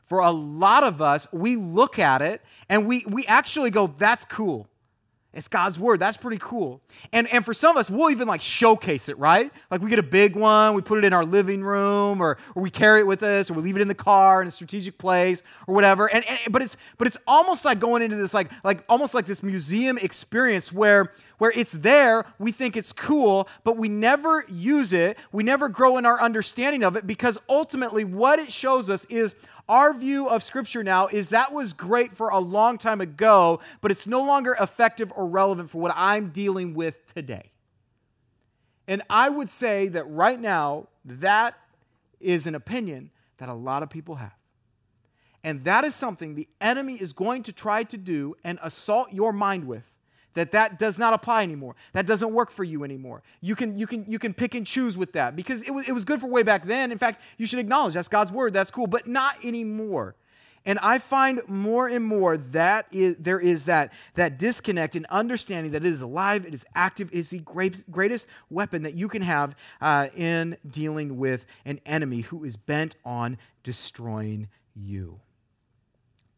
For 0.04 0.20
a 0.20 0.32
lot 0.32 0.84
of 0.84 1.02
us, 1.02 1.28
we 1.32 1.56
look 1.56 1.98
at 1.98 2.22
it 2.22 2.42
and 2.70 2.86
we, 2.86 3.06
we 3.08 3.26
actually 3.26 3.72
go, 3.72 3.88
that's 3.88 4.26
cool. 4.26 4.68
It's 5.34 5.48
God's 5.48 5.80
word. 5.80 6.00
That's 6.00 6.16
pretty 6.16 6.38
cool. 6.40 6.80
And, 7.12 7.28
and 7.34 7.44
for 7.44 7.56
some 7.56 7.72
of 7.72 7.78
us, 7.78 7.90
we'll 7.90 8.12
even 8.12 8.28
like 8.28 8.42
showcase 8.42 9.10
it, 9.10 9.18
right? 9.18 9.52
Like 9.72 9.82
we 9.82 9.90
get 9.90 9.98
a 9.98 10.04
big 10.04 10.36
one, 10.36 10.76
we 10.76 10.82
put 10.84 11.00
it 11.00 11.04
in 11.04 11.12
our 11.12 11.26
living 11.26 11.64
room, 11.64 12.22
or, 12.22 12.38
or 12.54 12.62
we 12.62 12.70
carry 12.70 13.00
it 13.00 13.08
with 13.08 13.24
us, 13.24 13.50
or 13.50 13.56
we 13.56 13.64
leave 13.64 13.76
it 13.76 13.82
in 13.82 13.88
the 13.88 13.96
car 13.96 14.44
in 14.44 14.48
a 14.48 14.52
strategic 14.52 15.00
place, 15.00 15.42
or 15.66 15.74
whatever. 15.74 16.06
And, 16.06 16.24
and 16.28 16.40
but 16.52 16.62
it's 16.62 16.78
but 17.00 17.08
it's 17.08 17.18
almost 17.26 17.66
like 17.66 17.80
going 17.80 18.04
into 18.04 18.16
this 18.16 18.34
like 18.34 18.52
like 18.64 18.84
almost 18.88 19.16
like 19.16 19.26
this 19.26 19.42
museum 19.42 19.98
experience 19.98 20.72
where 20.72 21.12
where 21.40 21.52
it's 21.56 21.72
there, 21.72 22.26
we 22.38 22.52
think 22.52 22.78
it's 22.78 22.94
cool, 22.94 23.50
but 23.64 23.76
we 23.76 23.90
never 23.90 24.46
use 24.48 24.94
it, 24.94 25.18
we 25.32 25.44
never 25.44 25.68
grow 25.68 25.98
in 25.98 26.06
our 26.06 26.22
understanding 26.22 26.84
of 26.84 26.96
it 26.96 27.08
because 27.08 27.40
ultimately 27.50 28.04
what 28.04 28.40
it 28.40 28.52
shows 28.52 28.90
us 28.90 29.04
is 29.06 29.36
our 29.70 29.94
view 29.94 30.28
of 30.28 30.44
Scripture 30.44 30.84
now 30.84 31.08
is 31.08 31.30
that 31.30 31.54
was 31.54 31.74
great 31.74 32.16
for 32.16 32.30
a 32.30 32.40
long 32.40 32.78
time 32.78 33.00
ago, 33.00 33.62
but 33.82 33.92
it's 33.92 34.06
no 34.06 34.24
longer 34.24 34.56
effective 34.60 35.12
or 35.16 35.26
relevant 35.26 35.70
for 35.70 35.80
what 35.80 35.94
I'm 35.96 36.30
dealing 36.30 36.74
with 36.74 37.14
today. 37.14 37.52
And 38.88 39.02
I 39.10 39.30
would 39.30 39.50
say 39.50 39.88
that 39.90 40.04
right 40.10 40.40
now, 40.40 40.88
that 41.06 41.56
is 42.20 42.46
an 42.48 42.56
opinion 42.56 43.12
that 43.38 43.48
a 43.48 43.54
lot 43.54 43.84
of 43.84 43.90
people 43.90 44.16
have. 44.16 44.34
And 45.44 45.64
that 45.66 45.84
is 45.84 45.96
something 45.96 46.36
the 46.36 46.48
enemy 46.62 46.96
is 46.96 47.14
going 47.14 47.44
to 47.44 47.54
try 47.54 47.84
to 47.84 47.98
do 47.98 48.36
and 48.44 48.60
assault 48.62 49.12
your 49.12 49.34
mind 49.34 49.66
with. 49.66 49.93
That 50.34 50.52
that 50.52 50.80
does 50.80 50.98
not 50.98 51.14
apply 51.14 51.44
anymore. 51.44 51.76
That 51.94 52.06
doesn't 52.06 52.34
work 52.34 52.52
for 52.52 52.64
you 52.64 52.84
anymore. 52.84 53.22
You 53.42 53.56
can 53.56 53.78
you 53.78 53.88
can 53.88 54.06
you 54.08 54.20
can 54.20 54.34
pick 54.34 54.56
and 54.56 54.66
choose 54.66 54.98
with 54.98 55.14
that 55.14 55.36
because 55.36 55.62
it 55.62 55.72
was 55.72 55.88
it 55.88 55.92
was 55.92 56.06
good 56.06 56.20
for 56.20 56.28
way 56.28 56.44
back 56.44 56.66
then. 56.66 56.92
In 56.92 56.98
fact, 56.98 57.22
you 57.38 57.46
should 57.46 57.60
acknowledge 57.60 57.94
that's 57.94 58.08
God's 58.08 58.32
word. 58.32 58.54
That's 58.54 58.72
cool, 58.72 58.88
but 58.88 59.08
not 59.08 59.44
anymore. 59.46 60.16
And 60.66 60.80
I 60.80 60.98
find 60.98 61.42
more 61.48 61.88
and 61.88 62.06
more 62.06 62.38
that 62.38 62.88
is, 62.92 63.18
there 63.18 63.40
is 63.40 63.66
that, 63.66 63.92
that 64.16 64.40
disconnect 64.40 64.96
in 64.96 65.06
understanding 65.10 65.74
that 65.74 65.84
it 65.84 65.90
is 65.90 66.02
alive, 66.02 66.46
it 66.46 66.54
is 66.54 66.66
active, 66.74 67.10
it 67.12 67.18
is 67.18 67.30
the 67.32 67.40
great, 67.40 67.90
greatest 67.92 68.28
weapon 68.50 68.84
that 68.84 68.94
you 68.94 69.10
can 69.10 69.22
have 69.22 69.56
uh, 69.82 70.08
in 70.16 70.58
dealing 70.70 71.18
with 71.18 71.46
an 71.66 71.82
enemy 71.86 72.22
who 72.22 72.46
is 72.46 72.56
bent 72.56 72.96
on 73.04 73.38
destroying 73.64 74.48
you. 74.74 75.20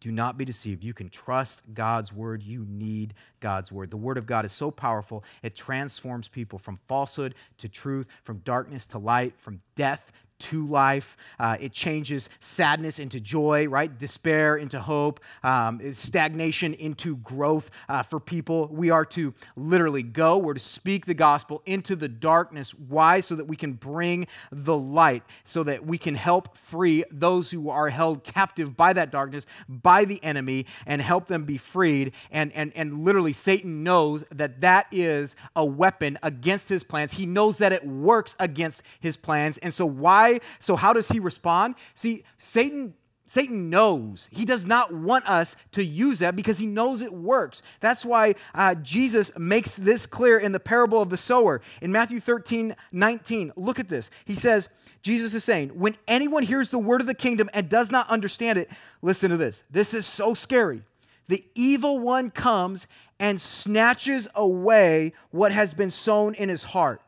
Do 0.05 0.11
not 0.11 0.37
be 0.37 0.45
deceived. 0.45 0.83
You 0.83 0.93
can 0.93 1.09
trust 1.09 1.63
God's 1.73 2.13
word. 2.13 2.43
You 2.43 2.63
need 2.69 3.15
God's 3.39 3.71
word. 3.71 3.89
The 3.89 3.97
word 3.97 4.19
of 4.19 4.27
God 4.27 4.45
is 4.45 4.51
so 4.51 4.69
powerful, 4.69 5.23
it 5.41 5.55
transforms 5.55 6.27
people 6.27 6.59
from 6.59 6.77
falsehood 6.85 7.33
to 7.57 7.67
truth, 7.67 8.05
from 8.23 8.37
darkness 8.45 8.85
to 8.85 8.99
light, 8.99 9.33
from 9.39 9.61
death 9.73 10.11
to 10.37 10.65
life. 10.67 11.15
Uh, 11.39 11.57
it 11.59 11.71
changes 11.71 12.29
sadness 12.39 12.99
into 12.99 13.19
joy, 13.19 13.67
right? 13.67 13.97
Despair 13.97 14.57
into 14.57 14.79
hope, 14.79 15.19
um, 15.43 15.81
stagnation 15.93 16.73
into 16.73 17.17
growth 17.17 17.71
uh, 17.87 18.03
for 18.03 18.19
people. 18.19 18.67
We 18.71 18.89
are 18.89 19.05
to 19.05 19.33
literally 19.55 20.03
go, 20.03 20.37
we're 20.37 20.55
to 20.55 20.59
speak 20.59 21.05
the 21.05 21.13
gospel 21.13 21.61
into 21.65 21.95
the 21.95 22.07
darkness. 22.07 22.73
Why? 22.73 23.19
So 23.19 23.35
that 23.35 23.45
we 23.45 23.55
can 23.55 23.73
bring 23.73 24.27
the 24.51 24.77
light, 24.77 25.23
so 25.43 25.63
that 25.63 25.85
we 25.85 25.97
can 25.97 26.15
help 26.15 26.57
free 26.57 27.03
those 27.11 27.51
who 27.51 27.69
are 27.69 27.89
held 27.89 28.23
captive 28.23 28.75
by 28.75 28.93
that 28.93 29.11
darkness, 29.11 29.45
by 29.69 30.05
the 30.05 30.21
enemy, 30.23 30.65
and 30.85 31.01
help 31.01 31.27
them 31.27 31.45
be 31.45 31.57
freed. 31.57 32.11
And, 32.31 32.51
and, 32.53 32.71
and 32.75 33.05
literally, 33.05 33.33
Satan 33.33 33.83
knows 33.83 34.23
that 34.31 34.61
that 34.61 34.87
is 34.91 35.35
a 35.55 35.65
weapon 35.65 36.17
against 36.21 36.69
his 36.69 36.83
plans. 36.83 37.13
He 37.13 37.25
knows 37.25 37.57
that 37.57 37.71
it 37.71 37.85
works 37.85 38.35
against 38.39 38.81
his 38.99 39.15
plans. 39.17 39.57
And 39.59 39.73
so, 39.73 39.85
why? 39.85 40.24
Why? 40.25 40.39
So, 40.59 40.75
how 40.75 40.93
does 40.93 41.09
he 41.09 41.19
respond? 41.19 41.75
See, 41.93 42.23
Satan 42.37 42.93
Satan 43.27 43.71
knows. 43.71 44.29
He 44.31 44.45
does 44.45 44.67
not 44.67 44.93
want 44.93 45.27
us 45.27 45.55
to 45.71 45.83
use 45.83 46.19
that 46.19 46.35
because 46.35 46.59
he 46.59 46.67
knows 46.67 47.01
it 47.01 47.11
works. 47.11 47.63
That's 47.79 48.05
why 48.05 48.35
uh, 48.53 48.75
Jesus 48.75 49.35
makes 49.35 49.75
this 49.75 50.05
clear 50.05 50.37
in 50.37 50.51
the 50.51 50.59
parable 50.59 51.01
of 51.01 51.09
the 51.09 51.17
sower. 51.17 51.61
In 51.81 51.91
Matthew 51.91 52.19
13, 52.19 52.75
19, 52.91 53.53
look 53.55 53.79
at 53.79 53.89
this. 53.89 54.11
He 54.25 54.35
says, 54.35 54.69
Jesus 55.01 55.33
is 55.33 55.43
saying, 55.43 55.69
when 55.69 55.95
anyone 56.07 56.43
hears 56.43 56.69
the 56.69 56.77
word 56.77 57.01
of 57.01 57.07
the 57.07 57.15
kingdom 57.15 57.49
and 57.51 57.67
does 57.67 57.89
not 57.91 58.07
understand 58.09 58.59
it, 58.59 58.69
listen 59.01 59.31
to 59.31 59.37
this. 59.37 59.63
This 59.71 59.95
is 59.95 60.05
so 60.05 60.35
scary. 60.35 60.83
The 61.27 61.43
evil 61.55 61.97
one 61.97 62.29
comes 62.29 62.85
and 63.19 63.41
snatches 63.41 64.27
away 64.35 65.13
what 65.31 65.51
has 65.51 65.73
been 65.73 65.89
sown 65.89 66.35
in 66.35 66.47
his 66.47 66.61
heart. 66.61 67.01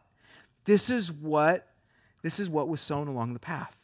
This 0.66 0.90
is 0.90 1.12
what 1.12 1.68
this 2.22 2.40
is 2.40 2.50
what 2.50 2.68
was 2.68 2.82
sown 2.82 3.08
along 3.08 3.34
the 3.34 3.40
path. 3.40 3.76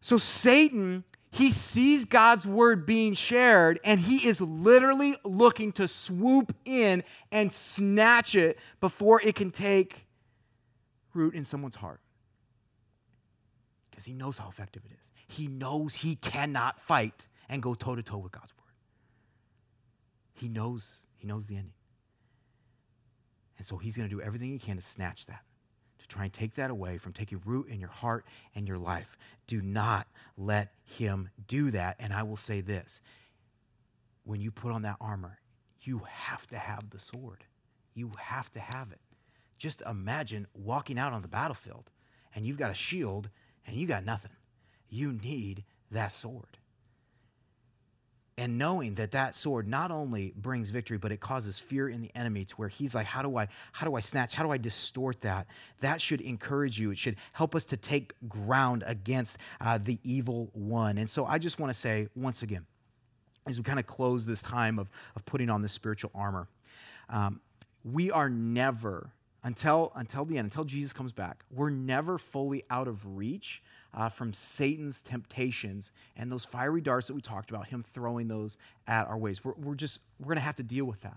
So 0.00 0.18
Satan, 0.18 1.04
he 1.30 1.50
sees 1.50 2.04
God's 2.04 2.46
word 2.46 2.86
being 2.86 3.14
shared 3.14 3.80
and 3.84 3.98
he 3.98 4.26
is 4.26 4.40
literally 4.40 5.16
looking 5.24 5.72
to 5.72 5.88
swoop 5.88 6.54
in 6.64 7.02
and 7.32 7.50
snatch 7.50 8.34
it 8.34 8.58
before 8.80 9.20
it 9.22 9.34
can 9.34 9.50
take 9.50 10.06
root 11.14 11.34
in 11.34 11.44
someone's 11.44 11.76
heart. 11.76 12.00
Because 13.90 14.04
he 14.04 14.12
knows 14.12 14.38
how 14.38 14.48
effective 14.48 14.82
it 14.84 14.92
is. 14.92 15.12
He 15.26 15.48
knows 15.48 15.94
he 15.94 16.16
cannot 16.16 16.78
fight 16.78 17.26
and 17.48 17.62
go 17.62 17.74
toe 17.74 17.96
to 17.96 18.02
toe 18.02 18.18
with 18.18 18.32
God's 18.32 18.52
word. 18.56 18.74
He 20.34 20.48
knows, 20.48 21.02
he 21.16 21.26
knows 21.26 21.48
the 21.48 21.56
ending. 21.56 21.72
And 23.56 23.66
so 23.66 23.78
he's 23.78 23.96
going 23.96 24.08
to 24.08 24.14
do 24.14 24.20
everything 24.20 24.50
he 24.50 24.58
can 24.58 24.76
to 24.76 24.82
snatch 24.82 25.26
that 25.26 25.42
to 26.06 26.14
try 26.14 26.24
and 26.24 26.32
take 26.32 26.54
that 26.54 26.70
away 26.70 26.98
from 26.98 27.12
taking 27.12 27.40
root 27.44 27.68
in 27.68 27.80
your 27.80 27.90
heart 27.90 28.24
and 28.54 28.66
your 28.68 28.78
life. 28.78 29.16
Do 29.46 29.60
not 29.60 30.06
let 30.36 30.72
him 30.84 31.30
do 31.46 31.70
that. 31.72 31.96
And 31.98 32.12
I 32.12 32.22
will 32.22 32.36
say 32.36 32.60
this 32.60 33.00
when 34.24 34.40
you 34.40 34.50
put 34.50 34.72
on 34.72 34.82
that 34.82 34.96
armor, 35.00 35.38
you 35.82 36.02
have 36.08 36.46
to 36.48 36.58
have 36.58 36.90
the 36.90 36.98
sword. 36.98 37.44
You 37.94 38.10
have 38.18 38.50
to 38.52 38.60
have 38.60 38.90
it. 38.92 39.00
Just 39.58 39.82
imagine 39.82 40.46
walking 40.54 40.98
out 40.98 41.12
on 41.12 41.22
the 41.22 41.28
battlefield 41.28 41.90
and 42.34 42.44
you've 42.44 42.58
got 42.58 42.70
a 42.70 42.74
shield 42.74 43.30
and 43.66 43.76
you 43.76 43.86
got 43.86 44.04
nothing. 44.04 44.32
You 44.88 45.12
need 45.12 45.64
that 45.90 46.12
sword 46.12 46.58
and 48.38 48.58
knowing 48.58 48.94
that 48.96 49.12
that 49.12 49.34
sword 49.34 49.66
not 49.66 49.90
only 49.90 50.32
brings 50.36 50.70
victory 50.70 50.98
but 50.98 51.10
it 51.10 51.20
causes 51.20 51.58
fear 51.58 51.88
in 51.88 52.00
the 52.00 52.10
enemy 52.14 52.44
to 52.44 52.54
where 52.56 52.68
he's 52.68 52.94
like 52.94 53.06
how 53.06 53.22
do 53.22 53.36
i 53.36 53.48
how 53.72 53.86
do 53.86 53.94
i 53.94 54.00
snatch? 54.00 54.34
How 54.34 54.44
do 54.44 54.50
i 54.50 54.58
distort 54.58 55.20
that? 55.22 55.46
That 55.80 56.00
should 56.00 56.20
encourage 56.20 56.78
you. 56.78 56.90
It 56.90 56.98
should 56.98 57.16
help 57.32 57.54
us 57.54 57.64
to 57.66 57.76
take 57.76 58.12
ground 58.28 58.84
against 58.86 59.38
uh, 59.60 59.78
the 59.78 59.98
evil 60.04 60.50
one. 60.52 60.98
And 60.98 61.08
so 61.08 61.26
i 61.26 61.38
just 61.38 61.58
want 61.58 61.70
to 61.70 61.78
say 61.78 62.08
once 62.14 62.42
again 62.42 62.66
as 63.46 63.58
we 63.58 63.64
kind 63.64 63.78
of 63.78 63.86
close 63.86 64.26
this 64.26 64.42
time 64.42 64.78
of, 64.78 64.90
of 65.14 65.24
putting 65.24 65.50
on 65.50 65.62
this 65.62 65.72
spiritual 65.72 66.10
armor 66.14 66.48
um, 67.08 67.40
we 67.84 68.10
are 68.10 68.28
never 68.28 69.12
until 69.46 69.92
until 69.94 70.24
the 70.24 70.36
end 70.36 70.44
until 70.44 70.64
jesus 70.64 70.92
comes 70.92 71.12
back 71.12 71.44
we're 71.50 71.70
never 71.70 72.18
fully 72.18 72.62
out 72.68 72.88
of 72.88 73.16
reach 73.16 73.62
uh, 73.96 74.10
from 74.10 74.32
Satan's 74.32 75.02
temptations 75.02 75.90
and 76.16 76.30
those 76.30 76.44
fiery 76.44 76.82
darts 76.82 77.06
that 77.06 77.14
we 77.14 77.22
talked 77.22 77.50
about, 77.50 77.68
him 77.68 77.82
throwing 77.82 78.28
those 78.28 78.58
at 78.86 79.08
our 79.08 79.16
ways. 79.16 79.42
We're, 79.42 79.54
we're 79.56 79.74
just, 79.74 80.00
we're 80.20 80.26
going 80.26 80.36
to 80.36 80.42
have 80.42 80.56
to 80.56 80.62
deal 80.62 80.84
with 80.84 81.00
that. 81.00 81.16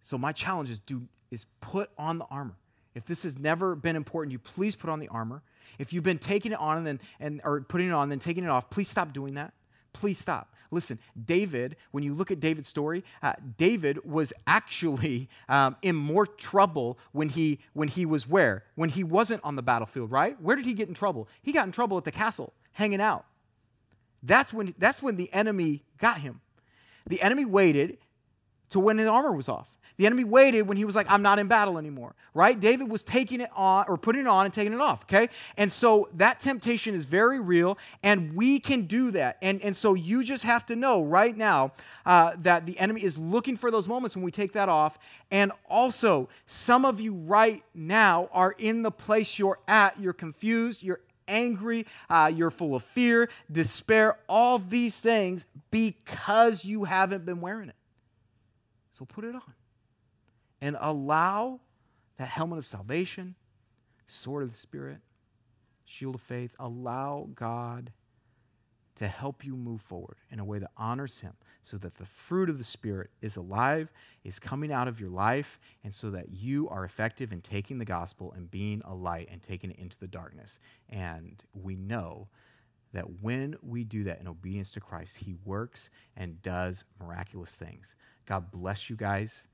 So 0.00 0.16
my 0.16 0.32
challenge 0.32 0.70
is, 0.70 0.78
do, 0.80 1.02
is 1.30 1.44
put 1.60 1.90
on 1.98 2.18
the 2.18 2.24
armor. 2.30 2.56
If 2.94 3.04
this 3.04 3.24
has 3.24 3.38
never 3.38 3.74
been 3.74 3.96
important 3.96 4.30
to 4.30 4.32
you, 4.32 4.38
please 4.38 4.74
put 4.74 4.88
on 4.88 4.98
the 4.98 5.08
armor. 5.08 5.42
If 5.78 5.92
you've 5.92 6.04
been 6.04 6.18
taking 6.18 6.52
it 6.52 6.58
on 6.58 6.78
and 6.78 6.86
then, 6.86 7.00
and, 7.20 7.42
or 7.44 7.60
putting 7.60 7.88
it 7.88 7.92
on 7.92 8.04
and 8.04 8.12
then 8.12 8.18
taking 8.18 8.44
it 8.44 8.48
off, 8.48 8.70
please 8.70 8.88
stop 8.88 9.12
doing 9.12 9.34
that. 9.34 9.52
Please 9.92 10.18
stop. 10.18 10.54
Listen, 10.70 10.98
David, 11.24 11.76
when 11.90 12.02
you 12.02 12.14
look 12.14 12.30
at 12.30 12.40
David's 12.40 12.68
story, 12.68 13.04
uh, 13.22 13.34
David 13.56 14.04
was 14.04 14.32
actually 14.46 15.28
um, 15.48 15.76
in 15.82 15.96
more 15.96 16.26
trouble 16.26 16.98
when 17.12 17.28
he, 17.28 17.60
when 17.72 17.88
he 17.88 18.06
was 18.06 18.28
where? 18.28 18.64
When 18.74 18.88
he 18.88 19.04
wasn't 19.04 19.42
on 19.44 19.56
the 19.56 19.62
battlefield, 19.62 20.10
right? 20.10 20.40
Where 20.40 20.56
did 20.56 20.64
he 20.64 20.74
get 20.74 20.88
in 20.88 20.94
trouble? 20.94 21.28
He 21.42 21.52
got 21.52 21.66
in 21.66 21.72
trouble 21.72 21.96
at 21.98 22.04
the 22.04 22.12
castle, 22.12 22.52
hanging 22.72 23.00
out. 23.00 23.26
That's 24.22 24.52
when, 24.52 24.74
that's 24.78 25.02
when 25.02 25.16
the 25.16 25.32
enemy 25.32 25.84
got 25.98 26.20
him. 26.20 26.40
The 27.06 27.22
enemy 27.22 27.44
waited 27.44 27.98
to 28.70 28.80
when 28.80 28.98
his 28.98 29.06
armor 29.06 29.32
was 29.32 29.48
off. 29.48 29.75
The 29.96 30.04
enemy 30.04 30.24
waited 30.24 30.62
when 30.62 30.76
he 30.76 30.84
was 30.84 30.94
like, 30.94 31.10
I'm 31.10 31.22
not 31.22 31.38
in 31.38 31.48
battle 31.48 31.78
anymore, 31.78 32.14
right? 32.34 32.58
David 32.58 32.90
was 32.90 33.02
taking 33.02 33.40
it 33.40 33.48
on 33.56 33.86
or 33.88 33.96
putting 33.96 34.22
it 34.22 34.26
on 34.26 34.44
and 34.44 34.52
taking 34.52 34.74
it 34.74 34.80
off, 34.80 35.04
okay? 35.04 35.28
And 35.56 35.72
so 35.72 36.10
that 36.14 36.38
temptation 36.38 36.94
is 36.94 37.06
very 37.06 37.40
real, 37.40 37.78
and 38.02 38.34
we 38.34 38.60
can 38.60 38.82
do 38.82 39.10
that. 39.12 39.38
And, 39.40 39.62
and 39.62 39.74
so 39.74 39.94
you 39.94 40.22
just 40.22 40.44
have 40.44 40.66
to 40.66 40.76
know 40.76 41.02
right 41.02 41.34
now 41.34 41.72
uh, 42.04 42.34
that 42.40 42.66
the 42.66 42.78
enemy 42.78 43.02
is 43.02 43.16
looking 43.16 43.56
for 43.56 43.70
those 43.70 43.88
moments 43.88 44.14
when 44.16 44.24
we 44.24 44.30
take 44.30 44.52
that 44.52 44.68
off. 44.68 44.98
And 45.30 45.50
also, 45.68 46.28
some 46.44 46.84
of 46.84 47.00
you 47.00 47.14
right 47.14 47.62
now 47.74 48.28
are 48.32 48.54
in 48.58 48.82
the 48.82 48.90
place 48.90 49.38
you're 49.38 49.58
at. 49.66 49.98
You're 49.98 50.12
confused, 50.12 50.82
you're 50.82 51.00
angry, 51.26 51.86
uh, 52.10 52.30
you're 52.34 52.50
full 52.50 52.74
of 52.74 52.84
fear, 52.84 53.30
despair, 53.50 54.18
all 54.28 54.58
these 54.58 55.00
things 55.00 55.46
because 55.70 56.64
you 56.64 56.84
haven't 56.84 57.24
been 57.24 57.40
wearing 57.40 57.70
it. 57.70 57.76
So 58.92 59.04
put 59.04 59.24
it 59.24 59.34
on 59.34 59.42
and 60.66 60.76
allow 60.80 61.60
that 62.16 62.26
helmet 62.26 62.58
of 62.58 62.66
salvation, 62.66 63.36
sword 64.08 64.42
of 64.42 64.50
the 64.50 64.58
Spirit, 64.58 64.98
shield 65.84 66.16
of 66.16 66.20
faith, 66.20 66.56
allow 66.58 67.28
God 67.36 67.92
to 68.96 69.06
help 69.06 69.44
you 69.44 69.54
move 69.54 69.80
forward 69.80 70.16
in 70.28 70.40
a 70.40 70.44
way 70.44 70.58
that 70.58 70.72
honors 70.76 71.20
Him 71.20 71.34
so 71.62 71.76
that 71.78 71.94
the 71.94 72.04
fruit 72.04 72.50
of 72.50 72.58
the 72.58 72.64
Spirit 72.64 73.10
is 73.22 73.36
alive, 73.36 73.92
is 74.24 74.40
coming 74.40 74.72
out 74.72 74.88
of 74.88 74.98
your 74.98 75.08
life, 75.10 75.60
and 75.84 75.94
so 75.94 76.10
that 76.10 76.30
you 76.30 76.68
are 76.68 76.84
effective 76.84 77.30
in 77.30 77.42
taking 77.42 77.78
the 77.78 77.84
gospel 77.84 78.32
and 78.36 78.50
being 78.50 78.82
a 78.84 78.92
light 78.92 79.28
and 79.30 79.40
taking 79.40 79.70
it 79.70 79.78
into 79.78 79.96
the 80.00 80.08
darkness. 80.08 80.58
And 80.88 81.44
we 81.54 81.76
know 81.76 82.26
that 82.92 83.22
when 83.22 83.54
we 83.62 83.84
do 83.84 84.02
that 84.02 84.18
in 84.20 84.26
obedience 84.26 84.72
to 84.72 84.80
Christ, 84.80 85.18
He 85.18 85.36
works 85.44 85.90
and 86.16 86.42
does 86.42 86.84
miraculous 87.00 87.54
things. 87.54 87.94
God 88.26 88.50
bless 88.50 88.90
you 88.90 88.96
guys. 88.96 89.46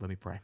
Let 0.00 0.10
me 0.10 0.16
pray. 0.16 0.40